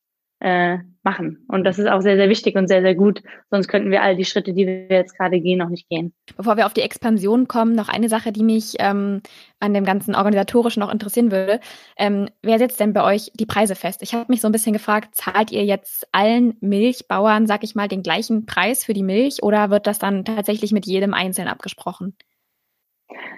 äh, 0.45 0.81
machen. 1.03 1.43
Und 1.49 1.65
das 1.65 1.79
ist 1.79 1.87
auch 1.87 2.03
sehr, 2.03 2.17
sehr 2.17 2.29
wichtig 2.29 2.55
und 2.55 2.69
sehr, 2.69 2.83
sehr 2.83 2.95
gut. 2.95 3.23
Sonst 3.51 3.67
könnten 3.67 3.91
wir 3.91 4.03
all 4.03 4.15
die 4.15 4.27
Schritte, 4.27 4.53
die 4.53 4.67
wir 4.67 4.89
jetzt 4.91 5.17
gerade 5.17 5.41
gehen, 5.41 5.59
noch 5.59 5.71
nicht 5.71 5.89
gehen. 5.89 6.13
Bevor 6.37 6.59
wir 6.59 6.67
auf 6.67 6.75
die 6.75 6.83
Expansion 6.83 7.49
kommen, 7.49 7.75
noch 7.75 7.89
eine 7.89 8.11
Sache, 8.11 8.31
die 8.31 8.43
mich 8.43 8.75
ähm, 8.79 9.23
an 9.59 9.73
dem 9.73 9.85
ganzen 9.87 10.15
Organisatorischen 10.15 10.81
noch 10.81 10.93
interessieren 10.93 11.33
würde. 11.33 11.61
Ähm, 11.97 12.29
wer 12.43 12.59
setzt 12.59 12.79
denn 12.79 12.93
bei 12.93 13.03
euch 13.05 13.31
die 13.33 13.47
Preise 13.47 13.75
fest? 13.75 14.03
Ich 14.03 14.13
habe 14.13 14.27
mich 14.29 14.43
so 14.43 14.49
ein 14.49 14.53
bisschen 14.53 14.75
gefragt, 14.75 15.15
zahlt 15.15 15.51
ihr 15.51 15.65
jetzt 15.65 16.07
allen 16.13 16.59
Milchbauern, 16.61 17.47
sag 17.47 17.65
ich 17.65 17.75
mal, 17.75 17.89
den 17.89 18.03
gleichen 18.03 18.45
Preis 18.45 18.85
für 18.85 18.93
die 18.93 19.03
Milch 19.03 19.43
oder 19.43 19.71
wird 19.71 19.87
das 19.87 19.99
dann 19.99 20.27
tatsächlich 20.27 20.73
mit 20.73 20.85
jedem 20.85 21.15
Einzelnen 21.15 21.49
abgesprochen? 21.49 22.15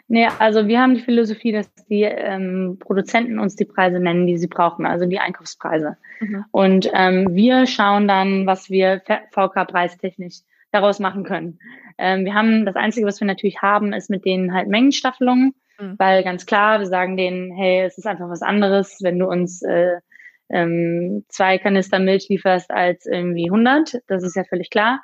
Nee, 0.08 0.28
also 0.38 0.68
wir 0.68 0.80
haben 0.80 0.94
die 0.94 1.00
Philosophie, 1.00 1.52
dass 1.52 1.72
die 1.88 2.02
ähm, 2.02 2.78
Produzenten 2.78 3.38
uns 3.38 3.56
die 3.56 3.64
Preise 3.64 3.98
nennen, 3.98 4.26
die 4.26 4.38
sie 4.38 4.46
brauchen, 4.46 4.86
also 4.86 5.06
die 5.06 5.18
Einkaufspreise. 5.18 5.96
Mhm. 6.20 6.44
Und 6.50 6.90
ähm, 6.94 7.34
wir 7.34 7.66
schauen 7.66 8.06
dann, 8.06 8.46
was 8.46 8.70
wir 8.70 9.02
VK-preistechnisch 9.32 10.42
daraus 10.72 11.00
machen 11.00 11.24
können. 11.24 11.58
Ähm, 11.98 12.24
wir 12.24 12.34
haben 12.34 12.66
das 12.66 12.76
Einzige, 12.76 13.06
was 13.06 13.20
wir 13.20 13.26
natürlich 13.26 13.62
haben, 13.62 13.92
ist 13.92 14.10
mit 14.10 14.24
denen 14.24 14.54
halt 14.54 14.68
Mengenstaffelungen, 14.68 15.54
mhm. 15.78 15.94
weil 15.98 16.22
ganz 16.22 16.46
klar, 16.46 16.78
wir 16.78 16.86
sagen 16.86 17.16
denen, 17.16 17.52
hey, 17.52 17.82
es 17.82 17.98
ist 17.98 18.06
einfach 18.06 18.28
was 18.28 18.42
anderes, 18.42 18.98
wenn 19.02 19.18
du 19.18 19.26
uns 19.26 19.62
äh, 19.62 19.96
ähm, 20.48 21.24
zwei 21.28 21.58
Kanister 21.58 21.98
Milch 21.98 22.28
lieferst 22.28 22.70
als 22.70 23.06
irgendwie 23.06 23.46
100. 23.46 24.02
Das 24.06 24.22
ist 24.22 24.36
ja 24.36 24.44
völlig 24.44 24.70
klar. 24.70 25.00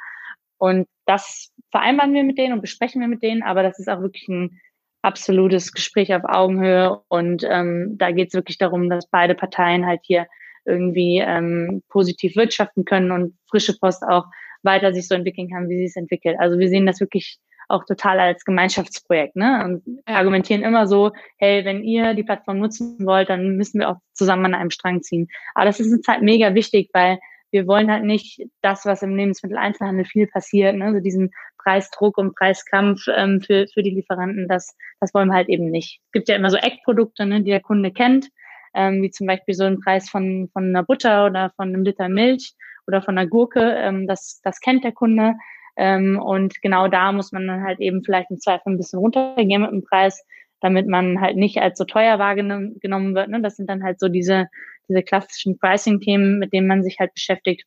Und 0.62 0.86
das 1.06 1.52
vereinbaren 1.72 2.14
wir 2.14 2.22
mit 2.22 2.38
denen 2.38 2.52
und 2.52 2.60
besprechen 2.60 3.00
wir 3.00 3.08
mit 3.08 3.20
denen, 3.20 3.42
aber 3.42 3.64
das 3.64 3.80
ist 3.80 3.88
auch 3.88 4.00
wirklich 4.00 4.28
ein 4.28 4.60
absolutes 5.02 5.72
Gespräch 5.72 6.14
auf 6.14 6.22
Augenhöhe 6.22 7.00
und 7.08 7.44
ähm, 7.50 7.96
da 7.98 8.12
geht 8.12 8.28
es 8.28 8.34
wirklich 8.34 8.58
darum, 8.58 8.88
dass 8.88 9.10
beide 9.10 9.34
Parteien 9.34 9.84
halt 9.84 10.02
hier 10.04 10.28
irgendwie 10.64 11.18
ähm, 11.18 11.82
positiv 11.88 12.36
wirtschaften 12.36 12.84
können 12.84 13.10
und 13.10 13.36
frische 13.50 13.76
Post 13.76 14.04
auch 14.04 14.26
weiter 14.62 14.94
sich 14.94 15.08
so 15.08 15.16
entwickeln 15.16 15.50
kann, 15.50 15.68
wie 15.68 15.78
sie 15.78 15.86
es 15.86 15.96
entwickelt. 15.96 16.36
Also 16.38 16.60
wir 16.60 16.68
sehen 16.68 16.86
das 16.86 17.00
wirklich 17.00 17.40
auch 17.66 17.84
total 17.84 18.20
als 18.20 18.44
Gemeinschaftsprojekt, 18.44 19.34
ne? 19.34 19.64
Und 19.64 20.02
ja. 20.06 20.14
argumentieren 20.14 20.62
immer 20.62 20.86
so, 20.86 21.10
hey, 21.38 21.64
wenn 21.64 21.82
ihr 21.82 22.14
die 22.14 22.22
Plattform 22.22 22.60
nutzen 22.60 23.04
wollt, 23.04 23.30
dann 23.30 23.56
müssen 23.56 23.80
wir 23.80 23.90
auch 23.90 23.96
zusammen 24.12 24.46
an 24.46 24.54
einem 24.54 24.70
Strang 24.70 25.02
ziehen. 25.02 25.26
Aber 25.56 25.64
das 25.64 25.80
ist 25.80 25.92
eine 25.92 26.02
Zeit 26.02 26.22
mega 26.22 26.54
wichtig, 26.54 26.90
weil 26.92 27.18
wir 27.52 27.66
wollen 27.66 27.90
halt 27.90 28.04
nicht 28.04 28.42
das, 28.62 28.84
was 28.86 29.02
im 29.02 29.14
Lebensmitteleinzelhandel 29.14 30.04
viel 30.04 30.26
passiert, 30.26 30.74
ne? 30.74 30.92
so 30.92 31.00
diesen 31.00 31.30
Preisdruck 31.62 32.18
und 32.18 32.34
Preiskampf 32.34 33.06
ähm, 33.14 33.40
für, 33.40 33.66
für 33.72 33.82
die 33.82 33.90
Lieferanten, 33.90 34.48
das, 34.48 34.74
das 35.00 35.14
wollen 35.14 35.28
wir 35.28 35.34
halt 35.34 35.48
eben 35.48 35.70
nicht. 35.70 36.00
Es 36.06 36.12
gibt 36.12 36.28
ja 36.28 36.36
immer 36.36 36.50
so 36.50 36.56
Eckprodukte, 36.56 37.26
ne, 37.26 37.42
die 37.42 37.50
der 37.50 37.60
Kunde 37.60 37.92
kennt, 37.92 38.28
ähm, 38.74 39.02
wie 39.02 39.10
zum 39.10 39.26
Beispiel 39.26 39.54
so 39.54 39.64
ein 39.64 39.80
Preis 39.80 40.08
von, 40.08 40.48
von 40.52 40.64
einer 40.64 40.82
Butter 40.82 41.26
oder 41.26 41.52
von 41.56 41.68
einem 41.68 41.84
Liter 41.84 42.08
Milch 42.08 42.54
oder 42.86 43.02
von 43.02 43.16
einer 43.16 43.28
Gurke, 43.28 43.60
ähm, 43.60 44.06
das, 44.06 44.40
das 44.42 44.60
kennt 44.60 44.84
der 44.84 44.92
Kunde. 44.92 45.34
Ähm, 45.76 46.20
und 46.20 46.60
genau 46.62 46.88
da 46.88 47.12
muss 47.12 47.32
man 47.32 47.46
dann 47.46 47.62
halt 47.62 47.80
eben 47.80 48.02
vielleicht 48.02 48.30
im 48.30 48.38
Zweifel 48.38 48.72
ein 48.72 48.76
bisschen 48.76 48.98
runtergehen 48.98 49.62
mit 49.62 49.70
dem 49.70 49.84
Preis, 49.84 50.24
damit 50.60 50.86
man 50.86 51.20
halt 51.20 51.36
nicht 51.36 51.58
als 51.58 51.78
so 51.78 51.84
teuer 51.84 52.18
wahrgenommen 52.18 53.14
wird. 53.14 53.28
Ne? 53.28 53.40
Das 53.40 53.56
sind 53.56 53.68
dann 53.68 53.82
halt 53.82 54.00
so 54.00 54.08
diese 54.08 54.48
diese 54.88 55.02
klassischen 55.02 55.58
Pricing-Themen, 55.58 56.38
mit 56.38 56.52
denen 56.52 56.66
man 56.66 56.82
sich 56.82 56.98
halt 56.98 57.14
beschäftigt. 57.14 57.64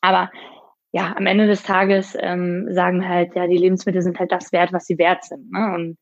Aber 0.00 0.30
ja, 0.92 1.14
am 1.16 1.26
Ende 1.26 1.46
des 1.46 1.62
Tages 1.62 2.16
ähm, 2.18 2.66
sagen 2.72 3.08
halt, 3.08 3.34
ja, 3.36 3.46
die 3.46 3.58
Lebensmittel 3.58 4.02
sind 4.02 4.18
halt 4.18 4.32
das 4.32 4.52
wert, 4.52 4.72
was 4.72 4.86
sie 4.86 4.98
wert 4.98 5.24
sind. 5.24 5.50
Ne? 5.52 5.72
Und 5.74 5.98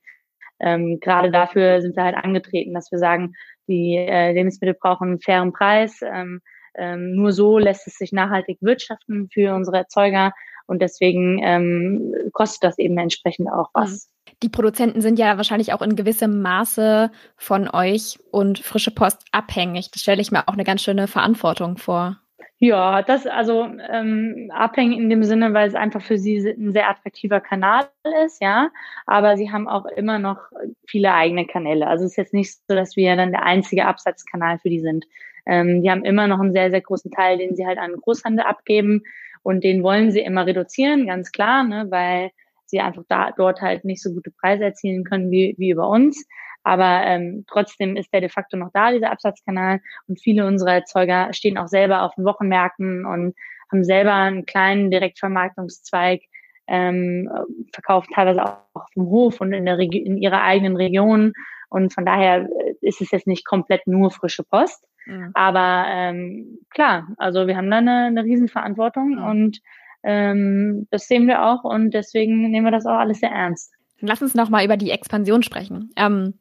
ähm, 0.61 0.99
gerade 1.01 1.31
dafür 1.31 1.81
sind 1.83 1.97
wir 1.97 2.05
halt 2.05 2.17
angetreten, 2.17 2.75
dass 2.75 2.91
wir 2.91 2.99
sagen, 2.99 3.35
die 3.69 3.97
äh, 3.97 4.33
Lebensmittel 4.33 4.75
brauchen 4.75 5.09
einen 5.09 5.21
fairen 5.21 5.53
Preis. 5.53 6.01
Ähm, 6.03 6.41
ähm, 6.75 7.15
nur 7.15 7.33
so 7.33 7.59
lässt 7.59 7.87
es 7.87 7.99
sich 7.99 8.13
nachhaltig 8.13 8.59
wirtschaften 8.61 9.29
für 9.33 9.55
unsere 9.55 9.79
Erzeuger 9.79 10.33
und 10.67 10.81
deswegen 10.81 11.41
ähm, 11.43 12.15
kostet 12.33 12.63
das 12.65 12.79
eben 12.79 12.97
entsprechend 12.99 13.51
auch 13.51 13.71
was. 13.75 14.09
Die 14.43 14.49
Produzenten 14.49 15.01
sind 15.01 15.19
ja 15.19 15.37
wahrscheinlich 15.37 15.73
auch 15.73 15.83
in 15.83 15.97
gewissem 15.97 16.41
Maße 16.41 17.11
von 17.37 17.69
euch 17.69 18.19
und 18.31 18.61
frische 18.61 18.93
Post 18.93 19.25
abhängig. 19.33 19.91
Das 19.91 20.03
stelle 20.03 20.23
ich 20.23 20.31
mir 20.31 20.47
auch 20.47 20.53
eine 20.53 20.65
ganz 20.65 20.83
schöne 20.83 21.09
Verantwortung 21.09 21.77
vor. 21.77 22.19
Ja, 22.61 23.03
das 23.03 23.27
also 23.27 23.69
ähm, 23.89 24.51
abhängig 24.53 24.99
in 24.99 25.11
dem 25.11 25.23
Sinne, 25.23 25.55
weil 25.55 25.69
es 25.69 25.77
einfach 25.77 26.03
für 26.03 26.19
sie 26.19 26.39
ein 26.39 26.73
sehr 26.73 26.91
attraktiver 26.91 27.41
Kanal 27.41 27.89
ist, 28.25 28.43
ja. 28.43 28.71
Aber 29.07 29.37
sie 29.37 29.53
haben 29.53 29.69
auch 29.69 29.87
immer 29.87 30.19
noch 30.19 30.39
viele 30.87 31.15
eigene 31.15 31.47
Kanäle. 31.47 31.87
Also 31.87 32.05
es 32.05 32.13
ist 32.13 32.17
jetzt 32.17 32.35
nicht 32.35 32.59
so, 32.69 32.75
dass 32.75 32.97
wir 32.97 33.15
dann 33.15 33.31
der 33.31 33.45
einzige 33.45 33.87
Absatzkanal 33.87 34.59
für 34.59 34.71
die 34.71 34.81
sind. 34.81 35.05
Ähm, 35.47 35.83
die 35.83 35.91
haben 35.91 36.05
immer 36.05 36.27
noch 36.27 36.41
einen 36.41 36.53
sehr, 36.53 36.71
sehr 36.71 36.81
großen 36.81 37.13
Teil, 37.13 37.39
den 37.39 37.55
sie 37.55 37.65
halt 37.65 37.79
an 37.79 37.95
Großhandel 37.95 38.45
abgeben. 38.45 39.03
Und 39.45 39.63
den 39.63 39.85
wollen 39.85 40.11
sie 40.11 40.21
immer 40.21 40.45
reduzieren, 40.45 41.07
ganz 41.07 41.31
klar, 41.31 41.63
ne, 41.63 41.87
weil 41.91 42.33
sie 42.71 42.81
einfach 42.81 43.03
da 43.09 43.33
dort 43.37 43.61
halt 43.61 43.85
nicht 43.85 44.03
so 44.03 44.13
gute 44.13 44.31
Preise 44.31 44.65
erzielen 44.65 45.05
können 45.05 45.31
wie, 45.31 45.55
wie 45.59 45.71
über 45.71 45.89
uns. 45.89 46.27
Aber 46.65 47.03
ähm, 47.05 47.45
trotzdem 47.49 47.97
ist 47.97 48.13
der 48.13 48.21
de 48.21 48.29
facto 48.29 48.57
noch 48.57 48.71
da, 48.73 48.93
dieser 48.93 49.11
Absatzkanal. 49.11 49.81
Und 50.07 50.21
viele 50.21 50.47
unserer 50.47 50.75
Erzeuger 50.75 51.33
stehen 51.33 51.57
auch 51.57 51.69
selber 51.69 52.03
auf 52.03 52.15
den 52.15 52.25
Wochenmärkten 52.25 53.07
und 53.07 53.35
haben 53.71 53.85
selber 53.85 54.15
einen 54.15 54.47
kleinen 54.47 54.91
Direktvermarktungszweig, 54.91 56.23
ähm, 56.67 57.31
verkauft 57.73 58.11
teilweise 58.15 58.45
auch 58.45 58.87
vom 58.93 59.07
Hof 59.07 59.41
und 59.41 59.53
in, 59.53 59.65
der 59.65 59.79
Regi 59.79 59.99
in 59.99 60.19
ihrer 60.19 60.43
eigenen 60.43 60.77
Region. 60.77 61.33
Und 61.71 61.93
von 61.93 62.05
daher 62.05 62.43
äh, 62.43 62.75
ist 62.81 63.01
es 63.01 63.11
jetzt 63.11 63.27
nicht 63.27 63.47
komplett 63.47 63.87
nur 63.87 64.11
frische 64.11 64.45
Post. 64.45 64.85
Ja. 65.07 65.31
Aber 65.35 65.85
ähm, 65.89 66.59
klar, 66.71 67.09
also 67.17 67.47
wir 67.47 67.57
haben 67.57 67.71
da 67.71 67.79
eine, 67.79 68.07
eine 68.07 68.25
Riesenverantwortung 68.25 69.19
ja. 69.19 69.31
und 69.31 69.61
ähm, 70.09 70.89
das 70.91 71.07
sehen 71.07 71.27
wir 71.27 71.45
auch 71.45 71.65
und 71.65 71.93
deswegen 71.93 72.51
nehmen 72.51 72.65
wir 72.65 72.71
das 72.71 72.87
auch 72.87 72.99
alles 72.99 73.21
sehr 73.21 73.31
ernst. 73.31 73.75
Lass 74.01 74.23
uns 74.23 74.35
noch 74.35 74.49
mal 74.49 74.65
über 74.65 74.79
die 74.79 74.91
Expansion 74.91 75.43
sprechen. 75.43 75.91
Ähm, 75.97 76.39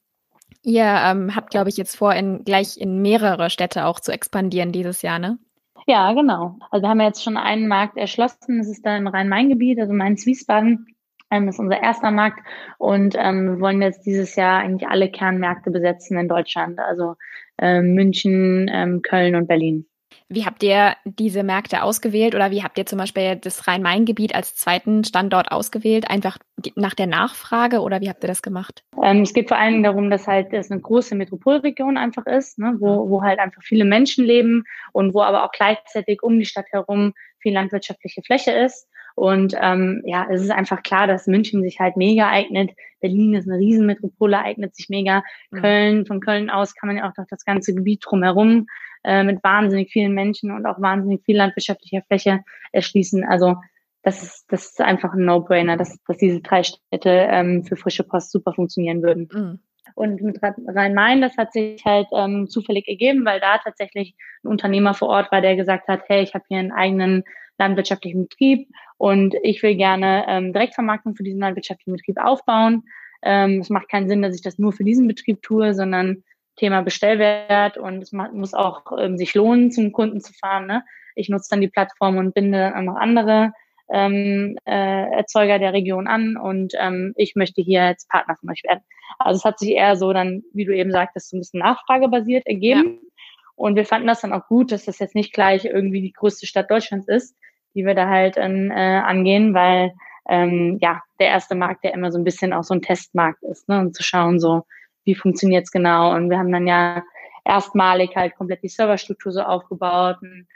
ihr 0.64 0.86
ähm, 0.86 1.36
habt, 1.36 1.50
glaube 1.50 1.70
ich, 1.70 1.76
jetzt 1.76 1.98
vor, 1.98 2.14
in, 2.14 2.46
gleich 2.46 2.78
in 2.78 3.02
mehrere 3.02 3.50
Städte 3.50 3.86
auch 3.86 4.00
zu 4.00 4.14
expandieren 4.14 4.72
dieses 4.72 5.02
Jahr, 5.02 5.20
ne? 5.20 5.38
Ja, 5.86 6.14
genau. 6.14 6.56
Also 6.72 6.84
wir 6.84 6.90
haben 6.90 7.02
jetzt 7.02 7.24
schon 7.24 7.36
einen 7.36 7.68
Markt 7.68 7.98
erschlossen. 7.98 8.60
Das 8.60 8.68
ist 8.68 8.86
da 8.86 8.96
im 8.96 9.08
Rhein-Main-Gebiet, 9.08 9.80
also 9.80 9.94
Mainz-Wiesbaden. 9.94 10.88
Ähm, 11.30 11.46
das 11.48 11.56
ist 11.56 11.60
unser 11.60 11.82
erster 11.82 12.12
Markt 12.12 12.40
und 12.78 13.16
ähm, 13.18 13.56
wir 13.56 13.60
wollen 13.60 13.82
jetzt 13.82 14.06
dieses 14.06 14.38
Jahr 14.38 14.60
eigentlich 14.60 14.88
alle 14.88 15.12
Kernmärkte 15.12 15.72
besetzen 15.72 16.18
in 16.18 16.30
Deutschland, 16.30 16.80
also 16.80 17.16
ähm, 17.58 17.96
München, 17.96 18.70
ähm, 18.72 19.02
Köln 19.02 19.36
und 19.36 19.48
Berlin. 19.48 19.86
Wie 20.30 20.46
habt 20.46 20.62
ihr 20.62 20.96
diese 21.06 21.42
Märkte 21.42 21.84
ausgewählt 21.84 22.36
oder 22.36 22.52
wie 22.52 22.62
habt 22.62 22.78
ihr 22.78 22.86
zum 22.86 23.00
Beispiel 23.00 23.38
das 23.38 23.66
Rhein-Main-Gebiet 23.66 24.36
als 24.36 24.56
zweiten 24.56 25.06
Standort 25.06 25.54
ausgewählt? 25.54 26.10
Einfach 26.10 26.38
nach 26.76 26.96
der 26.96 27.08
Nachfrage 27.08 27.80
oder 27.80 28.02
wie 28.02 28.10
habt 28.10 28.26
ihr 28.26 28.28
das 28.28 28.42
gemacht? 28.42 28.84
Ähm, 29.02 29.22
es 29.22 29.34
geht 29.34 29.48
vor 29.48 29.58
allen 29.58 29.74
Dingen 29.74 29.84
darum, 29.84 30.10
dass 30.10 30.28
halt 30.28 30.52
es 30.52 30.70
eine 30.70 30.82
große 30.82 31.16
Metropolregion 31.16 31.98
einfach 31.98 32.26
ist, 32.26 32.60
ne, 32.60 32.76
wo, 32.80 33.10
wo 33.10 33.22
halt 33.22 33.40
einfach 33.40 33.64
viele 33.64 33.86
Menschen 33.86 34.26
leben 34.26 34.66
und 34.92 35.14
wo 35.14 35.22
aber 35.22 35.46
auch 35.46 35.52
gleichzeitig 35.52 36.22
um 36.22 36.38
die 36.40 36.46
Stadt 36.46 36.68
herum 36.72 37.14
viel 37.40 37.54
landwirtschaftliche 37.54 38.22
Fläche 38.22 38.52
ist. 38.52 38.90
Und 39.18 39.56
ähm, 39.60 40.04
ja, 40.06 40.28
es 40.30 40.44
ist 40.44 40.52
einfach 40.52 40.84
klar, 40.84 41.08
dass 41.08 41.26
München 41.26 41.64
sich 41.64 41.80
halt 41.80 41.98
mega 41.98 42.30
eignet. 42.30 42.70
Berlin 43.00 43.34
ist 43.34 43.50
eine 43.50 43.58
Riesenmetropole, 43.58 44.38
eignet 44.38 44.76
sich 44.76 44.90
mega. 44.90 45.24
Mhm. 45.50 45.58
Köln, 45.60 46.06
von 46.06 46.20
Köln 46.20 46.52
aus 46.52 46.76
kann 46.76 46.86
man 46.86 46.98
ja 46.98 47.10
auch 47.10 47.18
noch 47.18 47.26
das 47.28 47.44
ganze 47.44 47.74
Gebiet 47.74 48.04
drumherum 48.06 48.68
äh, 49.04 49.24
mit 49.24 49.44
wahnsinnig 49.44 49.90
vielen 49.92 50.14
Menschen 50.14 50.52
und 50.52 50.68
auch 50.68 50.80
wahnsinnig 50.80 51.24
viel 51.26 51.36
landwirtschaftlicher 51.36 52.04
Fläche 52.04 52.42
erschließen. 52.74 53.24
Also 53.24 53.56
das 54.04 54.22
ist, 54.22 54.46
das 54.50 54.66
ist 54.66 54.82
einfach 54.82 55.14
ein 55.14 55.26
No-Brainer, 55.26 55.78
dass, 55.78 55.98
dass 56.04 56.18
diese 56.18 56.40
drei 56.42 56.62
Städte 56.62 57.10
ähm, 57.10 57.66
für 57.66 57.76
frische 57.76 58.04
Post 58.04 58.32
super 58.32 58.54
funktionieren 58.54 59.02
würden. 59.02 59.30
Mhm. 59.34 59.60
Und 59.96 60.22
mit 60.22 60.40
Rhein-Main, 60.44 61.22
das 61.22 61.36
hat 61.38 61.54
sich 61.54 61.84
halt 61.84 62.08
ähm, 62.12 62.48
zufällig 62.48 62.88
ergeben, 62.88 63.26
weil 63.26 63.40
da 63.40 63.58
tatsächlich 63.58 64.14
ein 64.44 64.50
Unternehmer 64.50 64.94
vor 64.94 65.08
Ort 65.08 65.32
war, 65.32 65.42
der 65.42 65.56
gesagt 65.56 65.88
hat, 65.88 66.02
hey, 66.06 66.22
ich 66.22 66.36
habe 66.36 66.46
hier 66.50 66.60
einen 66.60 66.72
eigenen 66.72 67.24
landwirtschaftlichen 67.58 68.24
Betrieb 68.24 68.70
und 68.98 69.36
ich 69.44 69.62
will 69.64 69.76
gerne 69.76 70.26
ähm, 70.28 70.54
Direktvermarktung 70.54 71.16
für 71.16 71.24
diesen 71.24 71.40
landwirtschaftlichen 71.40 71.96
Betrieb 71.96 72.18
aufbauen. 72.20 72.84
Ähm, 73.24 73.60
es 73.60 73.70
macht 73.70 73.90
keinen 73.90 74.08
Sinn, 74.08 74.22
dass 74.22 74.36
ich 74.36 74.42
das 74.42 74.60
nur 74.60 74.74
für 74.74 74.84
diesen 74.84 75.08
Betrieb 75.08 75.42
tue, 75.42 75.74
sondern 75.74 76.24
Thema 76.56 76.82
Bestellwert 76.82 77.78
und 77.78 78.02
es 78.02 78.12
muss 78.12 78.54
auch 78.54 78.84
ähm, 78.98 79.18
sich 79.18 79.34
lohnen, 79.36 79.72
zum 79.72 79.92
Kunden 79.92 80.22
zu 80.22 80.34
fahren. 80.34 80.68
Ne? 80.68 80.84
Ich 81.16 81.30
nutze 81.30 81.50
dann 81.50 81.62
die 81.62 81.68
Plattform 81.68 82.18
und 82.18 82.34
binde 82.34 82.58
dann 82.58 82.74
auch 82.74 82.94
noch 82.94 83.00
andere 83.00 83.54
ähm, 83.90 84.58
äh, 84.66 85.12
Erzeuger 85.12 85.60
der 85.60 85.74
Region 85.74 86.08
an 86.08 86.36
und 86.36 86.74
ähm, 86.78 87.14
ich 87.16 87.36
möchte 87.36 87.62
hier 87.62 87.86
jetzt 87.88 88.10
Partner 88.10 88.36
von 88.36 88.50
euch 88.50 88.64
werden. 88.64 88.82
Also 89.20 89.38
es 89.38 89.46
hat 89.46 89.60
sich 89.60 89.72
eher 89.72 89.96
so 89.96 90.12
dann, 90.12 90.44
wie 90.54 90.66
du 90.66 90.76
eben 90.76 90.92
sagtest, 90.92 91.30
so 91.30 91.38
ein 91.38 91.40
bisschen 91.40 91.62
nachfragebasiert 91.62 92.46
ergeben. 92.46 93.00
Ja. 93.02 93.08
Und 93.56 93.76
wir 93.76 93.86
fanden 93.86 94.08
das 94.08 94.22
dann 94.22 94.34
auch 94.34 94.48
gut, 94.48 94.72
dass 94.72 94.86
das 94.86 95.00
jetzt 95.00 95.16
nicht 95.16 95.34
gleich 95.34 95.66
irgendwie 95.66 96.02
die 96.02 96.12
größte 96.12 96.46
Stadt 96.46 96.70
Deutschlands 96.70 97.08
ist, 97.08 97.36
die 97.74 97.86
wir 97.86 97.96
da 97.96 98.08
halt 98.08 98.36
ähm, 98.38 98.72
äh, 98.72 99.00
angehen, 99.00 99.54
weil 99.54 99.94
ähm, 100.30 100.78
ja 100.82 101.02
der 101.20 101.28
erste 101.28 101.56
Markt 101.56 101.84
ja 101.84 101.92
immer 101.92 102.12
so 102.12 102.18
ein 102.18 102.24
bisschen 102.24 102.54
auch 102.54 102.64
so 102.64 102.74
ein 102.74 102.82
Testmarkt 102.82 103.44
ist, 103.44 103.68
ne? 103.70 103.80
Und 103.80 103.96
zu 103.96 104.04
schauen, 104.04 104.40
so 104.40 104.64
wie 105.04 105.16
funktioniert's 105.16 105.72
genau. 105.72 106.14
Und 106.14 106.30
wir 106.30 106.38
haben 106.38 106.52
dann 106.52 106.68
ja 106.68 107.04
erstmalig 107.46 108.16
halt 108.16 108.36
komplett 108.36 108.62
die 108.64 108.68
Serverstruktur 108.68 109.32
so 109.32 109.42
aufgebaut, 109.42 110.18
ein 110.22 110.48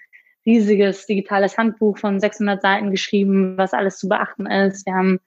riesiges 0.46 1.06
digitales 1.06 1.58
Handbuch 1.58 1.98
von 1.98 2.20
600 2.20 2.62
Seiten 2.62 2.92
geschrieben, 2.92 3.58
was 3.58 3.74
alles 3.74 3.98
zu 3.98 4.10
beachten 4.10 4.46
ist. 4.46 4.86
Wir 4.86 4.94
haben 4.94 5.20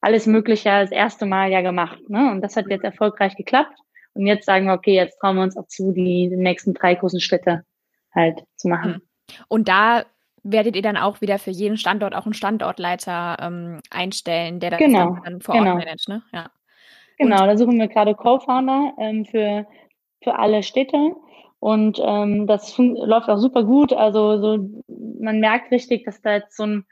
alles 0.00 0.26
Mögliche 0.26 0.68
das 0.68 0.92
erste 0.92 1.26
Mal 1.26 1.50
ja 1.50 1.60
gemacht. 1.60 1.98
Ne? 2.08 2.30
Und 2.30 2.40
das 2.40 2.56
hat 2.56 2.66
jetzt 2.68 2.84
erfolgreich 2.84 3.36
geklappt. 3.36 3.76
Und 4.14 4.26
jetzt 4.26 4.46
sagen 4.46 4.66
wir, 4.66 4.74
okay, 4.74 4.94
jetzt 4.94 5.18
trauen 5.18 5.36
wir 5.36 5.42
uns 5.42 5.56
auch 5.56 5.66
zu, 5.66 5.92
die, 5.92 6.28
die 6.30 6.36
nächsten 6.36 6.72
drei 6.72 6.94
großen 6.94 7.20
Schritte 7.20 7.64
halt 8.14 8.44
zu 8.56 8.68
machen. 8.68 9.02
Und 9.48 9.68
da 9.68 10.04
werdet 10.44 10.76
ihr 10.76 10.82
dann 10.82 10.96
auch 10.96 11.20
wieder 11.20 11.38
für 11.38 11.50
jeden 11.50 11.76
Standort 11.76 12.14
auch 12.14 12.26
einen 12.26 12.34
Standortleiter 12.34 13.36
ähm, 13.40 13.80
einstellen, 13.90 14.60
der 14.60 14.70
das 14.70 14.78
genau, 14.78 15.18
dann 15.24 15.40
vor 15.40 15.54
Ort 15.54 15.64
genau. 15.64 15.76
managt, 15.76 16.08
ne? 16.08 16.22
Ja. 16.32 16.50
Genau, 17.18 17.42
Und, 17.42 17.48
da 17.48 17.56
suchen 17.56 17.78
wir 17.78 17.88
gerade 17.88 18.14
Co-Founder 18.14 18.92
ähm, 18.98 19.24
für, 19.24 19.66
für 20.22 20.38
alle 20.38 20.62
Städte. 20.62 21.12
Und 21.60 21.98
ähm, 22.02 22.46
das 22.46 22.76
läuft 22.76 23.30
auch 23.30 23.38
super 23.38 23.64
gut. 23.64 23.92
Also 23.92 24.38
so, 24.38 24.70
man 25.18 25.40
merkt 25.40 25.72
richtig, 25.72 26.04
dass 26.04 26.20
da 26.20 26.34
jetzt 26.34 26.56
so 26.56 26.64
ein 26.64 26.84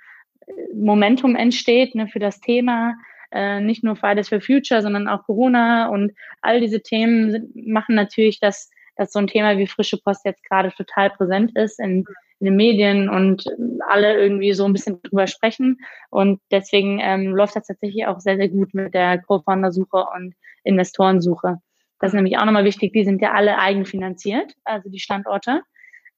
äh, 0.47 0.53
Momentum 0.75 1.37
entsteht 1.37 1.95
ne, 1.95 2.09
für 2.09 2.21
das 2.21 2.41
Thema. 2.41 2.95
Äh, 3.33 3.61
nicht 3.61 3.85
nur 3.85 3.97
Fridays 3.97 4.31
for 4.31 4.41
Future, 4.41 4.81
sondern 4.81 5.09
auch 5.09 5.25
Corona 5.25 5.89
und 5.89 6.13
all 6.41 6.61
diese 6.61 6.83
Themen 6.83 7.33
sind, 7.33 7.55
machen 7.67 7.95
natürlich, 7.95 8.41
dass, 8.41 8.71
dass 8.97 9.13
so 9.13 9.19
ein 9.19 9.27
Thema 9.27 9.59
wie 9.59 9.67
frische 9.67 9.99
Post 9.99 10.25
jetzt 10.25 10.45
gerade 10.45 10.71
total 10.71 11.11
präsent 11.11 11.55
ist 11.57 11.79
in, 11.79 12.07
in 12.43 12.47
den 12.47 12.57
Medien 12.57 13.09
und 13.09 13.45
alle 13.89 14.21
irgendwie 14.21 14.53
so 14.53 14.65
ein 14.65 14.73
bisschen 14.73 15.01
drüber 15.03 15.29
sprechen. 15.29 15.79
Und 16.11 16.41
deswegen 16.51 16.99
ähm, 17.01 17.37
läuft 17.37 17.55
das 17.55 17.69
tatsächlich 17.69 18.07
auch 18.09 18.19
sehr, 18.19 18.37
sehr 18.37 18.49
gut 18.49 18.75
mit 18.75 18.95
der 18.95 19.23
Co-Founder-Suche 19.23 20.05
und 20.17 20.35
Investorensuche. 20.65 21.59
Das 22.01 22.09
ist 22.09 22.15
nämlich 22.15 22.37
auch 22.39 22.45
nochmal 22.45 22.65
wichtig, 22.65 22.93
die 22.93 23.05
sind 23.05 23.23
ja 23.23 23.31
alle 23.31 23.61
eigenfinanziert, 23.61 24.55
also 24.65 24.91
die 24.91 24.99
Standorte, 24.99 25.63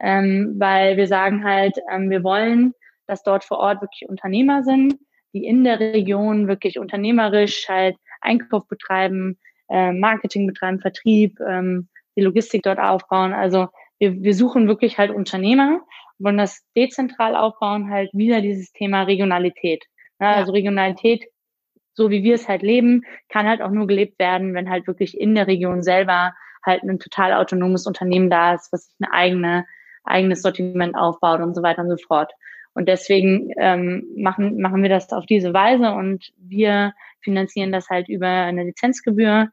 ähm, 0.01 0.55
weil 0.57 0.97
wir 0.97 1.07
sagen 1.07 1.45
halt, 1.45 1.77
ähm, 1.93 2.09
wir 2.09 2.25
wollen, 2.25 2.73
dass 3.07 3.23
dort 3.23 3.45
vor 3.45 3.59
Ort 3.59 3.83
wirklich 3.83 4.09
Unternehmer 4.09 4.63
sind, 4.63 4.95
die 5.35 5.45
in 5.45 5.63
der 5.63 5.79
Region 5.81 6.49
wirklich 6.49 6.79
unternehmerisch 6.79 7.69
halt 7.69 7.97
Einkauf 8.23 8.67
betreiben, 8.67 9.39
äh, 9.69 9.93
Marketing 9.93 10.47
betreiben, 10.47 10.81
Vertrieb, 10.81 11.39
ähm, 11.47 11.91
die 12.17 12.23
Logistik 12.23 12.63
dort 12.63 12.79
aufbauen. 12.79 13.35
Also 13.35 13.69
wir, 13.99 14.23
wir 14.23 14.35
suchen 14.35 14.69
wirklich 14.69 14.99
halt 14.99 15.11
Unternehmer, 15.11 15.81
wollen 16.19 16.39
das 16.39 16.65
dezentral 16.77 17.37
aufbauen, 17.37 17.91
halt 17.91 18.11
wieder 18.13 18.41
dieses 18.41 18.73
Thema 18.73 19.03
Regionalität. 19.03 19.85
Ja, 20.21 20.33
ja. 20.33 20.37
Also 20.37 20.53
Regionalität 20.53 21.25
so 21.95 22.11
wie 22.11 22.23
wir 22.23 22.35
es 22.35 22.49
halt 22.49 22.63
leben, 22.63 23.03
kann 23.29 23.47
halt 23.47 23.63
auch 23.63 23.71
nur 23.71 23.87
gelebt 23.87 24.19
werden, 24.19 24.55
wenn 24.55 24.69
halt 24.69 24.87
wirklich 24.87 25.19
in 25.19 25.35
der 25.35 25.47
Region 25.47 25.83
selber 25.83 26.35
halt 26.65 26.83
ein 26.83 26.99
total 26.99 27.33
autonomes 27.33 27.87
Unternehmen 27.87 28.31
da 28.31 28.55
ist, 28.55 28.73
was 28.73 28.87
sich 28.87 28.95
ein 29.01 29.11
eigene, 29.11 29.67
eigenes 30.03 30.43
Sortiment 30.43 30.97
aufbaut 30.97 31.41
und 31.41 31.55
so 31.55 31.63
weiter 31.63 31.83
und 31.83 31.91
so 31.91 31.97
fort. 32.07 32.33
Und 32.75 32.89
deswegen 32.89 33.51
ähm, 33.59 34.05
machen, 34.17 34.61
machen 34.61 34.83
wir 34.83 34.91
das 34.91 35.13
auf 35.13 35.27
diese 35.27 35.55
Weise 35.55 35.93
und 35.93 36.33
wir 36.39 36.93
finanzieren 37.21 37.71
das 37.71 37.89
halt 37.89 38.09
über 38.09 38.27
eine 38.27 38.65
Lizenzgebühr. 38.65 39.51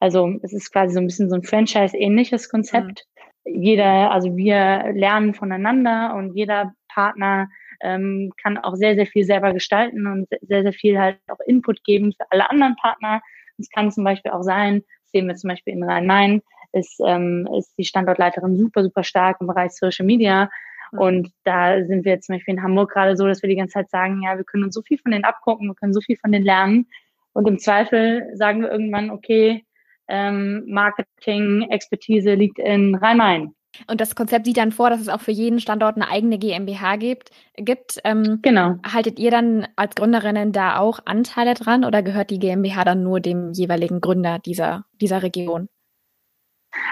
Also 0.00 0.32
es 0.42 0.52
ist 0.52 0.72
quasi 0.72 0.94
so 0.94 1.00
ein 1.00 1.06
bisschen 1.06 1.28
so 1.28 1.36
ein 1.36 1.42
Franchise-ähnliches 1.42 2.48
Konzept. 2.48 3.04
Jeder, 3.44 4.10
also 4.10 4.36
wir 4.36 4.92
lernen 4.92 5.34
voneinander 5.34 6.14
und 6.14 6.34
jeder 6.34 6.74
Partner 6.88 7.48
ähm, 7.80 8.32
kann 8.40 8.58
auch 8.58 8.76
sehr, 8.76 8.94
sehr 8.94 9.06
viel 9.06 9.24
selber 9.24 9.52
gestalten 9.52 10.06
und 10.06 10.28
sehr, 10.42 10.62
sehr 10.62 10.72
viel 10.72 10.98
halt 10.98 11.18
auch 11.28 11.40
Input 11.46 11.82
geben 11.84 12.12
für 12.12 12.24
alle 12.30 12.48
anderen 12.48 12.76
Partner. 12.76 13.20
Es 13.58 13.68
kann 13.70 13.90
zum 13.90 14.04
Beispiel 14.04 14.30
auch 14.30 14.42
sein, 14.42 14.82
sehen 15.06 15.26
wir 15.26 15.34
zum 15.34 15.48
Beispiel 15.48 15.74
in 15.74 15.82
Rhein-Main, 15.82 16.42
ist, 16.72 17.00
ähm, 17.04 17.48
ist 17.58 17.74
die 17.78 17.84
Standortleiterin 17.84 18.56
super, 18.56 18.82
super 18.82 19.04
stark 19.04 19.38
im 19.40 19.46
Bereich 19.46 19.72
Social 19.72 20.06
Media. 20.06 20.48
Mhm. 20.92 20.98
Und 20.98 21.32
da 21.44 21.84
sind 21.84 22.04
wir 22.04 22.20
zum 22.20 22.36
Beispiel 22.36 22.54
in 22.54 22.62
Hamburg 22.62 22.92
gerade 22.92 23.16
so, 23.16 23.26
dass 23.26 23.42
wir 23.42 23.48
die 23.48 23.56
ganze 23.56 23.74
Zeit 23.74 23.90
sagen, 23.90 24.22
ja, 24.22 24.36
wir 24.36 24.44
können 24.44 24.64
uns 24.64 24.74
so 24.74 24.82
viel 24.82 24.98
von 24.98 25.10
denen 25.10 25.24
abgucken, 25.24 25.68
wir 25.68 25.74
können 25.74 25.92
so 25.92 26.00
viel 26.00 26.16
von 26.16 26.32
denen 26.32 26.44
lernen. 26.44 26.86
Und 27.34 27.48
im 27.48 27.58
Zweifel 27.58 28.30
sagen 28.34 28.62
wir 28.62 28.70
irgendwann, 28.70 29.10
okay, 29.10 29.64
ähm, 30.08 30.64
Marketing, 30.66 31.62
Expertise 31.70 32.34
liegt 32.34 32.58
in 32.58 32.94
Rhein-Main. 32.94 33.54
Und 33.86 34.00
das 34.00 34.14
Konzept 34.14 34.44
sieht 34.44 34.58
dann 34.58 34.72
vor, 34.72 34.90
dass 34.90 35.00
es 35.00 35.08
auch 35.08 35.20
für 35.20 35.30
jeden 35.30 35.58
Standort 35.58 35.96
eine 35.96 36.08
eigene 36.08 36.38
GmbH 36.38 36.96
gibt. 36.96 37.30
gibt. 37.56 38.00
Ähm, 38.04 38.40
genau. 38.42 38.76
Haltet 38.86 39.18
ihr 39.18 39.30
dann 39.30 39.66
als 39.76 39.94
Gründerinnen 39.94 40.52
da 40.52 40.78
auch 40.78 41.00
Anteile 41.06 41.54
dran 41.54 41.84
oder 41.84 42.02
gehört 42.02 42.30
die 42.30 42.38
GmbH 42.38 42.84
dann 42.84 43.02
nur 43.02 43.20
dem 43.20 43.52
jeweiligen 43.52 44.00
Gründer 44.00 44.38
dieser, 44.38 44.84
dieser 45.00 45.22
Region? 45.22 45.68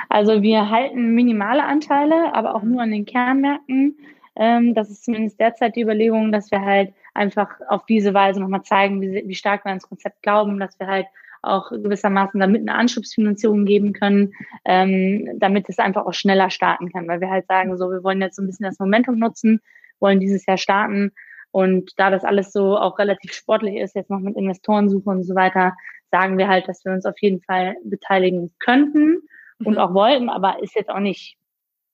Also 0.09 0.43
wir 0.43 0.71
halten 0.71 1.15
minimale 1.15 1.65
Anteile, 1.65 2.35
aber 2.35 2.55
auch 2.55 2.63
nur 2.63 2.83
an 2.83 2.91
den 2.91 3.07
Kernmärkten. 3.07 3.99
Ähm, 4.37 4.75
das 4.75 4.91
ist 4.91 5.05
zumindest 5.05 5.39
derzeit 5.39 5.77
die 5.77 5.83
Überlegung, 5.83 6.33
dass 6.33 6.51
wir 6.51 6.61
halt 6.63 6.95
einfach 7.15 7.49
auf 7.69 7.85
diese 7.87 8.15
Weise 8.15 8.41
nochmal 8.41 8.63
zeigen, 8.63 9.01
wie, 9.01 9.23
wie 9.27 9.35
stark 9.35 9.65
wir 9.65 9.71
ans 9.71 9.89
Konzept 9.89 10.23
glauben, 10.23 10.59
dass 10.59 10.79
wir 10.79 10.87
halt 10.87 11.07
auch 11.43 11.71
gewissermaßen 11.71 12.39
damit 12.39 12.61
eine 12.61 12.75
Anschubsfinanzierung 12.75 13.65
geben 13.65 13.93
können, 13.93 14.33
ähm, 14.65 15.29
damit 15.39 15.69
es 15.69 15.79
einfach 15.79 16.07
auch 16.07 16.15
schneller 16.15 16.51
starten 16.51 16.93
kann, 16.93 17.09
weil 17.09 17.21
wir 17.21 17.31
halt 17.31 17.47
sagen, 17.47 17.77
so, 17.77 17.91
wir 17.91 18.03
wollen 18.03 18.21
jetzt 18.21 18.37
so 18.37 18.43
ein 18.43 18.47
bisschen 18.47 18.67
das 18.67 18.79
Momentum 18.79 19.19
nutzen, 19.19 19.61
wollen 20.01 20.21
dieses 20.21 20.47
Jahr 20.47 20.59
starten 20.59 21.13
und 21.51 21.93
da 21.97 22.11
das 22.11 22.25
alles 22.25 22.53
so 22.53 22.77
auch 22.77 22.99
relativ 22.99 23.33
sportlich 23.33 23.77
ist, 23.77 23.95
jetzt 23.95 24.11
noch 24.11 24.21
mit 24.21 24.37
Investorensuche 24.37 25.11
und 25.11 25.25
so 25.25 25.35
weiter, 25.35 25.75
sagen 26.11 26.39
wir 26.39 26.49
halt, 26.49 26.69
dass 26.69 26.85
wir 26.85 26.93
uns 26.93 27.07
auf 27.07 27.19
jeden 27.21 27.41
Fall 27.41 27.77
beteiligen 27.85 28.53
könnten 28.59 29.23
und 29.65 29.75
mhm. 29.75 29.79
auch 29.79 29.95
wollten, 29.95 30.29
aber 30.29 30.63
ist 30.63 30.75
jetzt 30.75 30.91
auch 30.91 31.01
nicht 31.01 31.37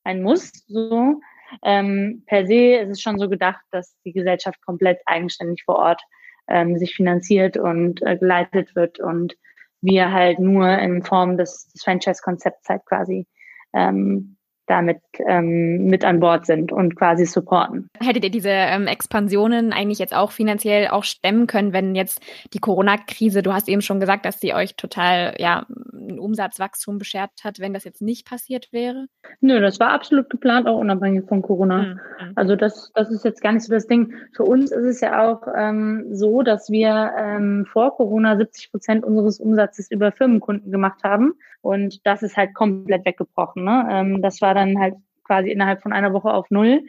ein 0.04 0.22
Muss 0.22 0.52
so. 0.66 1.20
Ähm, 1.62 2.24
per 2.26 2.46
se 2.46 2.76
ist 2.76 2.90
es 2.90 3.00
schon 3.00 3.18
so 3.18 3.28
gedacht, 3.28 3.60
dass 3.70 3.96
die 4.04 4.12
Gesellschaft 4.12 4.60
komplett 4.62 5.00
eigenständig 5.06 5.62
vor 5.64 5.76
Ort 5.76 6.02
ähm, 6.48 6.78
sich 6.78 6.94
finanziert 6.94 7.56
und 7.56 8.02
äh, 8.02 8.16
geleitet 8.16 8.74
wird 8.74 9.00
und 9.00 9.36
wir 9.80 10.12
halt 10.12 10.38
nur 10.38 10.68
in 10.78 11.02
Form 11.02 11.36
des, 11.36 11.68
des 11.72 11.82
Franchise-Konzepts 11.82 12.68
halt 12.68 12.84
quasi 12.86 13.26
ähm, 13.72 14.35
damit 14.66 15.00
ähm, 15.26 15.86
mit 15.86 16.04
an 16.04 16.20
Bord 16.20 16.46
sind 16.46 16.72
und 16.72 16.96
quasi 16.96 17.24
supporten. 17.24 17.88
Hättet 18.00 18.24
ihr 18.24 18.30
diese 18.30 18.50
ähm, 18.50 18.86
Expansionen 18.86 19.72
eigentlich 19.72 19.98
jetzt 19.98 20.14
auch 20.14 20.32
finanziell 20.32 20.88
auch 20.88 21.04
stemmen 21.04 21.46
können, 21.46 21.72
wenn 21.72 21.94
jetzt 21.94 22.20
die 22.52 22.58
Corona-Krise, 22.58 23.42
du 23.42 23.52
hast 23.52 23.68
eben 23.68 23.82
schon 23.82 24.00
gesagt, 24.00 24.24
dass 24.26 24.40
sie 24.40 24.54
euch 24.54 24.76
total 24.76 25.34
ja 25.38 25.66
ein 25.92 26.18
Umsatzwachstum 26.18 26.98
beschert 26.98 27.30
hat, 27.44 27.60
wenn 27.60 27.74
das 27.74 27.84
jetzt 27.84 28.02
nicht 28.02 28.26
passiert 28.26 28.72
wäre? 28.72 29.06
Nö, 29.40 29.60
das 29.60 29.80
war 29.80 29.90
absolut 29.90 30.30
geplant, 30.30 30.66
auch 30.66 30.78
unabhängig 30.78 31.26
von 31.26 31.42
Corona. 31.42 31.82
Mhm. 31.82 32.00
Also 32.34 32.56
das, 32.56 32.90
das 32.94 33.10
ist 33.10 33.24
jetzt 33.24 33.42
gar 33.42 33.52
nicht 33.52 33.64
so 33.64 33.72
das 33.72 33.86
Ding. 33.86 34.14
Für 34.34 34.44
uns 34.44 34.70
ist 34.70 34.84
es 34.84 35.00
ja 35.00 35.26
auch 35.26 35.46
ähm, 35.56 36.06
so, 36.12 36.42
dass 36.42 36.70
wir 36.70 37.12
ähm, 37.18 37.66
vor 37.70 37.96
Corona 37.96 38.36
70 38.36 38.70
Prozent 38.70 39.04
unseres 39.04 39.40
Umsatzes 39.40 39.90
über 39.90 40.12
Firmenkunden 40.12 40.70
gemacht 40.70 41.02
haben. 41.04 41.34
Und 41.62 42.06
das 42.06 42.22
ist 42.22 42.36
halt 42.36 42.54
komplett 42.54 43.04
weggebrochen. 43.04 43.64
Ne? 43.64 43.88
Ähm, 43.90 44.22
das 44.22 44.40
war 44.40 44.54
dann 44.56 44.78
halt 44.78 44.94
quasi 45.24 45.50
innerhalb 45.50 45.82
von 45.82 45.92
einer 45.92 46.12
Woche 46.12 46.32
auf 46.32 46.50
null. 46.50 46.82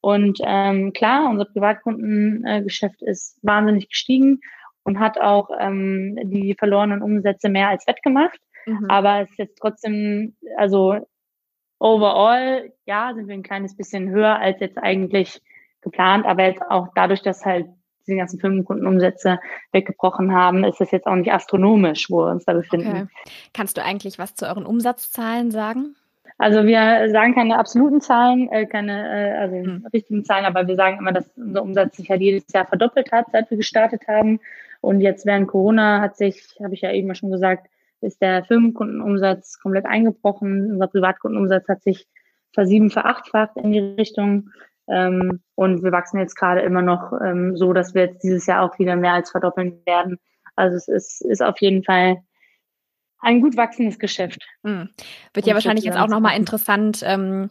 Und 0.00 0.38
ähm, 0.44 0.92
klar, 0.92 1.30
unser 1.30 1.46
Privatkundengeschäft 1.46 3.02
ist 3.02 3.38
wahnsinnig 3.42 3.88
gestiegen 3.88 4.40
und 4.82 5.00
hat 5.00 5.18
auch 5.18 5.48
ähm, 5.58 6.18
die 6.24 6.54
verlorenen 6.58 7.02
Umsätze 7.02 7.48
mehr 7.48 7.68
als 7.68 7.86
wettgemacht. 7.86 8.38
Mhm. 8.66 8.86
Aber 8.88 9.22
es 9.22 9.30
ist 9.30 9.38
jetzt 9.38 9.58
trotzdem, 9.58 10.36
also 10.56 10.96
overall, 11.78 12.70
ja, 12.86 13.12
sind 13.14 13.28
wir 13.28 13.34
ein 13.34 13.42
kleines 13.42 13.76
bisschen 13.76 14.10
höher 14.10 14.38
als 14.38 14.60
jetzt 14.60 14.78
eigentlich 14.78 15.40
geplant, 15.80 16.26
aber 16.26 16.44
jetzt 16.44 16.62
auch 16.62 16.88
dadurch, 16.94 17.22
dass 17.22 17.44
halt 17.44 17.66
diese 18.06 18.18
ganzen 18.18 18.38
Firmenkundenumsätze 18.38 19.38
weggebrochen 19.72 20.34
haben, 20.34 20.64
ist 20.64 20.80
es 20.80 20.90
jetzt 20.90 21.06
auch 21.06 21.14
nicht 21.14 21.32
astronomisch, 21.32 22.10
wo 22.10 22.26
wir 22.26 22.30
uns 22.30 22.44
da 22.44 22.52
befinden. 22.52 22.88
Okay. 22.88 23.06
Kannst 23.54 23.76
du 23.76 23.82
eigentlich 23.82 24.18
was 24.18 24.34
zu 24.34 24.46
euren 24.46 24.66
Umsatzzahlen 24.66 25.50
sagen? 25.50 25.96
Also 26.36 26.66
wir 26.66 27.08
sagen 27.10 27.34
keine 27.34 27.58
absoluten 27.58 28.00
Zahlen, 28.00 28.50
äh, 28.50 28.66
keine 28.66 29.08
äh, 29.08 29.38
also 29.38 29.56
hm. 29.56 29.86
richtigen 29.92 30.24
Zahlen, 30.24 30.44
aber 30.44 30.66
wir 30.66 30.74
sagen 30.74 30.98
immer, 30.98 31.12
dass 31.12 31.28
unser 31.36 31.62
Umsatz 31.62 31.96
sich 31.96 32.10
halt 32.10 32.20
jedes 32.20 32.44
Jahr 32.52 32.66
verdoppelt 32.66 33.12
hat, 33.12 33.26
seit 33.30 33.50
wir 33.50 33.56
gestartet 33.56 34.08
haben. 34.08 34.40
Und 34.80 35.00
jetzt 35.00 35.26
während 35.26 35.48
Corona 35.48 36.00
hat 36.00 36.16
sich, 36.16 36.56
habe 36.62 36.74
ich 36.74 36.82
ja 36.82 36.92
eben 36.92 37.14
schon 37.14 37.30
gesagt, 37.30 37.68
ist 38.00 38.20
der 38.20 38.44
Firmenkundenumsatz 38.44 39.58
komplett 39.60 39.86
eingebrochen. 39.86 40.72
Unser 40.72 40.88
Privatkundenumsatz 40.88 41.68
hat 41.68 41.82
sich 41.82 42.06
versieben, 42.52 42.90
verachtfacht 42.90 43.56
in 43.56 43.72
die 43.72 43.78
Richtung. 43.78 44.50
Ähm, 44.86 45.40
und 45.54 45.82
wir 45.82 45.92
wachsen 45.92 46.18
jetzt 46.18 46.34
gerade 46.34 46.60
immer 46.60 46.82
noch 46.82 47.12
ähm, 47.24 47.56
so, 47.56 47.72
dass 47.72 47.94
wir 47.94 48.02
jetzt 48.02 48.22
dieses 48.22 48.46
Jahr 48.46 48.62
auch 48.62 48.78
wieder 48.78 48.96
mehr 48.96 49.14
als 49.14 49.30
verdoppeln 49.30 49.80
werden. 49.86 50.18
Also 50.56 50.76
es 50.76 50.88
ist, 50.88 51.24
ist 51.24 51.42
auf 51.42 51.60
jeden 51.60 51.82
Fall 51.82 52.18
ein 53.24 53.40
gut 53.40 53.56
wachsendes 53.56 53.98
Geschäft. 53.98 54.46
Hm. 54.62 54.90
Wird 55.32 55.46
ja 55.46 55.54
wahrscheinlich 55.54 55.84
jetzt 55.84 55.98
auch 55.98 56.08
nochmal 56.08 56.36
interessant, 56.36 57.02
ähm, 57.04 57.50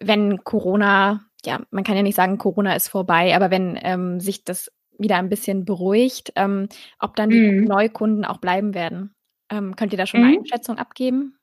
wenn 0.00 0.42
Corona, 0.44 1.24
ja, 1.44 1.60
man 1.70 1.84
kann 1.84 1.96
ja 1.96 2.02
nicht 2.02 2.16
sagen, 2.16 2.38
Corona 2.38 2.74
ist 2.74 2.88
vorbei, 2.88 3.36
aber 3.36 3.50
wenn 3.50 3.78
ähm, 3.82 4.20
sich 4.20 4.44
das 4.44 4.72
wieder 4.98 5.16
ein 5.16 5.28
bisschen 5.28 5.64
beruhigt, 5.64 6.32
ähm, 6.36 6.68
ob 6.98 7.16
dann 7.16 7.30
die 7.30 7.50
mhm. 7.50 7.64
Neukunden 7.64 8.24
auch 8.24 8.38
bleiben 8.38 8.74
werden. 8.74 9.14
Ähm, 9.50 9.76
könnt 9.76 9.92
ihr 9.92 9.98
da 9.98 10.06
schon 10.06 10.20
mhm. 10.20 10.26
eine 10.26 10.38
Einschätzung 10.38 10.78
abgeben? 10.78 11.36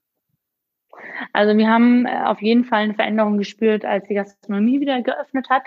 Also 1.34 1.58
wir 1.58 1.68
haben 1.68 2.06
äh, 2.06 2.24
auf 2.26 2.42
jeden 2.42 2.66
Fall 2.66 2.84
eine 2.84 2.94
Veränderung 2.94 3.38
gespürt, 3.38 3.86
als 3.86 4.08
die 4.08 4.16
Gastronomie 4.16 4.80
wieder 4.80 5.02
geöffnet 5.02 5.50
hat 5.50 5.64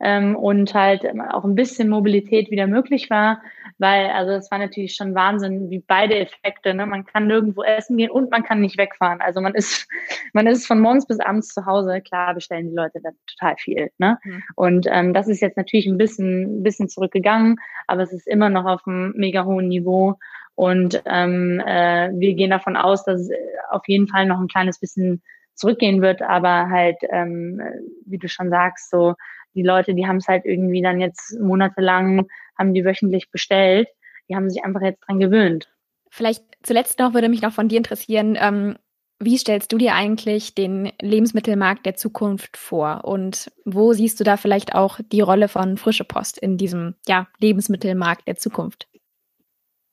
ähm, 0.00 0.36
und 0.36 0.74
halt 0.74 1.04
auch 1.30 1.44
ein 1.44 1.54
bisschen 1.54 1.88
Mobilität 1.88 2.50
wieder 2.50 2.66
möglich 2.66 3.08
war, 3.08 3.40
weil 3.78 4.06
also 4.10 4.32
es 4.32 4.50
war 4.50 4.58
natürlich 4.58 4.94
schon 4.94 5.14
Wahnsinn, 5.14 5.70
wie 5.70 5.82
beide 5.86 6.18
Effekte. 6.18 6.74
Ne? 6.74 6.86
Man 6.86 7.06
kann 7.06 7.26
nirgendwo 7.26 7.62
essen 7.62 7.96
gehen 7.96 8.10
und 8.10 8.30
man 8.30 8.42
kann 8.42 8.60
nicht 8.60 8.78
wegfahren. 8.78 9.20
Also 9.20 9.40
man 9.40 9.54
ist 9.54 9.88
man 10.32 10.46
ist 10.46 10.66
von 10.66 10.80
morgens 10.80 11.06
bis 11.06 11.20
abends 11.20 11.48
zu 11.48 11.64
Hause. 11.66 12.00
Klar 12.02 12.34
bestellen 12.34 12.68
die 12.68 12.76
Leute 12.76 13.00
da 13.02 13.10
total 13.26 13.56
viel. 13.56 13.90
Ne? 13.98 14.18
Mhm. 14.22 14.42
Und 14.54 14.86
ähm, 14.90 15.14
das 15.14 15.28
ist 15.28 15.40
jetzt 15.40 15.56
natürlich 15.56 15.86
ein 15.86 15.98
bisschen 15.98 16.60
ein 16.60 16.62
bisschen 16.62 16.88
zurückgegangen, 16.88 17.56
aber 17.86 18.02
es 18.02 18.12
ist 18.12 18.26
immer 18.26 18.50
noch 18.50 18.66
auf 18.66 18.86
einem 18.86 19.12
mega 19.16 19.44
hohen 19.44 19.68
Niveau. 19.68 20.16
Und 20.54 21.02
ähm, 21.04 21.60
äh, 21.66 22.10
wir 22.14 22.34
gehen 22.34 22.50
davon 22.50 22.76
aus, 22.76 23.04
dass 23.04 23.20
es 23.22 23.30
auf 23.70 23.82
jeden 23.86 24.08
Fall 24.08 24.26
noch 24.26 24.40
ein 24.40 24.48
kleines 24.48 24.78
bisschen 24.78 25.22
zurückgehen 25.56 26.02
wird, 26.02 26.22
aber 26.22 26.68
halt, 26.68 26.96
ähm, 27.10 27.60
wie 28.06 28.18
du 28.18 28.28
schon 28.28 28.50
sagst, 28.50 28.90
so 28.90 29.14
die 29.56 29.62
Leute, 29.62 29.94
die 29.94 30.06
haben 30.06 30.18
es 30.18 30.28
halt 30.28 30.44
irgendwie 30.44 30.82
dann 30.82 31.00
jetzt 31.00 31.38
monatelang, 31.40 32.28
haben 32.56 32.74
die 32.74 32.84
wöchentlich 32.84 33.30
bestellt, 33.30 33.88
die 34.28 34.36
haben 34.36 34.50
sich 34.50 34.64
einfach 34.64 34.82
jetzt 34.82 35.00
dran 35.00 35.18
gewöhnt. 35.18 35.68
Vielleicht 36.10 36.44
zuletzt 36.62 36.98
noch 36.98 37.14
würde 37.14 37.28
mich 37.28 37.42
noch 37.42 37.52
von 37.52 37.68
dir 37.68 37.78
interessieren, 37.78 38.38
ähm, 38.40 38.76
wie 39.18 39.38
stellst 39.38 39.72
du 39.72 39.78
dir 39.78 39.94
eigentlich 39.94 40.54
den 40.54 40.92
Lebensmittelmarkt 41.00 41.86
der 41.86 41.94
Zukunft 41.94 42.56
vor? 42.56 43.04
Und 43.04 43.50
wo 43.64 43.92
siehst 43.94 44.20
du 44.20 44.24
da 44.24 44.36
vielleicht 44.36 44.74
auch 44.74 45.00
die 45.10 45.22
Rolle 45.22 45.48
von 45.48 45.78
Frische 45.78 46.04
Post 46.04 46.38
in 46.38 46.58
diesem 46.58 46.94
ja, 47.06 47.26
Lebensmittelmarkt 47.38 48.28
der 48.28 48.36
Zukunft? 48.36 48.88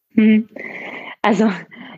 Hm. 0.10 0.50
Also 1.22 1.50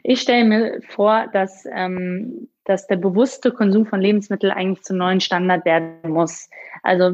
ich 0.03 0.21
stelle 0.21 0.45
mir 0.45 0.81
vor, 0.87 1.27
dass, 1.33 1.65
ähm, 1.73 2.47
dass 2.63 2.85
der 2.85 2.97
bewusste 2.97 3.51
Konsum 3.51 3.87
von 3.87 3.99
Lebensmitteln 3.99 4.53
eigentlich 4.53 4.83
zum 4.83 4.97
neuen 4.97 5.19
Standard 5.19 5.65
werden 5.65 6.11
muss. 6.11 6.47
Also 6.83 7.11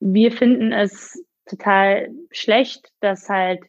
wir 0.00 0.32
finden 0.32 0.72
es 0.72 1.24
total 1.46 2.10
schlecht, 2.30 2.88
dass 3.00 3.28
halt 3.28 3.60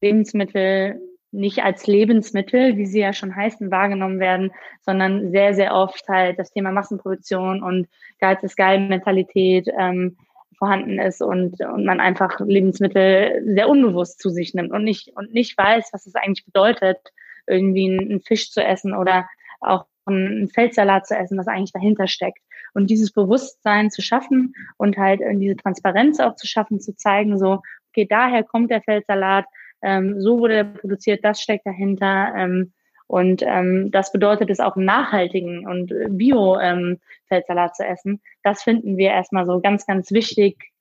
Lebensmittel 0.00 1.00
nicht 1.34 1.64
als 1.64 1.86
Lebensmittel, 1.86 2.76
wie 2.76 2.86
sie 2.86 3.00
ja 3.00 3.12
schon 3.12 3.34
heißen, 3.34 3.70
wahrgenommen 3.70 4.20
werden, 4.20 4.52
sondern 4.82 5.32
sehr, 5.32 5.52
sehr 5.54 5.74
oft 5.74 6.08
halt 6.08 6.38
das 6.38 6.52
Thema 6.52 6.70
Massenproduktion 6.70 7.62
und 7.62 7.88
Geiz 8.20 8.42
ist 8.44 8.56
geil 8.56 8.78
Mentalität 8.78 9.68
ähm, 9.76 10.16
vorhanden 10.56 11.00
ist 11.00 11.20
und, 11.20 11.60
und 11.60 11.84
man 11.84 11.98
einfach 11.98 12.38
Lebensmittel 12.40 13.42
sehr 13.44 13.68
unbewusst 13.68 14.20
zu 14.20 14.30
sich 14.30 14.54
nimmt 14.54 14.72
und 14.72 14.84
nicht, 14.84 15.10
und 15.16 15.32
nicht 15.32 15.58
weiß, 15.58 15.90
was 15.92 16.06
es 16.06 16.14
eigentlich 16.14 16.44
bedeutet, 16.44 16.98
irgendwie 17.46 17.98
einen 17.98 18.20
Fisch 18.20 18.50
zu 18.50 18.62
essen 18.62 18.94
oder 18.94 19.28
auch 19.60 19.86
einen 20.06 20.48
Feldsalat 20.48 21.06
zu 21.06 21.16
essen, 21.16 21.36
was 21.36 21.48
eigentlich 21.48 21.72
dahinter 21.72 22.06
steckt. 22.06 22.38
Und 22.74 22.90
dieses 22.90 23.12
Bewusstsein 23.12 23.90
zu 23.90 24.02
schaffen 24.02 24.54
und 24.76 24.98
halt 24.98 25.20
diese 25.34 25.56
Transparenz 25.56 26.20
auch 26.20 26.34
zu 26.34 26.46
schaffen, 26.46 26.80
zu 26.80 26.94
zeigen, 26.94 27.38
so, 27.38 27.62
okay, 27.90 28.06
daher 28.08 28.42
kommt 28.42 28.70
der 28.70 28.82
Feldsalat, 28.82 29.46
ähm, 29.82 30.20
so 30.20 30.40
wurde 30.40 30.54
er 30.54 30.64
produziert, 30.64 31.24
das 31.24 31.40
steckt 31.40 31.66
dahinter. 31.66 32.34
Ähm, 32.36 32.72
und 33.06 33.42
ähm, 33.42 33.90
das 33.90 34.12
bedeutet 34.12 34.50
es 34.50 34.60
auch 34.60 34.76
nachhaltigen 34.76 35.66
und 35.68 35.92
Bio-Feldsalat 36.08 37.70
ähm, 37.70 37.74
zu 37.74 37.86
essen. 37.86 38.22
Das 38.42 38.62
finden 38.62 38.96
wir 38.96 39.10
erstmal 39.10 39.46
so 39.46 39.60
ganz, 39.60 39.86
ganz 39.86 40.10
wichtig, 40.10 40.72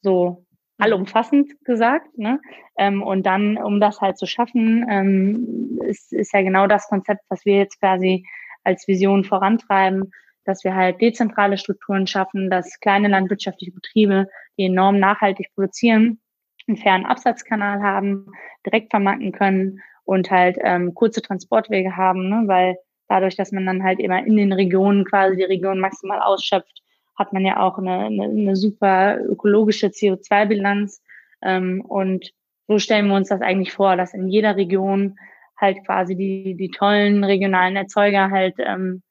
so 0.00 0.44
allumfassend 0.78 1.62
gesagt. 1.64 2.16
Ne? 2.16 2.40
Ähm, 2.78 3.02
und 3.02 3.24
dann, 3.24 3.58
um 3.58 3.80
das 3.80 4.00
halt 4.00 4.16
zu 4.18 4.26
schaffen, 4.26 4.86
ähm, 4.88 5.78
ist, 5.84 6.12
ist 6.12 6.32
ja 6.32 6.42
genau 6.42 6.66
das 6.66 6.88
Konzept, 6.88 7.22
was 7.28 7.44
wir 7.44 7.58
jetzt 7.58 7.78
quasi 7.78 8.26
als 8.64 8.88
Vision 8.88 9.24
vorantreiben, 9.24 10.10
dass 10.50 10.64
wir 10.64 10.74
halt 10.74 11.00
dezentrale 11.00 11.56
Strukturen 11.56 12.08
schaffen, 12.08 12.50
dass 12.50 12.80
kleine 12.80 13.06
landwirtschaftliche 13.06 13.72
Betriebe, 13.72 14.26
die 14.58 14.64
enorm 14.64 14.98
nachhaltig 14.98 15.48
produzieren, 15.54 16.20
einen 16.66 16.76
fairen 16.76 17.06
Absatzkanal 17.06 17.80
haben, 17.80 18.26
direkt 18.66 18.90
vermarkten 18.90 19.30
können 19.30 19.80
und 20.04 20.30
halt 20.30 20.58
ähm, 20.60 20.92
kurze 20.94 21.22
Transportwege 21.22 21.96
haben, 21.96 22.28
ne? 22.28 22.42
weil 22.46 22.76
dadurch, 23.08 23.36
dass 23.36 23.52
man 23.52 23.64
dann 23.64 23.84
halt 23.84 24.00
immer 24.00 24.24
in 24.26 24.36
den 24.36 24.52
Regionen 24.52 25.04
quasi 25.04 25.36
die 25.36 25.44
Region 25.44 25.78
maximal 25.78 26.20
ausschöpft, 26.20 26.82
hat 27.16 27.32
man 27.32 27.46
ja 27.46 27.60
auch 27.60 27.78
eine, 27.78 28.06
eine, 28.06 28.24
eine 28.24 28.56
super 28.56 29.20
ökologische 29.20 29.88
CO2-Bilanz. 29.88 31.00
Ähm, 31.42 31.80
und 31.86 32.32
so 32.66 32.78
stellen 32.78 33.06
wir 33.06 33.14
uns 33.14 33.28
das 33.28 33.40
eigentlich 33.40 33.72
vor, 33.72 33.96
dass 33.96 34.14
in 34.14 34.28
jeder 34.28 34.56
Region 34.56 35.16
halt 35.56 35.84
quasi 35.86 36.16
die, 36.16 36.56
die 36.56 36.70
tollen 36.70 37.22
regionalen 37.22 37.76
Erzeuger 37.76 38.30
halt 38.30 38.56
ähm, 38.58 39.02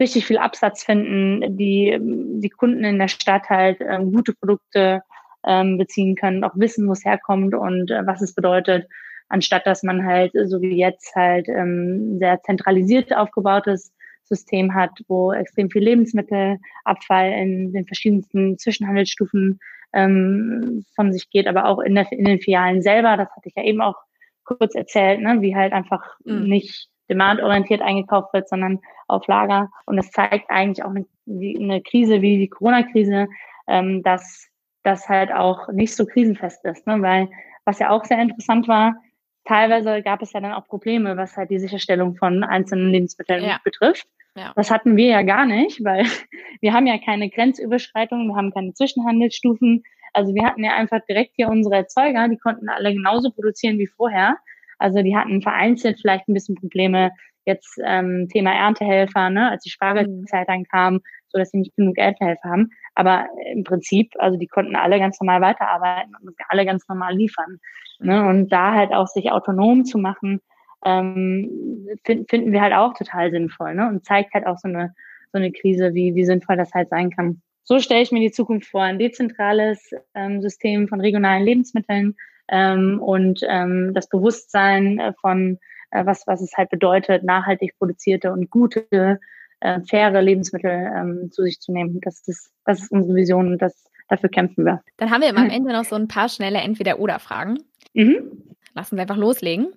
richtig 0.00 0.26
viel 0.26 0.38
Absatz 0.38 0.84
finden, 0.84 1.56
die 1.56 1.98
die 2.00 2.50
Kunden 2.50 2.84
in 2.84 2.98
der 2.98 3.08
Stadt 3.08 3.48
halt 3.48 3.78
ähm, 3.80 4.12
gute 4.12 4.32
Produkte 4.32 5.02
ähm, 5.46 5.78
beziehen 5.78 6.14
können, 6.14 6.44
auch 6.44 6.56
wissen, 6.56 6.86
wo 6.88 6.92
es 6.92 7.04
herkommt 7.04 7.54
und 7.54 7.90
äh, 7.90 8.06
was 8.06 8.22
es 8.22 8.34
bedeutet, 8.34 8.88
anstatt 9.28 9.66
dass 9.66 9.82
man 9.82 10.04
halt 10.04 10.32
so 10.46 10.60
wie 10.60 10.76
jetzt 10.76 11.14
halt 11.14 11.48
ähm, 11.48 12.18
sehr 12.18 12.40
zentralisiert 12.42 13.14
aufgebautes 13.14 13.92
System 14.24 14.74
hat, 14.74 14.90
wo 15.08 15.32
extrem 15.32 15.70
viel 15.70 15.82
Lebensmittelabfall 15.82 17.32
in 17.32 17.72
den 17.72 17.86
verschiedensten 17.86 18.58
Zwischenhandelsstufen 18.58 19.58
ähm, 19.94 20.84
von 20.94 21.12
sich 21.12 21.30
geht, 21.30 21.46
aber 21.46 21.64
auch 21.66 21.80
in, 21.80 21.94
der, 21.94 22.10
in 22.12 22.24
den 22.24 22.40
Filialen 22.40 22.82
selber, 22.82 23.16
das 23.16 23.30
hatte 23.30 23.48
ich 23.48 23.54
ja 23.56 23.64
eben 23.64 23.80
auch 23.80 23.96
kurz 24.44 24.74
erzählt, 24.74 25.20
ne, 25.20 25.40
wie 25.40 25.56
halt 25.56 25.72
einfach 25.72 26.18
mhm. 26.24 26.44
nicht 26.44 26.88
demandorientiert 27.08 27.80
eingekauft 27.80 28.32
wird, 28.32 28.48
sondern 28.48 28.80
auf 29.06 29.26
Lager. 29.26 29.70
Und 29.86 29.96
das 29.96 30.10
zeigt 30.10 30.50
eigentlich 30.50 30.84
auch 30.84 30.90
eine, 30.90 31.06
eine 31.26 31.82
Krise 31.82 32.22
wie 32.22 32.38
die 32.38 32.48
Corona-Krise, 32.48 33.28
ähm, 33.66 34.02
dass 34.02 34.48
das 34.82 35.08
halt 35.08 35.32
auch 35.32 35.68
nicht 35.68 35.94
so 35.94 36.06
krisenfest 36.06 36.64
ist. 36.64 36.86
Ne? 36.86 37.00
Weil 37.02 37.28
was 37.64 37.78
ja 37.78 37.90
auch 37.90 38.04
sehr 38.04 38.20
interessant 38.20 38.68
war, 38.68 38.96
teilweise 39.44 40.02
gab 40.02 40.22
es 40.22 40.32
ja 40.32 40.40
dann 40.40 40.52
auch 40.52 40.66
Probleme, 40.66 41.16
was 41.16 41.36
halt 41.36 41.50
die 41.50 41.58
Sicherstellung 41.58 42.16
von 42.16 42.44
einzelnen 42.44 42.90
Lebensmitteln 42.90 43.44
ja. 43.44 43.60
betrifft. 43.64 44.06
Ja. 44.36 44.52
Das 44.54 44.70
hatten 44.70 44.96
wir 44.96 45.06
ja 45.06 45.22
gar 45.22 45.46
nicht, 45.46 45.82
weil 45.84 46.04
wir 46.60 46.72
haben 46.72 46.86
ja 46.86 46.98
keine 46.98 47.28
Grenzüberschreitungen, 47.28 48.28
wir 48.28 48.36
haben 48.36 48.52
keine 48.52 48.72
Zwischenhandelsstufen. 48.74 49.82
Also 50.12 50.34
wir 50.34 50.44
hatten 50.44 50.64
ja 50.64 50.74
einfach 50.74 51.00
direkt 51.08 51.32
hier 51.36 51.48
unsere 51.48 51.76
Erzeuger, 51.76 52.28
die 52.28 52.38
konnten 52.38 52.68
alle 52.68 52.92
genauso 52.92 53.30
produzieren 53.30 53.78
wie 53.78 53.86
vorher. 53.86 54.38
Also 54.78 55.02
die 55.02 55.16
hatten 55.16 55.42
vereinzelt 55.42 55.98
vielleicht 56.00 56.28
ein 56.28 56.34
bisschen 56.34 56.54
Probleme, 56.54 57.10
jetzt 57.48 57.80
ähm, 57.84 58.28
Thema 58.30 58.52
Erntehelfer, 58.52 59.30
ne, 59.30 59.50
als 59.50 59.64
die 59.64 59.70
Spargelzeit 59.70 60.48
dann 60.48 60.64
kam, 60.64 61.00
so 61.28 61.38
dass 61.38 61.50
sie 61.50 61.58
nicht 61.58 61.74
genug 61.76 61.98
Erntehelfer 61.98 62.48
haben. 62.48 62.70
Aber 62.94 63.26
im 63.52 63.64
Prinzip, 63.64 64.12
also 64.18 64.38
die 64.38 64.46
konnten 64.46 64.76
alle 64.76 64.98
ganz 64.98 65.18
normal 65.20 65.40
weiterarbeiten 65.40 66.14
und 66.22 66.34
alle 66.48 66.66
ganz 66.66 66.86
normal 66.88 67.14
liefern. 67.16 67.58
Ne? 68.00 68.26
Und 68.28 68.50
da 68.50 68.74
halt 68.74 68.92
auch 68.92 69.06
sich 69.08 69.32
autonom 69.32 69.84
zu 69.84 69.98
machen, 69.98 70.40
ähm, 70.84 71.88
find, 72.04 72.30
finden 72.30 72.52
wir 72.52 72.60
halt 72.60 72.74
auch 72.74 72.94
total 72.94 73.30
sinnvoll, 73.30 73.74
ne? 73.74 73.88
Und 73.88 74.04
zeigt 74.04 74.34
halt 74.34 74.46
auch 74.46 74.58
so 74.58 74.68
eine 74.68 74.94
so 75.32 75.38
eine 75.38 75.52
Krise, 75.52 75.92
wie 75.94 76.14
wie 76.14 76.24
sinnvoll 76.24 76.56
das 76.56 76.72
halt 76.72 76.88
sein 76.90 77.10
kann. 77.10 77.42
so 77.64 77.80
stelle 77.80 78.02
ich 78.02 78.12
mir 78.12 78.20
die 78.20 78.30
Zukunft 78.30 78.68
vor. 78.68 78.82
Ein 78.82 78.98
dezentrales 78.98 79.90
ähm, 80.14 80.40
System 80.40 80.88
von 80.88 81.00
regionalen 81.00 81.44
Lebensmitteln 81.44 82.14
ähm, 82.48 83.00
und 83.00 83.40
ähm, 83.48 83.92
das 83.94 84.08
Bewusstsein 84.08 84.98
äh, 84.98 85.12
von, 85.20 85.58
äh, 85.90 86.04
was, 86.04 86.26
was 86.26 86.40
es 86.40 86.56
halt 86.56 86.70
bedeutet, 86.70 87.24
nachhaltig 87.24 87.76
produzierte 87.78 88.32
und 88.32 88.50
gute, 88.50 89.20
äh, 89.60 89.80
faire 89.82 90.22
Lebensmittel 90.22 90.70
ähm, 90.70 91.30
zu 91.32 91.42
sich 91.42 91.60
zu 91.60 91.72
nehmen. 91.72 92.00
Das 92.02 92.26
ist, 92.26 92.52
das 92.64 92.80
ist 92.80 92.92
unsere 92.92 93.14
Vision 93.14 93.52
und 93.52 93.58
das, 93.58 93.90
dafür 94.08 94.28
kämpfen 94.28 94.64
wir. 94.64 94.82
Dann 94.96 95.10
haben 95.10 95.22
wir 95.22 95.30
am 95.30 95.36
Ende 95.50 95.72
noch 95.72 95.84
so 95.84 95.96
ein 95.96 96.08
paar 96.08 96.28
schnelle 96.28 96.58
Entweder-Oder-Fragen. 96.58 97.58
Mhm. 97.94 98.54
Lassen 98.74 98.96
wir 98.96 99.02
einfach 99.02 99.16
loslegen. 99.16 99.72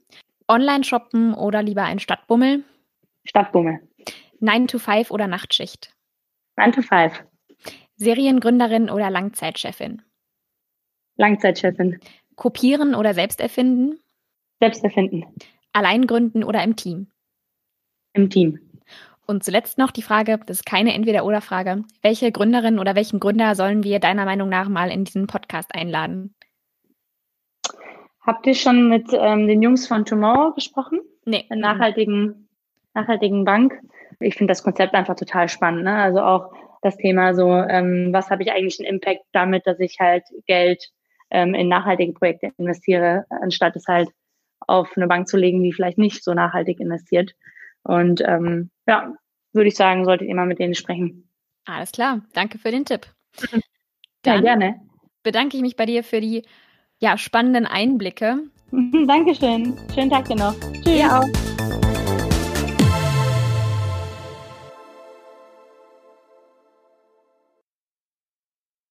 Online 0.48 0.84
shoppen 0.84 1.34
oder 1.34 1.64
lieber 1.64 1.84
ein 1.84 2.00
Stadtbummel? 2.00 2.64
Stadtbummel. 3.26 3.80
9 4.40 4.68
to 4.68 4.80
5 4.80 5.12
oder 5.12 5.28
Nachtschicht? 5.28 5.94
9 6.58 6.72
to 6.72 6.82
5. 6.82 7.24
Seriengründerin 7.96 8.90
oder 8.90 9.10
Langzeitchefin? 9.10 10.02
Langzeitchefin. 11.18 12.00
Kopieren 12.36 12.96
oder 12.96 13.14
selbst 13.14 13.42
erfinden? 13.42 14.00
Selbst 14.60 14.84
erfinden. 14.84 15.26
Allein 15.74 16.08
gründen 16.08 16.44
oder 16.44 16.64
im 16.64 16.76
Team? 16.76 17.08
Im 18.14 18.30
Team. 18.30 18.60
Und 19.26 19.44
zuletzt 19.44 19.78
noch 19.78 19.92
die 19.92 20.02
Frage, 20.02 20.40
das 20.46 20.58
ist 20.58 20.66
keine 20.66 20.94
Entweder-Oder-Frage. 20.94 21.84
Welche 22.02 22.32
Gründerin 22.32 22.80
oder 22.80 22.96
welchen 22.96 23.20
Gründer 23.20 23.56
sollen 23.56 23.84
wir 23.84 24.00
deiner 24.00 24.26
Meinung 24.26 24.50
nach 24.50 24.68
mal 24.68 24.92
in 24.92 25.06
diesen 25.06 25.28
Podcast 25.28 25.74
einladen? 25.74 26.36
Habt 28.26 28.46
ihr 28.46 28.56
schon 28.56 28.90
mit 28.90 29.08
ähm, 29.14 29.48
den 29.48 29.62
Jungs 29.62 29.88
von 29.88 30.06
Tomorrow 30.06 30.54
gesprochen? 30.54 31.00
Nee. 31.26 31.46
Der 31.50 31.58
nachhaltigen, 31.58 32.50
nachhaltigen 32.94 33.46
Bank. 33.46 33.80
Ich 34.20 34.36
finde 34.36 34.52
das 34.52 34.64
Konzept 34.64 34.94
einfach 34.94 35.16
total 35.16 35.50
spannend. 35.50 35.84
Ne? 35.84 35.96
Also 35.96 36.22
auch 36.22 36.54
das 36.82 36.98
Thema 36.98 37.34
so, 37.34 37.52
ähm, 37.52 38.10
was 38.12 38.30
habe 38.30 38.44
ich 38.44 38.52
eigentlich 38.52 38.80
einen 38.80 38.96
Impact 38.96 39.24
damit, 39.32 39.66
dass 39.66 39.80
ich 39.80 40.00
halt 40.00 40.24
Geld 40.46 40.92
ähm, 41.32 41.54
in 41.54 41.68
nachhaltige 41.68 42.14
Projekte 42.14 42.52
investiere, 42.58 43.26
anstatt 43.30 43.76
es 43.76 43.88
halt 43.88 44.10
auf 44.60 44.96
eine 44.96 45.08
Bank 45.08 45.28
zu 45.28 45.38
legen, 45.38 45.64
die 45.64 45.74
vielleicht 45.74 45.98
nicht 45.98 46.24
so 46.24 46.34
nachhaltig 46.34 46.80
investiert. 46.80 47.34
Und 47.84 48.22
ähm, 48.26 48.70
ja, 48.88 49.14
würde 49.54 49.68
ich 49.68 49.76
sagen, 49.76 50.06
solltet 50.06 50.28
ihr 50.28 50.36
mal 50.36 50.46
mit 50.46 50.60
denen 50.60 50.76
sprechen. 50.76 51.30
Alles 51.66 51.92
klar, 51.92 52.22
danke 52.34 52.58
für 52.58 52.72
den 52.72 52.86
Tipp. 52.86 53.08
Dann 54.24 54.36
ja, 54.36 54.42
gerne. 54.42 54.82
Bedanke 55.24 55.58
ich 55.58 55.64
mich 55.64 55.76
bei 55.76 55.86
dir 55.86 56.04
für 56.04 56.22
die 56.22 56.44
ja, 57.00 57.18
spannenden 57.18 57.66
Einblicke. 57.66 58.44
Dankeschön. 58.72 59.78
Schönen 59.94 60.10
Tag 60.10 60.26
dir 60.26 60.36
noch. 60.36 60.56
Tschüss. 60.84 61.00
Ja. 61.00 61.22